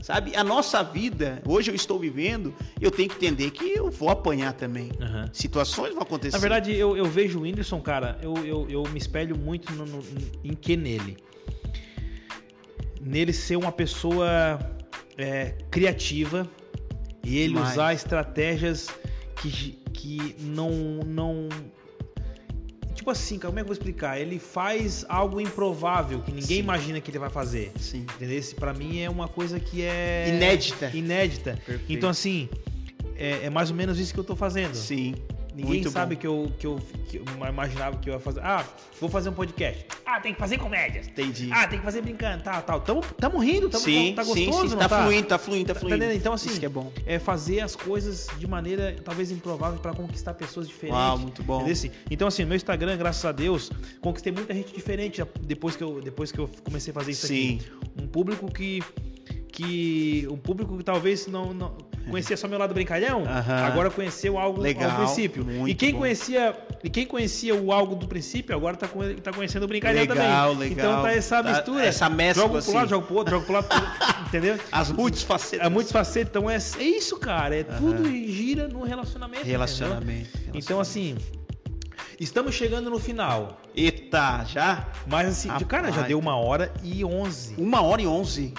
[0.00, 0.36] sabe?
[0.36, 4.52] A nossa vida, hoje eu estou vivendo, eu tenho que entender que eu vou apanhar
[4.52, 4.90] também.
[5.32, 6.36] Situações vão acontecer.
[6.36, 9.84] Na verdade, eu, eu vejo o Whindersson, cara, eu, eu, eu me espelho muito no,
[9.84, 10.02] no-
[10.44, 11.16] em que nele?
[13.00, 14.58] Nele ser uma pessoa
[15.18, 16.48] é, criativa
[17.24, 17.72] e ele Demais.
[17.72, 18.88] usar estratégias
[19.40, 20.70] que, que não,
[21.06, 21.48] não.
[22.94, 24.20] Tipo assim, como é que eu vou explicar?
[24.20, 26.62] Ele faz algo improvável que ninguém Sim.
[26.62, 27.72] imagina que ele vai fazer.
[27.78, 28.06] Sim.
[28.14, 28.42] Entendeu?
[28.58, 30.28] Pra mim é uma coisa que é.
[30.28, 30.90] Inédita.
[30.94, 31.58] Inédita.
[31.64, 31.92] Perfeito.
[31.92, 32.48] Então, assim,
[33.16, 34.74] é, é mais ou menos isso que eu tô fazendo.
[34.74, 35.14] Sim.
[35.56, 36.20] Ninguém Muito sabe bom.
[36.20, 36.78] que eu, que, eu,
[37.08, 38.40] que eu imaginava que eu ia fazer.
[38.42, 38.62] Ah,
[39.00, 39.86] vou fazer um podcast.
[40.04, 41.08] Ah, tem que fazer comédias.
[41.08, 41.48] Entendi.
[41.50, 42.80] Ah, tem que fazer brincando, tal, tal.
[42.82, 45.02] Tamo, tamo rindo, tamo, sim, tá sim, gostoso, sim, não tá, tá?
[45.02, 45.96] fluindo, tá fluindo, tá Tá fluindo.
[45.96, 46.18] entendendo?
[46.20, 46.92] Então, assim, Isso que é bom.
[47.06, 51.00] É fazer as coisas de maneira talvez improvável pra conquistar pessoas diferentes.
[51.00, 51.56] Uau, muito bom.
[51.56, 51.72] Entendeu?
[51.72, 53.70] Assim, Então, assim, meu Instagram, graças a Deus,
[54.02, 57.60] conquistei muita gente diferente depois que eu, depois que eu comecei a fazer isso Sim.
[57.60, 58.02] aqui.
[58.02, 58.82] Um público que.
[59.50, 61.76] que um público que talvez não, não
[62.10, 63.64] conhecia só meu lado brincalhão, Aham.
[63.66, 65.46] agora conheceu algo Legal, ao princípio.
[65.68, 65.98] E quem bom.
[65.98, 66.54] conhecia
[66.84, 70.50] e quem conhecia o algo do princípio agora tá, conhe- tá conhecendo o brincalhão Legal,
[70.54, 70.68] também.
[70.70, 70.86] legal.
[70.90, 71.84] Então tá essa Tá- mistura.
[71.84, 72.90] essa mescla, Joga pro lado, assim.
[72.90, 73.68] joga pro outro, joga pro lado,
[74.28, 74.58] entendeu?
[74.70, 75.66] As multifacetas.
[75.66, 77.56] É muitos facetas, então é, é isso, cara.
[77.56, 79.40] É tudo gira no relacionamento.
[79.42, 79.52] entendeu?
[79.58, 80.28] Relacionamento.
[80.54, 81.16] Então, assim,
[82.20, 83.60] estamos chegando no final.
[83.74, 84.86] Eita, já?
[85.06, 86.08] Mas assim, de cara, já Rapaz.
[86.08, 87.54] deu uma hora e onze.
[87.58, 88.54] Uma hora e onze.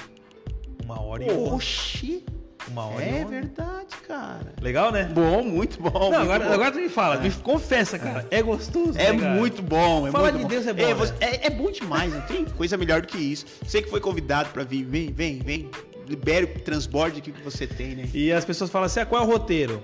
[0.84, 1.54] Uma hora e onze.
[1.54, 2.26] Oxi.
[2.70, 3.26] Uma hora e É onze.
[3.30, 4.54] verdade, cara.
[4.62, 5.06] Legal, né?
[5.14, 5.90] Bom, muito bom.
[5.94, 6.54] Não, muito agora, bom.
[6.54, 8.26] agora tu me fala, me confessa, cara.
[8.30, 8.98] É gostoso.
[8.98, 9.34] É né, cara?
[9.36, 10.08] muito bom.
[10.08, 10.50] É Fala muito de bom.
[10.50, 10.94] Deus é bom, É, né?
[10.94, 13.46] você- é, é bom demais, não tem coisa melhor do que isso.
[13.66, 15.70] Você que foi convidado pra vir, vem, vem, vem.
[16.08, 18.10] Libere o transborde que você tem, né?
[18.14, 19.82] E as pessoas falam assim: ah, qual é o roteiro?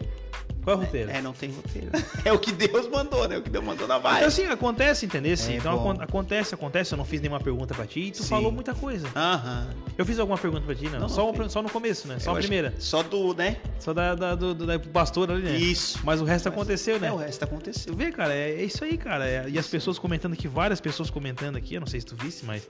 [0.63, 1.11] Qual é o roteiro?
[1.11, 1.89] É, não tem roteiro.
[2.25, 3.37] É o que Deus mandou, né?
[3.37, 4.15] O que Deus mandou na vai.
[4.17, 5.33] Então, assim, acontece, entendeu?
[5.33, 5.91] É então, bom.
[5.91, 6.93] acontece, acontece.
[6.93, 8.29] Eu não fiz nenhuma pergunta pra ti e tu Sim.
[8.29, 9.07] falou muita coisa.
[9.15, 9.67] Aham.
[9.97, 10.89] Eu fiz alguma pergunta pra ti?
[10.89, 11.01] Não.
[11.01, 12.17] Não, só, não só no começo, né?
[12.19, 12.73] Só Eu a primeira.
[12.79, 13.57] Só do, né?
[13.79, 15.57] Só da, da, do, do, da pastor ali, né?
[15.57, 15.99] Isso.
[16.03, 17.07] Mas o resto aconteceu, né?
[17.07, 17.93] É, o resto aconteceu.
[17.93, 19.27] Tu vê, cara, é, é isso aí, cara.
[19.27, 22.15] É- e as pessoas comentando aqui, várias pessoas comentando aqui, eu não sei se tu
[22.15, 22.65] visse, mas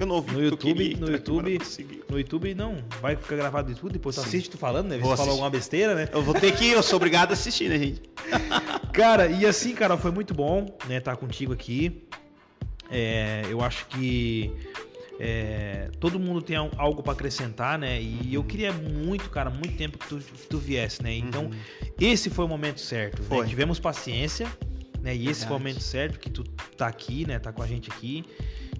[0.00, 1.58] Eu não ouvi no YouTube, no então, YouTube,
[2.08, 4.28] no YouTube não, vai ficar gravado no YouTube, depois tu Sim.
[4.28, 4.94] assiste tu falando, né?
[4.94, 5.30] Se falou assistir.
[5.30, 6.08] alguma besteira, né?
[6.10, 8.02] Eu vou ter que ir, eu sou obrigado a assistir, né, gente?
[8.94, 12.02] Cara, e assim, cara, foi muito bom, né, estar contigo aqui.
[12.90, 14.50] É, eu acho que
[15.18, 18.00] é, todo mundo tem al- algo pra acrescentar, né?
[18.00, 21.14] E eu queria muito, cara, muito tempo que tu, que tu viesse, né?
[21.14, 21.50] Então, Uhum.
[22.00, 23.22] esse foi o momento certo.
[23.22, 23.46] né?
[23.46, 24.48] Tivemos paciência,
[25.02, 25.14] né?
[25.14, 26.42] E esse foi o momento certo que tu
[26.76, 27.38] tá aqui, né?
[27.38, 28.24] Tá com a gente aqui.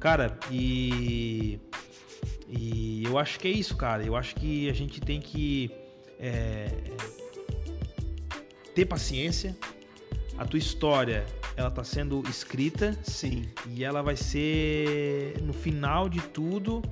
[0.00, 1.60] Cara, e.
[2.48, 4.02] E eu acho que é isso, cara.
[4.02, 5.70] Eu acho que a gente tem que
[6.18, 6.68] é,
[8.74, 9.56] ter paciência.
[10.36, 11.24] A tua história,
[11.54, 13.44] ela tá sendo escrita Sim.
[13.68, 16.82] e ela vai ser no final de tudo.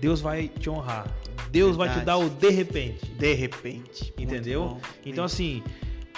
[0.00, 1.06] Deus vai te honrar.
[1.50, 2.20] Deus vai te Verdade.
[2.20, 3.04] dar o de repente.
[3.06, 4.12] De repente.
[4.18, 4.80] Entendeu?
[5.04, 5.62] Então, assim,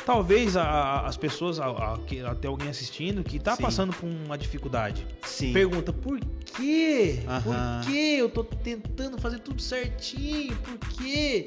[0.04, 1.98] talvez a- as pessoas, a-
[2.30, 3.62] até alguém assistindo, que tá Sim.
[3.62, 5.52] passando por uma dificuldade, Sim.
[5.52, 6.18] pergunta: por
[6.56, 7.20] quê?
[7.26, 7.80] Aham.
[7.82, 8.16] Por quê?
[8.18, 11.46] Eu tô tentando fazer tudo certinho, por quê?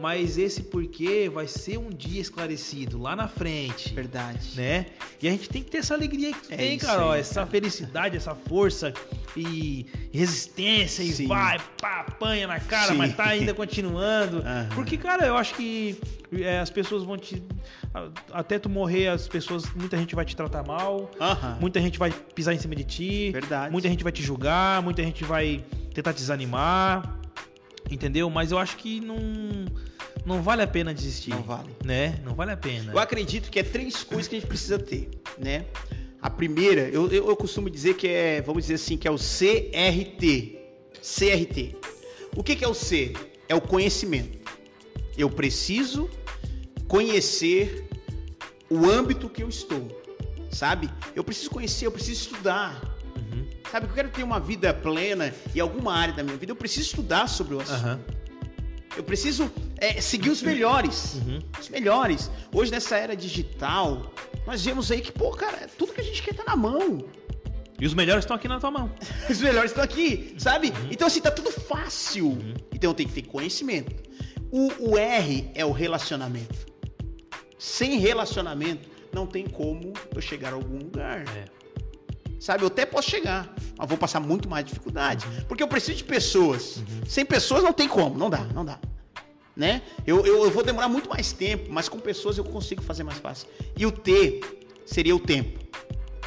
[0.00, 3.94] Mas esse porquê vai ser um dia esclarecido lá na frente.
[3.94, 4.50] Verdade.
[4.56, 4.86] Né?
[5.22, 7.12] E a gente tem que ter essa alegria que É tem, Carol.
[7.12, 7.46] aí, essa cara.
[7.46, 8.92] felicidade, essa força
[9.36, 11.28] e resistência e Sim.
[11.28, 12.98] vai, pá, apanha na cara, Sim.
[12.98, 14.38] mas tá ainda continuando.
[14.38, 14.68] Aham.
[14.74, 15.96] Porque, cara, eu acho que
[16.60, 17.42] as pessoas vão te.
[18.32, 19.64] Até tu morrer, as pessoas.
[19.74, 21.10] Muita gente vai te tratar mal.
[21.60, 23.30] Muita gente vai pisar em cima de ti.
[23.30, 23.70] Verdade.
[23.70, 24.82] Muita gente vai te julgar.
[24.82, 27.20] Muita gente vai tentar te desanimar.
[27.90, 28.28] Entendeu?
[28.30, 29.16] Mas eu acho que não.
[30.24, 31.30] Não vale a pena desistir.
[31.30, 31.70] Não vale.
[31.84, 32.18] Né?
[32.24, 32.92] Não vale a pena.
[32.92, 35.66] Eu acredito que é três coisas que a gente precisa ter, né?
[36.22, 39.16] A primeira, eu, eu, eu costumo dizer que é, vamos dizer assim, que é o
[39.16, 40.58] CRT.
[41.02, 41.76] CRT.
[42.34, 43.12] O que, que é o C?
[43.46, 44.38] É o conhecimento.
[45.16, 46.08] Eu preciso
[46.94, 47.88] conhecer
[48.70, 50.00] o âmbito que eu estou,
[50.48, 50.88] sabe?
[51.12, 52.80] Eu preciso conhecer, eu preciso estudar.
[53.16, 53.48] Uhum.
[53.68, 56.86] Sabe, eu quero ter uma vida plena em alguma área da minha vida, eu preciso
[56.86, 57.84] estudar sobre o assunto.
[57.84, 58.00] Aham.
[58.96, 61.14] Eu preciso é, seguir os melhores.
[61.14, 61.40] Uhum.
[61.60, 62.30] Os melhores.
[62.52, 64.14] Hoje, nessa era digital,
[64.46, 67.04] nós vemos aí que, pô, cara, tudo que a gente quer tá na mão.
[67.80, 68.88] E os melhores estão aqui na tua mão.
[69.28, 70.72] Os melhores estão aqui, sabe?
[70.92, 72.26] Então, assim, tá tudo fácil.
[72.28, 72.54] Uhum.
[72.72, 73.92] Então, tem que ter conhecimento.
[74.52, 76.73] O, o R é o relacionamento.
[77.64, 81.24] Sem relacionamento, não tem como eu chegar a algum lugar.
[81.34, 81.46] É.
[82.38, 85.26] Sabe, eu até posso chegar, mas vou passar muito mais dificuldade.
[85.26, 85.44] Uhum.
[85.48, 86.82] Porque eu preciso de pessoas.
[87.08, 88.78] Sem pessoas não tem como, não dá, não dá.
[89.56, 89.80] Né?
[90.06, 93.18] Eu, eu, eu vou demorar muito mais tempo, mas com pessoas eu consigo fazer mais
[93.18, 93.48] fácil.
[93.78, 94.42] E o T
[94.84, 95.58] seria o tempo.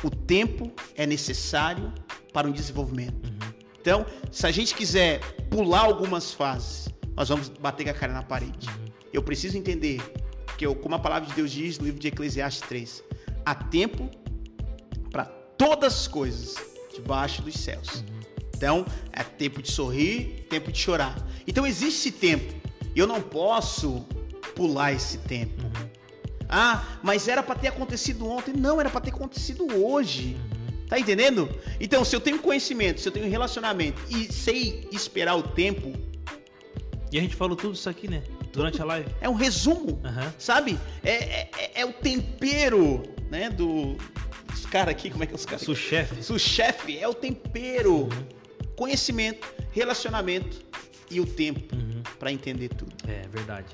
[0.04, 1.94] O tempo é necessário
[2.34, 3.28] para um desenvolvimento.
[3.28, 3.54] Uhum.
[3.80, 5.20] Então, se a gente quiser
[5.52, 8.68] pular algumas fases, nós vamos bater com a cara na parede.
[8.68, 8.86] Uhum.
[9.14, 10.02] Eu preciso entender
[10.58, 13.04] que, eu, como a palavra de Deus diz no livro de Eclesiastes 3,
[13.46, 14.10] há tempo
[15.12, 16.56] para todas as coisas
[16.94, 18.04] debaixo dos céus.
[18.56, 21.16] Então, é tempo de sorrir, tempo de chorar.
[21.48, 22.54] Então, existe esse tempo.
[22.96, 24.04] Eu não posso
[24.56, 25.62] pular esse tempo.
[26.50, 28.54] Ah, mas era para ter acontecido ontem.
[28.54, 30.36] Não, era para ter acontecido hoje.
[30.90, 31.50] Tá entendendo?
[31.80, 35.94] Então, se eu tenho conhecimento, se eu tenho relacionamento e sei esperar o tempo,
[37.12, 38.22] E a gente falou tudo isso aqui, né?
[38.58, 39.10] Durante a live.
[39.22, 40.02] é um resumo.
[40.04, 40.34] Aham.
[40.38, 40.78] Sabe?
[41.04, 43.50] É, é, é- é o tempero, né?
[43.50, 43.96] Do.
[44.54, 45.62] Os caras aqui, como é que é os caras?
[45.62, 46.34] Sou chefe.
[46.34, 48.10] O chefe é o tempero.
[48.76, 50.60] Conhecimento, relacionamento
[51.10, 52.02] e o tempo Uhum.
[52.20, 52.94] para entender tudo.
[53.08, 53.68] É verdade.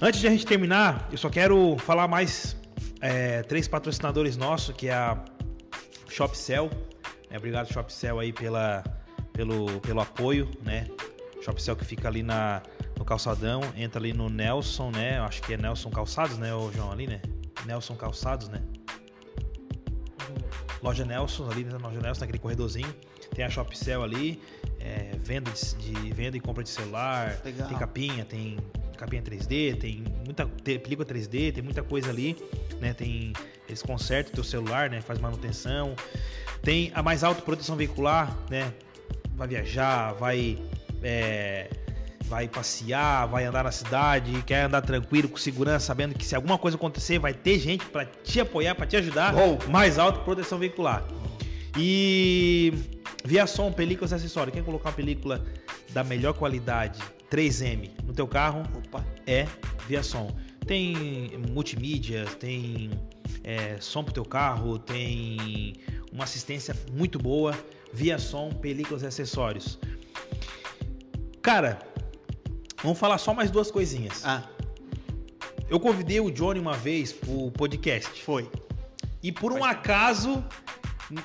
[0.00, 2.56] Antes de a gente terminar, eu só quero falar mais
[3.00, 5.22] é, três patrocinadores nossos, que é a
[6.08, 6.70] Shopcell.
[7.30, 8.82] É, obrigado, Shopcell, aí pela,
[9.32, 10.86] pelo, pelo apoio, né?
[11.42, 12.62] Shopcell que fica ali na,
[13.04, 15.18] no calçadão, entra ali no Nelson, né?
[15.18, 17.20] Eu acho que é Nelson Calçados, né, o João ali, né?
[17.66, 18.62] Nelson Calçados, né?
[20.82, 22.92] Loja Nelson, ali na loja Nelson, naquele corredorzinho.
[23.34, 24.40] Tem a Shopcell ali,
[24.80, 27.68] é, venda, de, de- venda e compra de celular, Legal.
[27.68, 28.58] tem capinha, tem
[28.96, 32.36] capinha 3D, tem muita tem película 3D, tem muita coisa ali,
[32.80, 32.94] né?
[32.94, 33.32] Tem
[33.68, 35.00] eles consertam o teu celular, né?
[35.00, 35.94] Faz manutenção.
[36.62, 38.72] Tem a mais alta proteção veicular, né?
[39.34, 40.58] Vai viajar, vai
[41.02, 41.68] é,
[42.34, 46.58] vai passear, vai andar na cidade, quer andar tranquilo, com segurança, sabendo que se alguma
[46.58, 49.32] coisa acontecer, vai ter gente para te apoiar, para te ajudar.
[49.32, 49.56] Bom.
[49.70, 51.06] Mais alta proteção veicular.
[51.78, 52.72] E
[53.24, 54.52] via som, películas e acessórios.
[54.52, 55.44] Quer colocar uma película
[55.90, 56.98] da melhor qualidade,
[57.30, 59.04] 3M, no teu carro, Opa.
[59.28, 59.46] é
[59.86, 60.34] via som.
[60.66, 62.90] Tem multimídia, tem
[63.44, 65.74] é, som pro teu carro, tem
[66.10, 67.56] uma assistência muito boa,
[67.92, 69.78] via som, películas e acessórios.
[71.40, 71.78] Cara,
[72.84, 74.22] vamos falar só mais duas coisinhas.
[74.24, 74.42] Ah,
[75.68, 78.22] Eu convidei o Johnny uma vez pro podcast.
[78.22, 78.48] foi.
[79.22, 80.44] E por um acaso,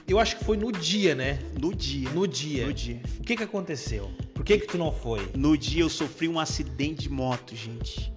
[0.07, 1.38] eu acho que foi no dia, né?
[1.61, 2.10] No dia.
[2.11, 2.65] No dia.
[2.65, 3.02] No dia.
[3.19, 4.10] O que que aconteceu?
[4.34, 5.30] Por que que tu não foi?
[5.36, 8.11] No dia eu sofri um acidente de moto, gente.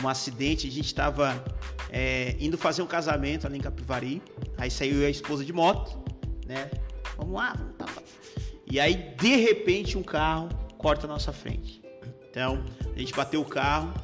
[0.00, 1.44] Um acidente, a gente estava
[2.38, 4.22] indo fazer um casamento ali em Capivari.
[4.56, 5.98] Aí saiu a esposa de moto,
[6.46, 6.70] né?
[7.16, 8.02] Vamos lá, vamos tá, tá.
[8.70, 10.48] E aí, de repente, um carro
[10.78, 11.83] corta a nossa frente.
[12.34, 13.94] Então, a gente bateu o carro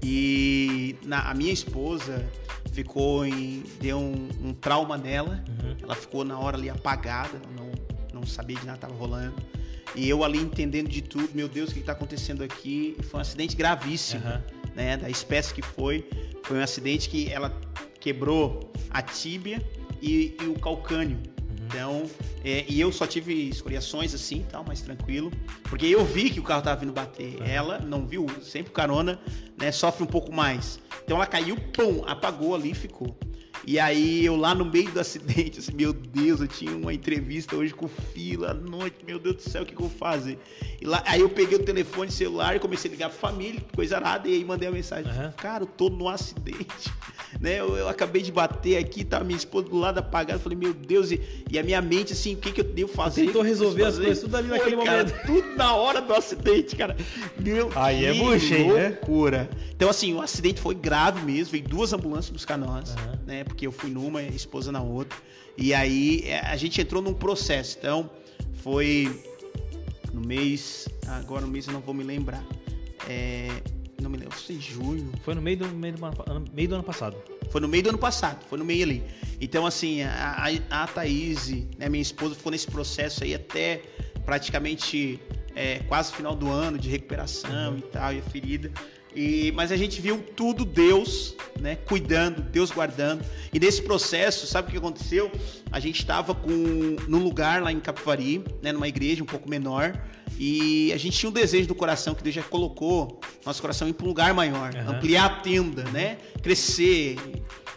[0.00, 2.24] e na- a minha esposa
[2.72, 3.64] ficou em.
[3.80, 5.42] deu um, um trauma nela.
[5.48, 5.76] Uhum.
[5.82, 9.34] Ela ficou na hora ali apagada, não, não sabia de nada que estava rolando.
[9.96, 12.96] E eu ali entendendo de tudo, meu Deus, o que está acontecendo aqui?
[13.10, 14.44] Foi um acidente gravíssimo, Aham.
[14.76, 14.96] né?
[14.96, 16.08] Da espécie que foi.
[16.44, 17.50] Foi um acidente que ela
[17.98, 19.60] quebrou a tíbia
[20.00, 21.18] e, e o calcânio.
[21.68, 22.08] Então,
[22.44, 25.32] é, e eu só tive escoriações assim, tal, mais tranquilo,
[25.64, 27.36] porque eu vi que o carro tava vindo bater.
[27.40, 27.46] Aham.
[27.46, 29.18] Ela não viu, sempre carona,
[29.60, 30.78] né, sofre um pouco mais.
[31.04, 33.16] Então ela caiu, pum, apagou ali e ficou.
[33.64, 37.56] E aí eu lá no meio do acidente, assim, meu Deus, eu tinha uma entrevista
[37.56, 40.38] hoje com fila à noite, meu Deus do céu, o que, que eu vou fazer?
[40.80, 43.96] E lá, aí eu peguei o telefone celular e comecei a ligar pra família, coisa
[43.96, 45.32] arada, e aí mandei a mensagem, Aham.
[45.36, 46.92] cara, eu tô no acidente,
[47.40, 47.58] né?
[47.58, 51.10] Eu, eu acabei de bater aqui, tá minha esposa do lado apagada, falei, meu Deus,
[51.10, 51.20] e,
[51.50, 53.26] e a minha mente, assim, o que, que eu devo fazer?
[53.26, 54.04] Tentou O resolver preciso as fazer?
[54.06, 55.26] coisas tudo ali Foi, naquele cara, momento.
[55.26, 56.96] Tudo na hora do acidente, cara.
[57.40, 58.88] Meu, Aí é hein, né?
[58.90, 59.48] loucura.
[59.74, 63.18] Então, assim, o acidente foi grave mesmo, veio duas ambulâncias buscar nós, Aham.
[63.26, 63.44] né?
[63.46, 65.18] Porque eu fui numa a esposa na outra.
[65.56, 67.78] E aí é, a gente entrou num processo.
[67.78, 68.10] Então,
[68.62, 69.24] foi
[70.12, 70.88] no mês.
[71.06, 72.44] Agora no mês eu não vou me lembrar.
[73.08, 73.48] É,
[74.02, 75.10] não me lembro, em junho.
[75.22, 77.16] Foi no meio do, meio do, ano- meio do ano passado.
[77.50, 79.02] Foi no meio do ano passado, foi no meio ali.
[79.40, 81.48] Então, assim, a, a, a Thaís,
[81.78, 83.82] né, minha esposa, ficou nesse processo aí até
[84.24, 85.20] praticamente
[85.54, 88.70] é, quase final do ano de recuperação e tal, e a ferida.
[89.16, 93.24] E, mas a gente viu tudo Deus, né, cuidando, Deus guardando.
[93.50, 95.32] E nesse processo, sabe o que aconteceu?
[95.72, 96.50] A gente estava com
[97.08, 99.98] num lugar lá em Capivari, né, numa igreja um pouco menor,
[100.38, 103.94] e a gente tinha um desejo do coração que Deus já colocou nosso coração ir
[103.94, 104.96] para um lugar maior, Aham.
[104.96, 107.16] ampliar a tenda, né, crescer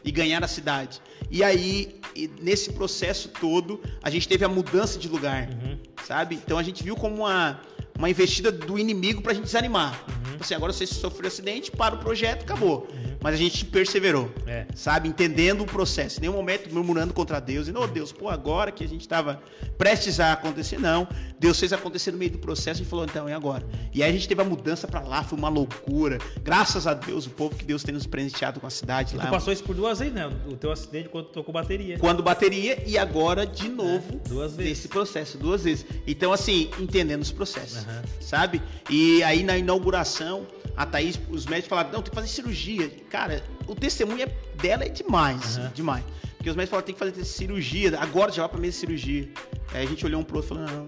[0.03, 0.99] e ganhar a cidade.
[1.31, 1.95] E aí,
[2.41, 5.77] nesse processo todo, a gente teve a mudança de lugar, Uhum.
[6.05, 6.35] sabe?
[6.35, 7.61] Então a gente viu como uma,
[7.99, 9.93] uma investida do inimigo pra gente desanimar.
[10.07, 10.38] Uhum.
[10.39, 12.88] Assim, agora você sofreu acidente, para o projeto, acabou.
[12.91, 13.09] Uhum.
[13.21, 14.65] Mas a gente perseverou, É.
[14.73, 15.09] sabe?
[15.09, 16.17] Entendendo o processo.
[16.19, 17.67] Em nenhum momento murmurando contra Deus.
[17.67, 19.41] E, não, Deus, pô, agora que a gente estava
[19.77, 21.05] prestes a acontecer, não.
[21.38, 23.67] Deus fez acontecer no meio do processo e falou, então, é agora.
[23.93, 26.17] E aí a gente teve a mudança pra lá, foi uma loucura.
[26.41, 29.26] Graças a Deus, o povo que Deus tem nos presenteado com a cidade E lá.
[29.26, 30.26] tu passou isso por duas vezes, né?
[30.47, 31.99] O teu acidente quando tocou bateria.
[31.99, 34.71] Quando bateria e agora de novo É, duas vezes.
[34.77, 35.85] desse processo, duas vezes.
[36.07, 37.88] Então, assim, entendendo os processos, Aham.
[38.21, 38.61] Sabe?
[38.89, 40.45] E aí na inauguração,
[40.75, 42.89] a Thaís, os médicos falaram, não, tem que fazer cirurgia.
[43.09, 45.71] Cara, o testemunho é- dela é demais, Aham.
[45.73, 46.03] demais.
[46.37, 49.29] Porque os médicos falaram, tem que fazer cirurgia, agora já vai pra mesa de cirurgia.
[49.73, 50.85] Aí a gente olhou um pro outro e falou, não,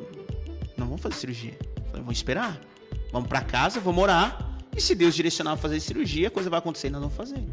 [0.77, 1.57] não vamos fazer cirurgia.
[1.87, 2.59] Falei, vamos esperar.
[3.11, 4.49] Vamos pra casa, vamos orar.
[4.75, 7.43] E se Deus direcionar pra fazer cirurgia, a coisa vai acontecer e nós vamos fazer.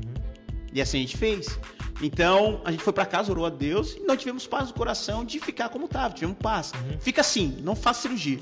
[0.72, 1.58] E assim a gente fez.
[2.00, 5.24] Então, a gente foi pra casa, orou a Deus e não tivemos paz no coração
[5.24, 6.70] de ficar como tava, tivemos paz.
[7.00, 8.38] Fica assim, não faça cirurgia.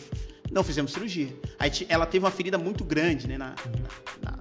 [0.51, 1.29] Não fizemos cirurgia.
[1.59, 3.55] Aí ela teve uma ferida muito grande, né, na,
[4.23, 4.39] na,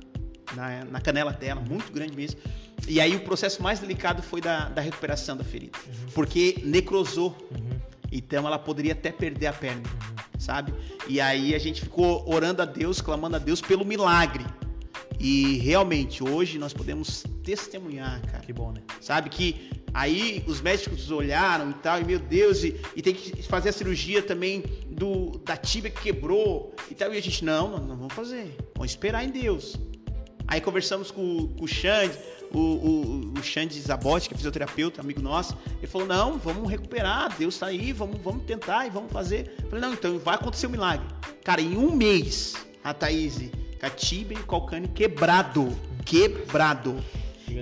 [0.55, 2.39] na, na canela dela, muito grande mesmo.
[2.87, 5.77] E aí o processo mais delicado foi da, da recuperação da ferida.
[6.13, 7.35] Porque necrosou.
[7.51, 7.79] Uhum.
[8.11, 9.83] Então ela poderia até perder a perna,
[10.37, 10.73] sabe?
[11.07, 14.45] E aí a gente ficou orando a Deus, clamando a Deus pelo milagre.
[15.19, 18.81] E realmente, hoje nós podemos testemunhar, cara Que bom, né?
[18.99, 19.29] sabe?
[19.29, 23.69] Que aí os médicos olharam e tal, e meu Deus, e, e tem que fazer
[23.69, 27.13] a cirurgia também do, da tíbia que quebrou e tal.
[27.13, 29.77] E a gente, não, não, não vamos fazer, vamos esperar em Deus.
[30.47, 32.17] Aí conversamos com, com o Xande,
[32.53, 35.57] o, o, o Xande Zabotti, que é fisioterapeuta, amigo nosso.
[35.77, 39.55] Ele falou: não, vamos recuperar, Deus tá aí, vamos, vamos tentar e vamos fazer.
[39.63, 41.05] Eu falei: não, então vai acontecer o milagre.
[41.43, 43.39] Cara, em um mês, a Thaís,
[43.85, 45.75] a tíbia e o calcânio quebrado.
[46.03, 46.95] Quebrado.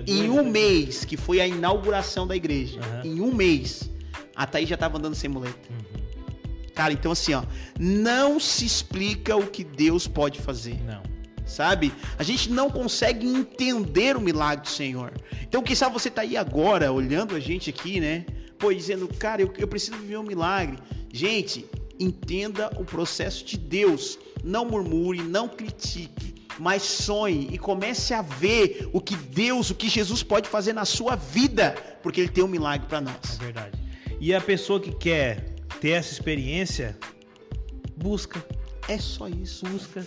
[0.06, 0.50] Em um né?
[0.50, 3.02] mês, que foi a inauguração da igreja, Aham.
[3.04, 3.90] em um mês,
[4.34, 5.58] a Thaís já tava andando sem muleta.
[5.70, 6.00] Uhum.
[6.74, 7.44] Cara, então assim, ó,
[7.78, 11.02] não se explica o que Deus pode fazer, Não.
[11.46, 11.92] sabe?
[12.18, 15.12] A gente não consegue entender o milagre do Senhor.
[15.42, 18.24] Então, quem sabe você tá aí agora, olhando a gente aqui, né?
[18.58, 20.78] Pô, dizendo, cara, eu, eu preciso viver um milagre.
[21.12, 21.64] Gente,
[22.00, 24.18] entenda o processo de Deus.
[24.44, 26.34] Não murmure, não critique.
[26.56, 30.84] mas sonhe e comece a ver o que Deus, o que Jesus pode fazer na
[30.84, 33.36] sua vida, porque Ele tem um milagre para É nós.
[33.38, 33.76] verdade.
[34.20, 36.96] E a pessoa que quer ter essa experiência,
[37.96, 38.44] busca,
[38.88, 39.66] É só isso.
[39.66, 40.06] busca.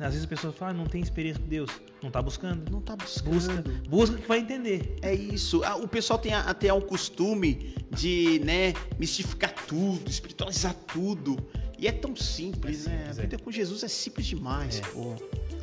[0.00, 1.70] Às vezes a pessoa fala, ah, não tem experiência com Deus.
[2.02, 2.68] Não tá buscando.
[2.70, 3.32] Não tá buscando.
[3.32, 4.96] Busca, busca que vai entender.
[5.00, 5.62] É isso.
[5.64, 11.36] Ah, O pessoal tem até um costume de, né, mistificar tudo, espiritualizar tudo.
[11.78, 12.96] E é tão simples, É né?
[12.98, 14.80] simples, A vida com Jesus é simples demais, É.
[14.92, 15.14] pô.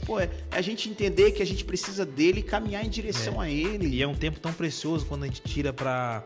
[0.06, 3.40] Pô, é é a gente entender que a gente precisa dele e caminhar em direção
[3.40, 3.88] a ele.
[3.88, 6.24] E é um tempo tão precioso quando a gente tira pra,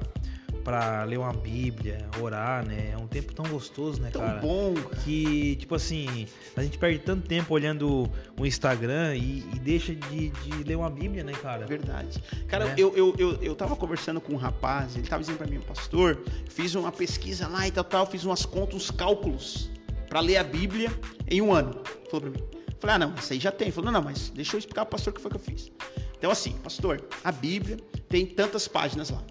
[0.66, 2.90] pra ler uma Bíblia, orar, né?
[2.92, 4.42] É um tempo tão gostoso, né, tão cara?
[4.42, 4.96] bom, cara.
[5.04, 6.28] Que, tipo assim,
[6.58, 10.90] a gente perde tanto tempo olhando o Instagram e, e deixa de, de ler uma
[10.90, 11.68] Bíblia, né, cara?
[11.68, 12.22] Verdade.
[12.48, 12.76] Cara, Né?
[12.80, 16.20] eu, eu, eu, eu tava conversando com um rapaz, ele tava dizendo pra mim, pastor,
[16.50, 19.70] fiz uma pesquisa lá e tal, tal, fiz umas contas, uns cálculos
[20.10, 20.92] pra ler a Bíblia
[21.30, 21.80] em um ano.
[22.10, 22.50] Falou pra mim.
[22.80, 23.70] Falei, ah, não, isso aí já tem.
[23.72, 25.72] Falou, não, não, mas deixa eu explicar pro pastor o que foi que eu fiz.
[26.18, 27.78] Então, assim, pastor, a Bíblia
[28.10, 29.22] tem tantas páginas lá.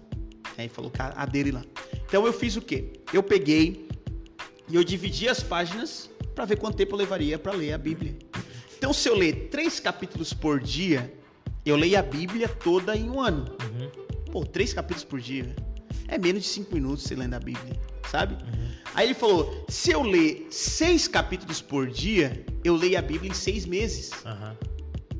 [0.57, 1.63] Aí falou, cara, a dele lá.
[2.07, 2.93] Então eu fiz o quê?
[3.13, 3.87] Eu peguei
[4.69, 8.15] e eu dividi as páginas pra ver quanto tempo eu levaria pra ler a Bíblia.
[8.77, 11.13] Então, se eu ler três capítulos por dia,
[11.65, 13.45] eu leio a Bíblia toda em um ano.
[13.63, 13.89] Uhum,
[14.31, 15.55] Pô, três capítulos por dia.
[16.07, 17.79] É menos de cinco minutos você lendo a Bíblia,
[18.11, 18.35] sabe?
[18.35, 18.69] uhum.
[18.93, 23.33] Aí ele falou: se eu ler seis capítulos por dia, eu leio a Bíblia em
[23.33, 24.11] seis meses.
[24.25, 24.55] Aham,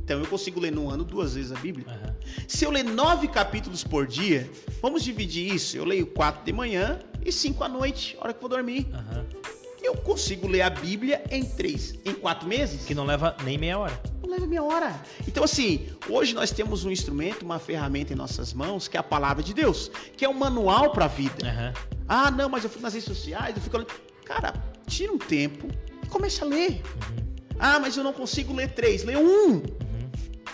[0.05, 1.83] Então eu consigo ler no ano duas vezes a Bíblia.
[1.89, 2.15] aham.
[2.47, 4.47] Se eu ler nove capítulos por dia,
[4.79, 5.75] vamos dividir isso.
[5.75, 8.87] Eu leio quatro de manhã e cinco à noite, hora que eu vou dormir.
[8.93, 9.25] aham.
[9.81, 12.85] Eu consigo ler a Bíblia em três, em quatro meses.
[12.85, 13.99] Que não leva nem meia hora.
[14.21, 14.99] Não leva meia hora.
[15.27, 19.03] Então, assim, hoje nós temos um instrumento, uma ferramenta em nossas mãos, que é a
[19.03, 21.47] palavra de Deus, que é um manual para a vida.
[21.47, 21.73] Aham.
[22.07, 23.77] Ah, não, mas eu fico nas redes sociais, eu fico.
[24.23, 24.53] Cara,
[24.87, 25.67] tira um tempo
[26.03, 26.81] e comece a ler.
[27.59, 29.61] Ah, mas eu não consigo ler três, lê um.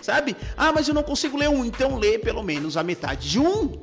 [0.02, 0.36] Sabe?
[0.56, 3.62] Ah, mas eu não consigo ler um, então lê pelo menos a metade de um.
[3.64, 3.82] Uhum.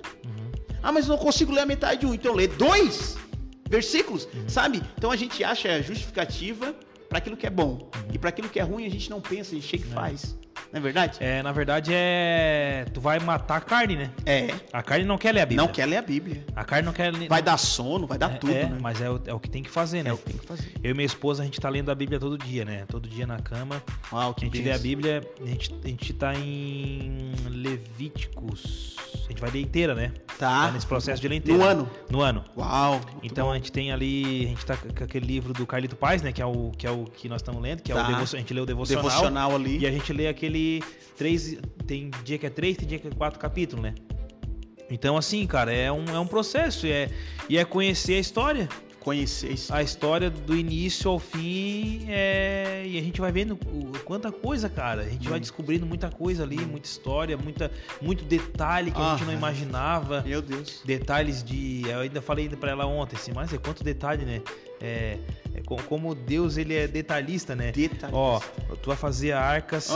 [0.83, 3.17] Ah, mas eu não consigo ler a metade de um, então lê dois
[3.69, 4.49] versículos, Uhum.
[4.49, 4.83] sabe?
[4.97, 6.75] Então a gente acha justificativa
[7.09, 7.91] para aquilo que é bom.
[8.13, 10.37] E para aquilo que é ruim a gente não pensa, a gente chega e faz.
[10.73, 11.19] Não é verdade?
[11.21, 12.85] É, na verdade é.
[12.93, 14.11] Tu vai matar a carne, né?
[14.27, 14.49] É.
[14.73, 15.67] A carne não quer ler a Bíblia.
[15.67, 16.45] Não quer ler a Bíblia.
[16.55, 17.29] A carne não quer ler.
[17.29, 18.79] Vai dar sono, vai dar é, tudo, é, né?
[18.81, 20.11] mas é o, é o que tem que fazer, né?
[20.11, 20.73] É o que tem que fazer.
[20.83, 22.85] Eu e minha esposa, a gente tá lendo a Bíblia todo dia, né?
[22.87, 23.83] Todo dia na cama.
[24.13, 24.79] Uau, A que gente lê a.
[24.79, 28.97] Bíblia, a gente, a gente tá em Levíticos.
[29.25, 30.13] A gente vai ler inteira, né?
[30.39, 30.67] Tá.
[30.67, 31.59] Tá nesse processo de ler inteira.
[31.59, 31.91] No ano.
[32.11, 32.45] No ano.
[32.57, 33.01] Uau.
[33.23, 33.53] Então bom.
[33.53, 36.31] a gente tem ali, a gente tá com aquele livro do Carlito Paz, né?
[36.33, 38.05] Que é o que, é o que nós estamos lendo, que é Tá.
[38.05, 39.05] o devo, a gente lê o devocional.
[39.05, 39.79] devocional ali.
[39.79, 40.58] E a gente lê aquele
[41.17, 41.59] três.
[41.87, 43.95] Tem dia que é três, tem dia que é quatro capítulos, né?
[44.91, 46.87] Então, assim, cara, é um, é um processo.
[46.87, 47.11] É,
[47.49, 48.69] e é conhecer a história.
[49.01, 49.55] Conhecer.
[49.71, 52.05] A história do início ao fim.
[52.09, 53.57] É, e a gente vai vendo
[54.05, 55.03] quanta coisa, cara.
[55.03, 57.71] A gente vai descobrindo muita coisa ali, muita história, muita,
[58.03, 59.39] muito detalhe que a gente não Aham.
[59.39, 60.83] imaginava Meu Deus.
[60.85, 61.83] detalhes de.
[61.89, 64.43] Eu ainda falei pra ela ontem, assim, mas é quanto detalhe, né?
[64.81, 65.19] É,
[65.55, 67.73] é co- como Deus ele é detalhista, né?
[67.73, 68.11] Detalhista.
[68.13, 68.41] Ó,
[68.83, 69.95] tu vai fazer a arca assim.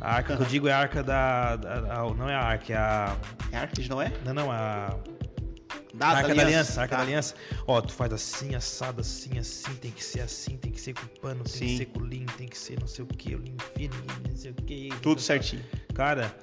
[0.00, 1.56] A arca que eu digo é a arca da.
[1.56, 3.16] da- a- não é a arca, é a.
[3.52, 4.12] É arte de Noé?
[4.24, 4.96] Não, não, a.
[5.98, 7.02] Da, a arca da aliança, arca Tá.
[7.02, 7.34] da aliança.
[7.66, 11.06] Ó, tu faz assim, assado, assim, assim, tem que ser assim, tem que ser com
[11.20, 11.66] pano, tem Sim.
[11.66, 13.94] que ser com linho, tem que ser não sei o que, o linho fino,
[14.28, 14.90] não sei o que.
[15.02, 15.64] Tudo certinho.
[15.94, 16.34] Cara,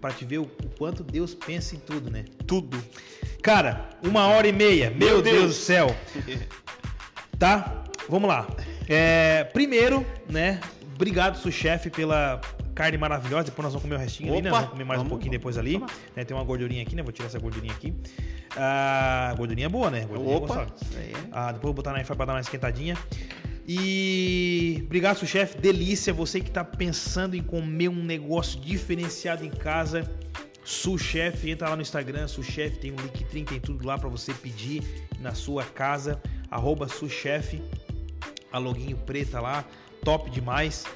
[0.00, 2.24] pra te ver o, o quanto Deus pensa em tudo, né?
[2.46, 2.82] Tudo.
[3.42, 4.90] Cara, uma hora e meia.
[4.90, 5.36] Meu, Meu Deus.
[5.38, 5.56] Deus.
[5.56, 5.96] do céu.
[7.38, 7.84] Tá?
[8.08, 8.46] Vamos lá.
[8.88, 10.60] É, primeiro, né?
[10.94, 12.40] Obrigado, chefe, pela
[12.74, 13.44] carne maravilhosa.
[13.44, 14.50] Depois nós vamos comer o restinho ali, né?
[14.50, 15.78] Opa, Vamos comer mais um vamos, pouquinho vamos depois ali.
[16.16, 17.02] né, Tem uma gordurinha aqui, né?
[17.02, 17.94] Vou tirar essa gordurinha aqui.
[18.56, 20.04] Ah, gordurinha boa, né?
[20.04, 20.66] Gordurinha Opa.
[20.96, 21.12] é.
[21.32, 22.96] Ah, depois eu vou botar na air pra dar uma esquentadinha.
[23.66, 25.58] E obrigado, chefe.
[25.58, 26.12] Delícia.
[26.12, 30.08] Você que tá pensando em comer um negócio diferenciado em casa.
[30.66, 34.82] Chef, entra lá no Instagram, Chef, tem um Linktree, tem tudo lá para você pedir
[35.20, 36.18] na sua casa,
[36.50, 37.60] arroba Chef,
[38.50, 39.62] a loguinho preta lá,
[40.02, 40.86] top demais.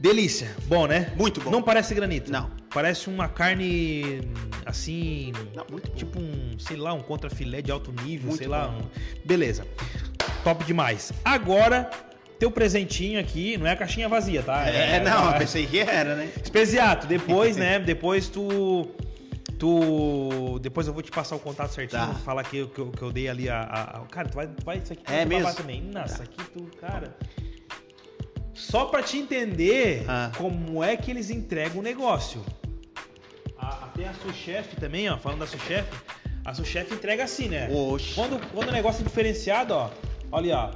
[0.00, 1.12] Delícia, bom né?
[1.16, 1.50] Muito bom.
[1.50, 2.30] Não parece granito.
[2.30, 2.50] Não.
[2.70, 4.20] Parece uma carne
[4.66, 8.68] assim, Não, muito tipo um, sei lá, um contrafilé de alto nível, Muito sei lá.
[8.68, 8.78] bom.
[8.82, 8.88] um-
[9.24, 9.66] Beleza.
[10.44, 11.12] Top demais.
[11.24, 11.88] Agora,
[12.38, 14.66] teu presentinho aqui, não é a caixinha vazia, tá?
[14.68, 16.30] É, não, eu pensei que era, né?
[16.42, 17.78] Espesiato, depois, né?
[17.78, 18.86] Depois tu.
[19.58, 20.58] Tu.
[20.60, 22.06] Depois eu vou te passar o contato certinho.
[22.06, 22.14] Tá.
[22.14, 24.78] Falar que, eu- que, que eu dei ali a, a- a- Cara, tu vai, vai
[24.78, 25.52] isso aqui É mesmo?
[25.54, 25.80] também.
[25.82, 27.16] Nossa, aqui tu, cara.
[28.56, 30.32] Só pra te entender Ah.
[30.36, 32.42] como é que eles entregam o negócio.
[33.58, 35.16] A, até a Suchef também, ó.
[35.18, 35.86] Falando da Suchef,
[36.44, 37.68] a Suchef entrega assim, né?
[37.70, 38.14] Oxe.
[38.14, 39.90] Quando, quando o negócio é diferenciado, ó.
[40.32, 40.70] Olha, ó.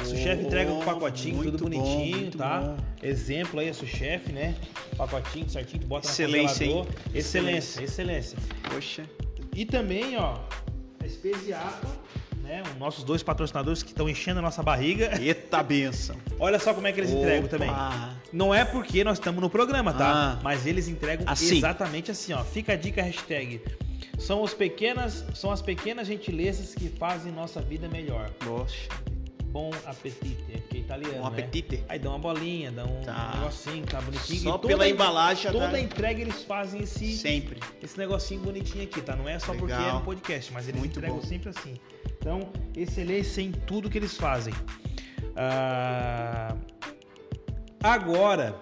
[0.00, 2.60] A Suchef entrega um pacotinho, tudo bom, bonitinho, muito tá?
[2.60, 2.76] bom.
[3.02, 4.54] Exemplo aí, a Suchef, né?
[4.96, 6.94] Pacotinho certinho, bota Excelência, no congelador.
[7.14, 8.38] Excelência, excelência.
[8.72, 9.02] Poxa.
[9.54, 10.38] E também, ó,
[11.02, 11.86] a Espesiato,
[12.50, 12.62] né?
[12.68, 15.16] Os nossos dois patrocinadores que estão enchendo a nossa barriga.
[15.22, 16.16] Eita benção.
[16.38, 17.70] Olha só como é que eles entregam também.
[17.70, 18.10] Opa.
[18.32, 20.12] Não é porque nós estamos no programa, tá?
[20.12, 20.40] Ah.
[20.42, 21.58] Mas eles entregam Assim.
[21.58, 22.42] exatamente assim, ó.
[22.42, 23.62] Fica a dica hashtag.
[24.18, 28.28] São, os pequenas, são as pequenas gentilezas que fazem nossa vida melhor.
[28.40, 28.88] Poxa.
[29.50, 31.26] Bom apetite, é porque é italiano, Um né?
[31.28, 31.84] apetite.
[31.88, 33.32] Aí dá uma bolinha, dá um Tá.
[33.36, 34.40] negocinho, tá bonitinho.
[34.42, 35.80] Só pela embalagem Toda dá.
[35.80, 37.58] entrega eles fazem esse, Sempre.
[37.82, 39.16] esse negocinho bonitinho aqui, tá?
[39.16, 39.88] Não é só porque Legal.
[39.88, 41.22] é no podcast, mas eles Muito entregam bom.
[41.26, 41.74] sempre assim.
[42.18, 44.54] Então, excelência em tudo que eles fazem.
[45.36, 46.54] Ah,
[47.82, 48.54] Agora,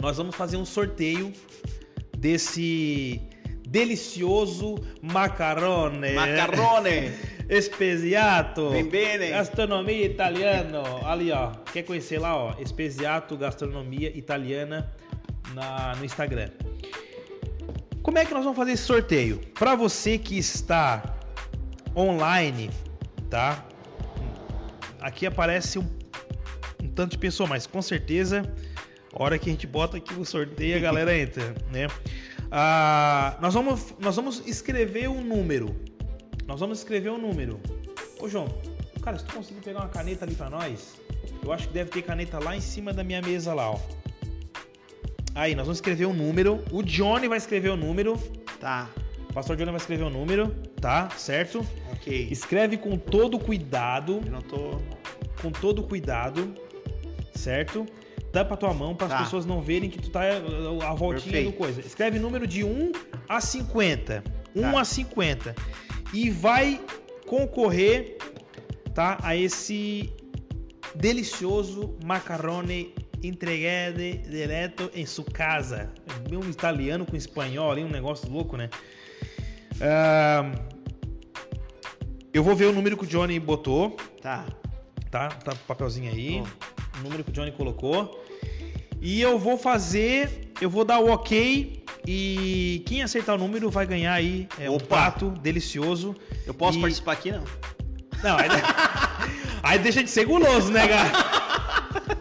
[0.00, 1.32] nós vamos fazer um sorteio
[2.16, 3.20] desse
[3.68, 6.12] delicioso macarrone.
[6.14, 7.12] Macarrone.
[7.48, 8.70] Espesiato.
[8.70, 9.30] Bem bene.
[9.30, 10.82] Gastronomia italiana.
[11.04, 11.52] Ali, ó.
[11.72, 12.54] Quer conhecer lá, ó?
[12.58, 14.92] Espesiato Gastronomia Italiana
[15.54, 16.50] na, no Instagram.
[18.02, 19.40] Como é que nós vamos fazer esse sorteio?
[19.58, 21.16] Para você que está
[21.96, 22.70] online,
[23.30, 23.64] tá?
[25.00, 25.86] Aqui aparece um,
[26.82, 28.42] um tanto de pessoa, mas com certeza,
[29.12, 31.86] a hora que a gente bota aqui o sorteio, a galera entra, né?
[32.50, 35.74] Ah, nós, vamos, nós vamos escrever um número.
[36.48, 37.60] Nós vamos escrever um número.
[38.18, 38.48] Ô, João,
[39.02, 40.96] cara, se tu conseguir pegar uma caneta ali pra nós,
[41.44, 43.78] eu acho que deve ter caneta lá em cima da minha mesa lá, ó.
[45.34, 46.64] Aí, nós vamos escrever um número.
[46.72, 48.16] O Johnny vai escrever o número.
[48.58, 48.88] Tá.
[49.30, 50.48] O pastor Johnny vai escrever o número,
[50.80, 51.10] tá?
[51.16, 51.64] Certo?
[51.92, 52.28] Ok.
[52.30, 54.80] Escreve com todo cuidado, Eu não tô.
[55.40, 56.54] com todo cuidado,
[57.34, 57.86] certo?
[58.32, 59.18] Tampa tua mão para as Tá.
[59.20, 61.50] pessoas não verem que tu tá a voltinha Perfeito.
[61.52, 61.80] do coisa.
[61.82, 62.90] Escreve número de 1
[63.28, 64.24] a 50.
[64.56, 64.80] 1 Tá.
[64.80, 65.54] a 50.
[66.12, 66.80] E vai
[67.26, 68.16] concorrer,
[68.94, 70.12] tá, a esse
[70.94, 75.92] delicioso macarrone entreguado direto em sua casa.
[76.30, 78.70] É Um italiano com espanhol ali, um negócio louco, né?
[79.80, 80.52] Ah,
[82.32, 84.46] eu vou ver o número que o Johnny botou, Tá.
[85.10, 85.28] tá?
[85.28, 86.40] Tá o papelzinho aí.
[86.40, 86.98] Ó.
[86.98, 88.24] O número que o Johnny colocou.
[89.00, 91.77] E eu vou fazer, eu vou dar o ok
[92.10, 96.16] e quem acertar o número vai ganhar aí é, um prato delicioso.
[96.46, 97.44] Eu posso E- participar aqui, não?
[98.22, 98.48] Não, aí,
[99.62, 101.10] aí deixa de ser guloso, né, cara?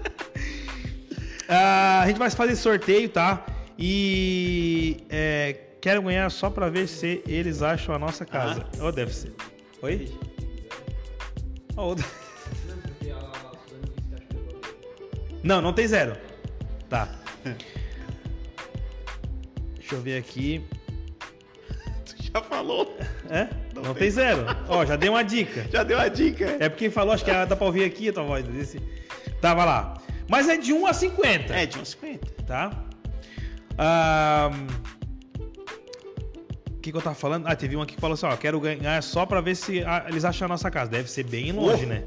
[1.49, 3.45] Ah, a gente vai fazer sorteio, tá?
[3.79, 8.65] E é, quero ganhar só pra ver se eles acham a nossa casa.
[8.81, 9.31] Ou deve ser.
[9.81, 10.11] Oi?
[11.77, 11.95] Ó, o-
[15.41, 16.17] Não, não tem zero.
[16.89, 17.07] Tá.
[19.87, 20.61] Deixa eu ver aqui.
[22.05, 22.97] Tu já falou.
[23.29, 23.47] É?
[23.73, 24.11] Não, Não tem tem.
[24.11, 24.43] zero.
[24.67, 25.65] Ó, já dei uma dica.
[25.71, 26.57] Já deu a dica.
[26.59, 28.45] É porque falou, acho que dá pra ouvir aqui a tua voz.
[28.45, 28.81] Desse...
[29.41, 29.93] Tava lá.
[30.27, 32.43] Mas é de 1 a 50, É, de uns 50.
[32.43, 32.69] tá?
[33.77, 34.51] Ah,
[36.69, 37.47] O que, que eu tava falando?
[37.47, 40.25] Ah, teve um aqui que falou assim, ó, quero ganhar só pra ver se eles
[40.25, 40.91] acham a nossa casa.
[40.91, 41.87] Deve ser bem longe, Oh.
[41.87, 42.03] né?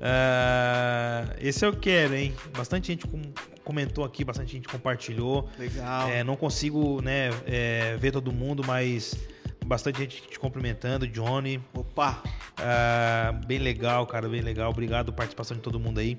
[0.00, 2.34] Ah, esse eu quero, hein?
[2.56, 3.20] Bastante gente com-
[3.64, 5.48] comentou aqui, bastante gente compartilhou.
[5.58, 6.08] Legal.
[6.08, 9.14] É, não consigo né, é, ver todo mundo, mas
[9.64, 11.60] bastante gente te cumprimentando, Johnny.
[11.74, 12.22] Opa.
[12.58, 14.70] Ah, bem legal, cara, bem legal.
[14.70, 16.16] Obrigado pela participação de todo mundo aí.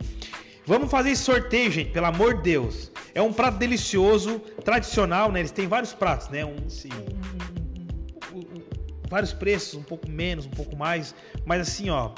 [0.65, 2.91] Vamos fazer esse sorteio, gente, pelo amor de Deus.
[3.13, 5.39] É um prato delicioso, tradicional, né?
[5.41, 6.43] Eles têm vários pratos, né?
[6.43, 6.89] Um, Sim.
[8.33, 8.63] um- um- um-
[9.07, 11.13] vários preços, um pouco menos, um pouco mais.
[11.45, 12.09] Mas assim, ó,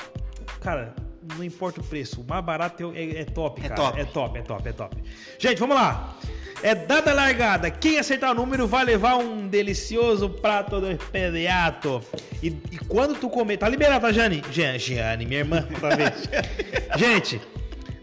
[0.62, 0.95] cara,
[1.36, 2.22] não importa o preço.
[2.22, 3.76] O mais barato é, é top, É cara.
[3.82, 3.99] top.
[3.99, 4.98] É top, é top, é top.
[5.40, 6.18] Gente, vamos lá.
[6.64, 7.70] É dada a largada.
[7.70, 12.02] Quem acertar o número vai levar um delicioso prato do espediato.
[12.41, 13.58] E, e quando tu comer.
[13.58, 14.41] Tá liberado, tá, Jane?
[14.52, 16.14] Giane, minha irmã, outra vez.
[16.98, 17.40] gente,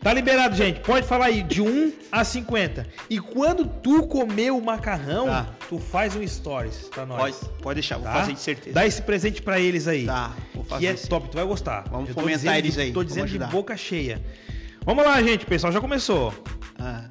[0.05, 0.81] tá liberado, gente.
[0.81, 2.86] Pode falar aí, de 1 a 50.
[3.09, 5.47] E quando tu comer o macarrão, Tá.
[5.68, 7.39] tu faz um stories pra nós.
[7.39, 8.12] Pode, pode deixar, vou tá?
[8.12, 8.74] fazer de certeza.
[8.74, 10.05] Dá esse presente pra eles aí.
[10.05, 10.94] Tá, vou fazer.
[10.94, 11.85] Que é top, tu vai gostar.
[11.90, 14.22] Vamos Eu fomentar dizendo eles aí, Tô dizendo de boca cheia.
[14.85, 15.44] Vamos lá, gente.
[15.44, 16.32] O pessoal já começou.
[16.78, 17.05] Ah.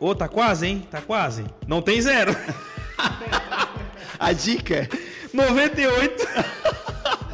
[0.00, 0.88] Ô, tá quase, hein?
[0.90, 1.44] Tá quase.
[1.68, 2.34] Não tem zero.
[4.18, 4.88] A dica
[5.32, 6.26] 98.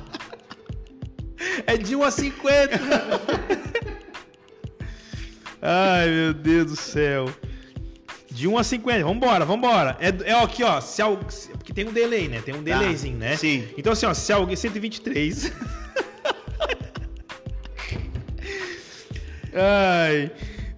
[1.66, 2.80] é de 1 a 50.
[5.62, 7.28] Ai, meu Deus do céu.
[8.30, 9.04] De 1 a 50.
[9.04, 9.96] Vambora, vambora.
[10.00, 10.80] É, é aqui, ó.
[10.80, 11.02] Se,
[11.50, 12.40] porque tem um delay, né?
[12.40, 13.36] Tem um delayzinho, né?
[13.36, 13.68] sim.
[13.76, 14.14] Então, assim, ó.
[14.14, 14.56] Se alguém.
[14.56, 15.52] 123.
[19.52, 20.30] Ai.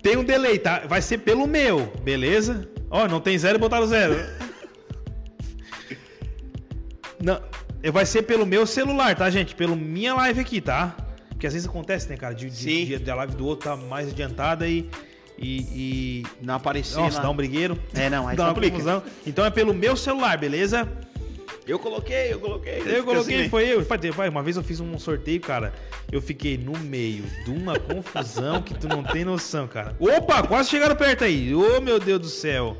[0.03, 0.83] Tem um delay, tá?
[0.89, 2.69] Vai ser pelo meu, beleza?
[2.91, 4.17] Ó, não tem zero, botaram zero.
[7.23, 7.41] Não,
[7.93, 9.55] vai ser pelo meu celular, tá, gente?
[9.55, 10.97] Pelo minha live aqui, tá?
[11.43, 13.77] Porque às vezes acontece, né, cara, de, de, de- de a live do outro tá
[13.77, 14.89] mais adiantada e.
[15.37, 16.23] E.
[16.23, 17.25] e- Não aparecer Nossa, lá.
[17.25, 17.77] dá um brigueiro.
[17.95, 19.03] É, não, aí dá uma confusão.
[19.27, 20.89] Então é pelo meu celular, beleza?
[21.67, 22.81] Eu coloquei, eu coloquei.
[22.87, 23.85] Eu coloquei, assim, foi eu.
[23.85, 25.75] Pai, Uma vez eu fiz um sorteio, cara.
[26.13, 29.97] Eu fiquei no meio de uma confusão que tu não tem noção, cara.
[29.99, 31.53] Opa, quase chegaram perto aí.
[31.53, 32.77] Ô, meu Deus do céu.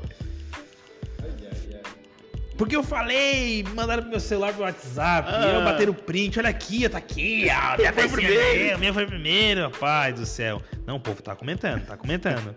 [2.57, 5.47] Porque eu falei, mandaram pro meu celular pro WhatsApp, Ah.
[5.47, 7.77] eu bater o print, olha aqui, tá aqui, ó.
[7.77, 8.79] Minha Foi primeiro.
[8.79, 10.61] Minha foi primeiro, rapaz do céu.
[10.85, 12.53] Não, o povo tá comentando, tá comentando.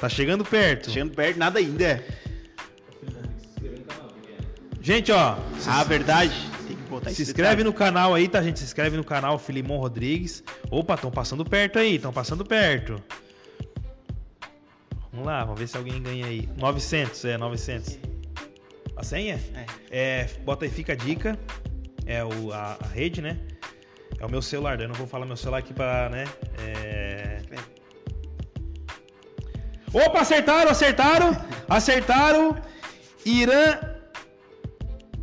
[0.00, 0.90] Tá chegando perto.
[0.90, 2.02] Chegando perto, nada ainda.
[4.80, 5.36] Gente, ó,
[5.66, 6.32] Ah, verdade.
[6.66, 7.64] Tem que botar Se inscreve detalhe.
[7.64, 8.60] no canal aí, tá, gente?
[8.60, 10.42] Se inscreve no canal Filimon Rodrigues.
[10.70, 12.96] Opa, estão passando perto aí, estão passando perto.
[15.12, 16.48] Vamos lá, vamos ver se alguém ganha aí.
[16.56, 17.98] 900, é, 900.
[19.00, 19.40] A senha?
[19.90, 21.38] É, bota aí, fica a dica.
[22.04, 23.38] É o, a, a rede, né?
[24.18, 26.24] É o meu celular, daí eu não vou falar meu celular aqui pra, né?
[26.58, 27.38] É...
[29.90, 31.34] Opa, acertaram, acertaram,
[31.66, 32.56] acertaram.
[33.24, 33.78] Irã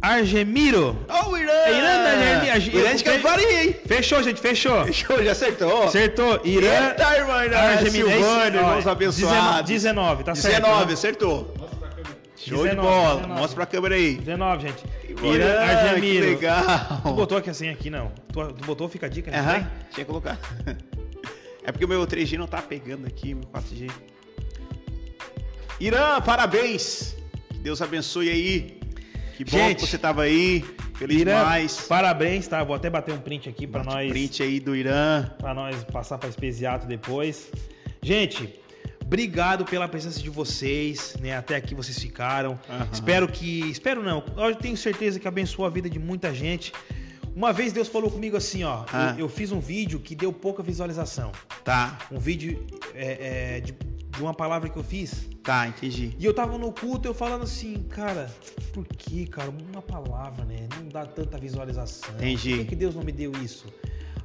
[0.02, 0.98] Argemiro.
[1.08, 1.52] Ô, o Irã!
[1.52, 3.76] É Irã da Irã de Capivari, hein?
[3.86, 4.86] Fechou, gente, fechou.
[4.86, 5.84] Fechou, já acertou.
[5.84, 6.42] Acertou.
[6.44, 7.34] Irã Eita, irmã.
[7.56, 8.10] Argemiro.
[8.10, 9.68] Silvânia, É irmãos ó, abençoados.
[9.70, 10.56] 19, tá certo.
[10.56, 10.94] 19, né?
[10.94, 11.67] acertou.
[12.50, 13.16] Show 19, de bola.
[13.22, 13.40] 19.
[13.42, 14.16] Mostra pra câmera aí.
[14.16, 14.84] 19, gente.
[15.10, 16.26] Irã, Irã que Argemiro.
[16.26, 16.64] legal.
[17.04, 18.12] Tu botou aqui assim aqui, não.
[18.32, 19.32] Tu, tu botou, fica a dica?
[19.36, 19.68] Aham, Tem?
[19.92, 20.38] tinha que colocar.
[21.64, 23.92] É porque o meu 3G não tá pegando aqui, meu 4G.
[25.80, 27.14] Irã, parabéns.
[27.50, 28.80] Que Deus abençoe aí.
[29.36, 30.64] Que bom Gente, que você tava aí.
[30.96, 31.82] Feliz Irã, demais.
[31.88, 32.64] parabéns, tá?
[32.64, 34.10] Vou até bater um print aqui pra Bate nós.
[34.10, 35.30] Print aí do Irã.
[35.38, 37.52] Pra nós passar pra Espesiato depois.
[38.02, 38.58] Gente,
[39.08, 41.36] obrigado pela presença de vocês, né?
[41.36, 42.60] Até aqui vocês ficaram.
[42.70, 42.88] Aham.
[42.92, 43.62] Espero que.
[43.72, 44.24] Espero não.
[44.38, 46.74] Eu tenho certeza que abençoou a vida de muita gente.
[47.34, 48.84] Uma vez Deus falou comigo assim, ó.
[48.92, 49.14] Ah.
[49.18, 51.32] Eu, eu fiz um vídeo que deu pouca visualização.
[51.64, 52.66] Tá, Um vídeo
[52.96, 55.28] é, é, de, de uma palavra que eu fiz.
[55.44, 56.14] tá, entendi.
[56.20, 58.30] E eu tava no culto, eu falando assim, cara,
[58.74, 59.50] por que, cara?
[59.72, 60.68] Uma palavra, né?
[60.78, 62.16] Não dá tanta visualização.
[62.16, 62.50] Entendi.
[62.50, 63.68] Por que, que Deus não me deu isso?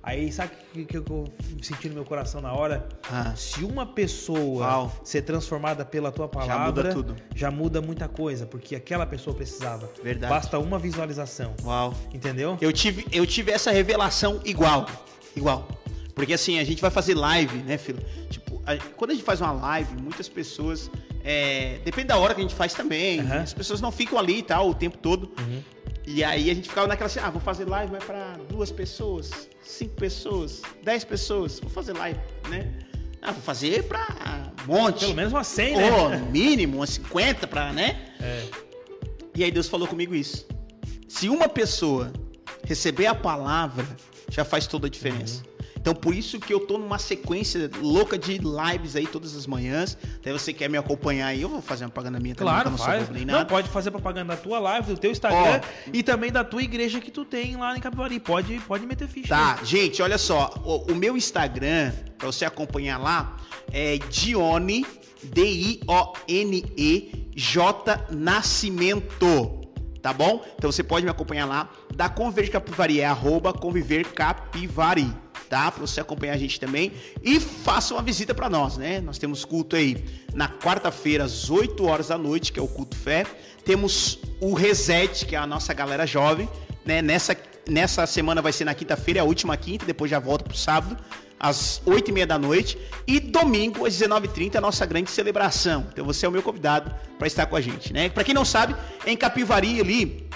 [0.02, 1.24] Aí, sabe o que, que eu
[1.62, 2.88] senti no meu coração na hora?
[3.10, 5.00] Ah, Se uma pessoa Uau.
[5.04, 7.16] ser transformada pela tua já muda palavra, tudo.
[7.34, 9.88] já muda muita coisa, porque aquela pessoa precisava.
[10.02, 10.32] Verdade.
[10.32, 11.94] Basta uma visualização, Uau.
[12.12, 12.58] entendeu?
[12.60, 14.86] Eu tive, eu tive essa revelação igual.
[15.36, 15.68] Igual.
[16.14, 18.00] Porque assim, a gente vai fazer live, né, filho?
[18.28, 20.90] Tipo, a- quando a gente faz uma live, muitas pessoas.
[21.24, 23.20] é, depende da hora que a gente faz também.
[23.20, 23.42] Aham.
[23.42, 25.30] As pessoas não ficam ali e tal o tempo todo.
[25.38, 25.62] Uhum.
[26.04, 29.48] E aí a gente ficava naquela assim, ah, vou fazer live, mas pra duas pessoas,
[29.62, 31.58] cinco pessoas, dez pessoas.
[31.58, 32.72] Vou fazer live, né?
[33.20, 35.00] Ah, vou fazer pra um monte.
[35.00, 35.92] Pelo menos umas 100, né?
[35.92, 38.12] Ou mínimo, umas 50 pra, né?
[38.20, 38.44] É.
[39.34, 40.46] E aí Deus falou comigo isso.
[41.08, 42.12] Se uma pessoa
[42.64, 43.86] receber a palavra,
[44.28, 45.42] já faz toda a diferença.
[45.44, 45.51] Uhum.
[45.82, 49.98] Então por isso que eu tô numa sequência louca de lives aí todas as manhãs.
[50.20, 52.78] Até você quer me acompanhar aí, eu vou fazer uma propaganda minha também, Claro, não
[52.78, 53.08] faz.
[53.10, 53.46] nem Não, nada.
[53.46, 55.90] pode fazer propaganda da tua live, do teu Instagram Ó.
[55.92, 58.20] e também da tua igreja que tu tem lá em Capivari.
[58.20, 59.26] Pode, pode meter ficha.
[59.28, 60.54] Tá, gente, olha só.
[60.64, 63.36] O, o meu Instagram, pra você acompanhar lá,
[63.72, 64.86] é Dione,
[65.24, 69.60] D-I-O-N-E, J Nascimento.
[70.00, 70.44] Tá bom?
[70.56, 71.70] Então você pode me acompanhar lá.
[71.94, 75.12] Da Conviver Capivari é arroba Conviver Capivari.
[75.52, 75.70] Tá?
[75.70, 76.92] Pra você acompanhar a gente também.
[77.22, 79.02] E faça uma visita pra nós, né?
[79.02, 80.02] Nós temos culto aí
[80.32, 83.26] na quarta-feira, às 8 horas da noite, que é o culto fé.
[83.62, 86.48] Temos o Reset, que é a nossa galera jovem,
[86.86, 87.02] né?
[87.02, 87.36] Nessa,
[87.68, 90.96] nessa semana vai ser na quinta-feira, é a última quinta, depois já volta pro sábado,
[91.38, 92.78] às 8 e meia da noite.
[93.06, 95.86] E domingo, às 19h30, a nossa grande celebração.
[95.92, 98.08] Então você é o meu convidado para estar com a gente, né?
[98.08, 98.74] Pra quem não sabe,
[99.06, 100.26] em Capivari ali,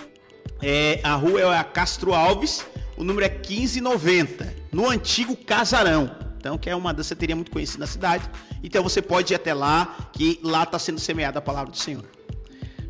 [0.63, 2.67] é, a rua é a Castro Alves,
[2.97, 6.11] o número é 1590, no antigo Casarão.
[6.39, 8.29] Então, que é uma danceteria muito conhecida na cidade.
[8.63, 12.05] Então você pode ir até lá, que lá está sendo semeada a palavra do Senhor.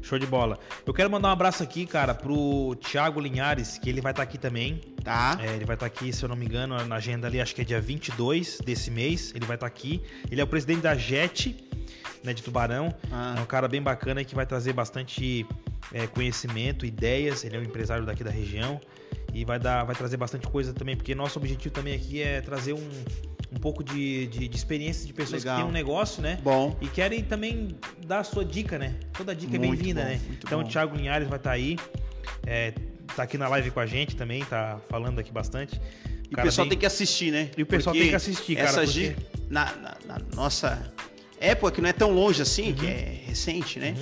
[0.03, 0.59] Show de bola.
[0.85, 4.39] Eu quero mandar um abraço aqui, cara, pro Thiago Linhares, que ele vai estar aqui
[4.39, 4.81] também.
[5.03, 5.39] Tá?
[5.41, 7.62] É, ele vai estar aqui, se eu não me engano, na agenda ali, acho que
[7.62, 9.33] é dia 22 desse mês.
[9.35, 10.03] Ele vai estar aqui.
[10.31, 11.57] Ele é o presidente da JET,
[12.23, 12.95] né, de Tubarão.
[13.11, 13.35] Ah.
[13.39, 15.47] É um cara bem bacana que vai trazer bastante
[15.93, 17.43] é, conhecimento, ideias.
[17.43, 18.81] Ele é um empresário daqui da região
[19.35, 22.73] e vai, dar, vai trazer bastante coisa também, porque nosso objetivo também aqui é trazer
[22.73, 22.89] um,
[23.53, 25.57] um pouco de, de, de experiência de pessoas Legal.
[25.57, 26.39] que têm um negócio, né?
[26.43, 26.77] Bom.
[26.81, 27.77] E querem também
[28.07, 28.94] dar a sua dica, né?
[29.12, 30.20] Toda dica é Muito bem-vinda, bom, né?
[30.44, 30.66] Então bom.
[30.66, 31.78] o Thiago Linhares vai estar aí.
[32.47, 32.73] É,
[33.15, 35.81] tá aqui na live com a gente também, tá falando aqui bastante.
[36.31, 37.51] E o pessoal tem que assistir, né?
[37.57, 39.15] E o pessoal Porque tem que assistir, cara, Essas porque-
[39.48, 40.93] na, na- na nossa
[41.40, 42.74] época, que não é tão longe assim, Uhum.
[42.74, 43.94] que é recente, né?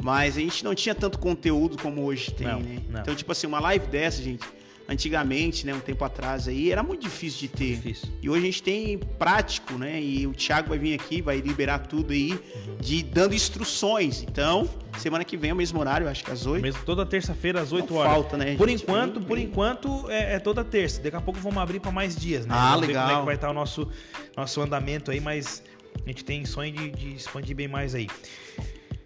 [0.00, 2.78] Mas a gente não tinha tanto conteúdo como hoje tem, Não, né?
[2.88, 3.00] não.
[3.00, 4.44] Então, tipo assim, uma live dessa, gente,
[4.92, 7.76] antigamente, né, um tempo atrás aí, era muito difícil de ter.
[7.76, 8.08] Difícil.
[8.22, 10.00] E hoje a gente tem prático, né?
[10.00, 12.76] E o Thiago vai vir aqui, vai liberar tudo aí, Uhum.
[12.80, 14.22] de dando instruções.
[14.22, 16.62] Então, semana que vem é o mesmo horário, acho que às 8.
[16.62, 18.12] Mesmo toda terça-feira às 8 Não horas.
[18.12, 18.82] falta, né, Por gente?
[18.82, 21.00] enquanto, por enquanto é, é toda terça.
[21.02, 22.54] Daqui a pouco vamos abrir para mais dias, né?
[22.56, 23.02] Ah, vamos ver legal.
[23.04, 23.88] como é que vai estar o nosso
[24.36, 25.62] nosso andamento aí, mas
[26.04, 28.08] a gente tem sonho de, de expandir bem mais aí.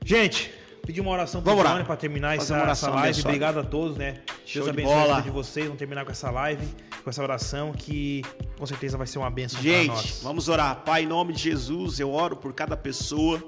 [0.04, 0.52] Gente,
[0.86, 1.68] pedir uma oração pro Vamos.
[1.70, 3.20] Johnny para terminar essa, essa oração live.
[3.22, 4.18] Obrigado a todos, né?
[4.46, 5.22] Show Deus de abençoe a vida bola.
[5.22, 5.66] de vocês.
[5.66, 6.64] Vamos terminar com essa live,
[7.02, 8.22] com essa oração que
[8.56, 10.20] com certeza vai ser uma bênção para Gente, nós.
[10.22, 10.82] vamos orar.
[10.84, 13.42] Pai, em nome de Jesus, eu oro por cada pessoa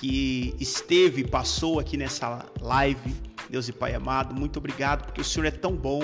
[0.00, 3.14] que esteve, passou aqui nessa live.
[3.50, 6.00] Deus e Pai amado, muito obrigado porque o Senhor é tão bom,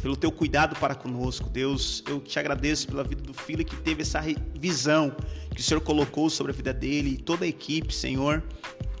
[0.00, 1.48] pelo teu cuidado para conosco.
[1.48, 4.22] Deus, eu te agradeço pela vida do filho que teve essa
[4.54, 5.10] visão
[5.54, 8.44] que o Senhor colocou sobre a vida dele e toda a equipe, Senhor,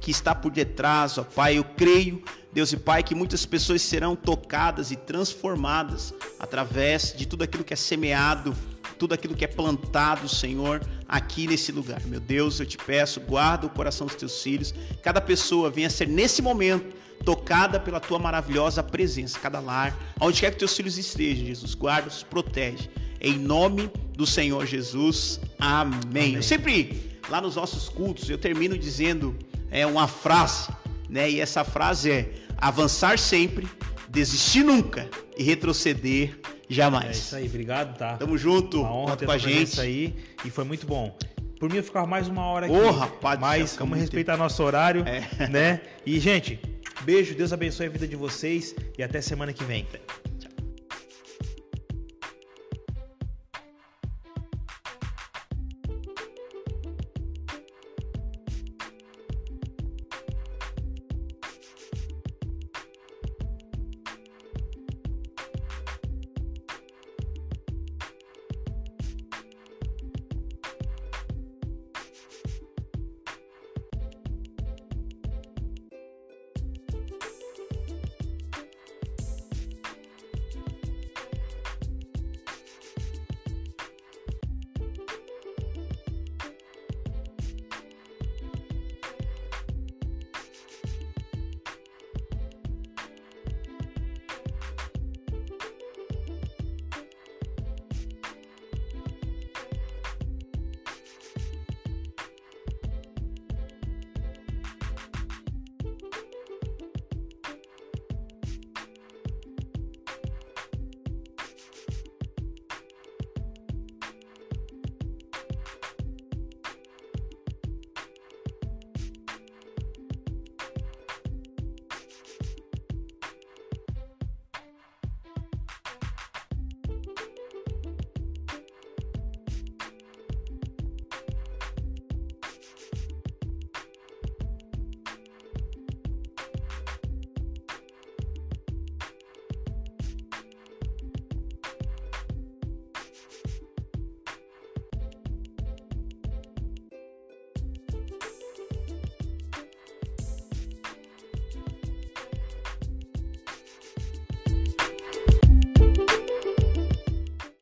[0.00, 1.58] que está por detrás, ó Pai.
[1.58, 7.42] Eu creio, Deus e Pai, que muitas pessoas serão tocadas e transformadas através de tudo
[7.42, 8.54] aquilo que é semeado
[9.02, 12.00] tudo aquilo que é plantado, Senhor, aqui nesse lugar.
[12.06, 14.72] Meu Deus, eu te peço, guarda o coração dos teus filhos.
[15.02, 20.52] Cada pessoa venha ser nesse momento tocada pela tua maravilhosa presença, cada lar, onde quer
[20.52, 22.88] que teus filhos estejam, Jesus, guarda-os, protege.
[23.20, 25.40] Em nome do Senhor Jesus.
[25.58, 25.98] Amém.
[26.04, 26.34] Amém.
[26.34, 29.36] Eu sempre lá nos nossos cultos eu termino dizendo
[29.68, 30.68] é uma frase,
[31.12, 31.30] né?
[31.30, 33.68] E essa frase é avançar sempre,
[34.08, 37.06] desistir nunca e retroceder jamais.
[37.06, 38.16] É isso aí, obrigado, tá?
[38.16, 39.80] Tamo junto, Uma honra ter com a gente.
[39.80, 40.14] aí
[40.44, 41.16] e foi muito bom.
[41.60, 42.74] Por mim eu ficava mais uma hora aqui.
[42.74, 45.46] Ô, rapaz do mas vamos respeitar nosso horário, É.
[45.48, 45.80] né?
[46.04, 46.58] E gente,
[47.02, 49.86] beijo, Deus abençoe a vida de vocês e até semana que vem.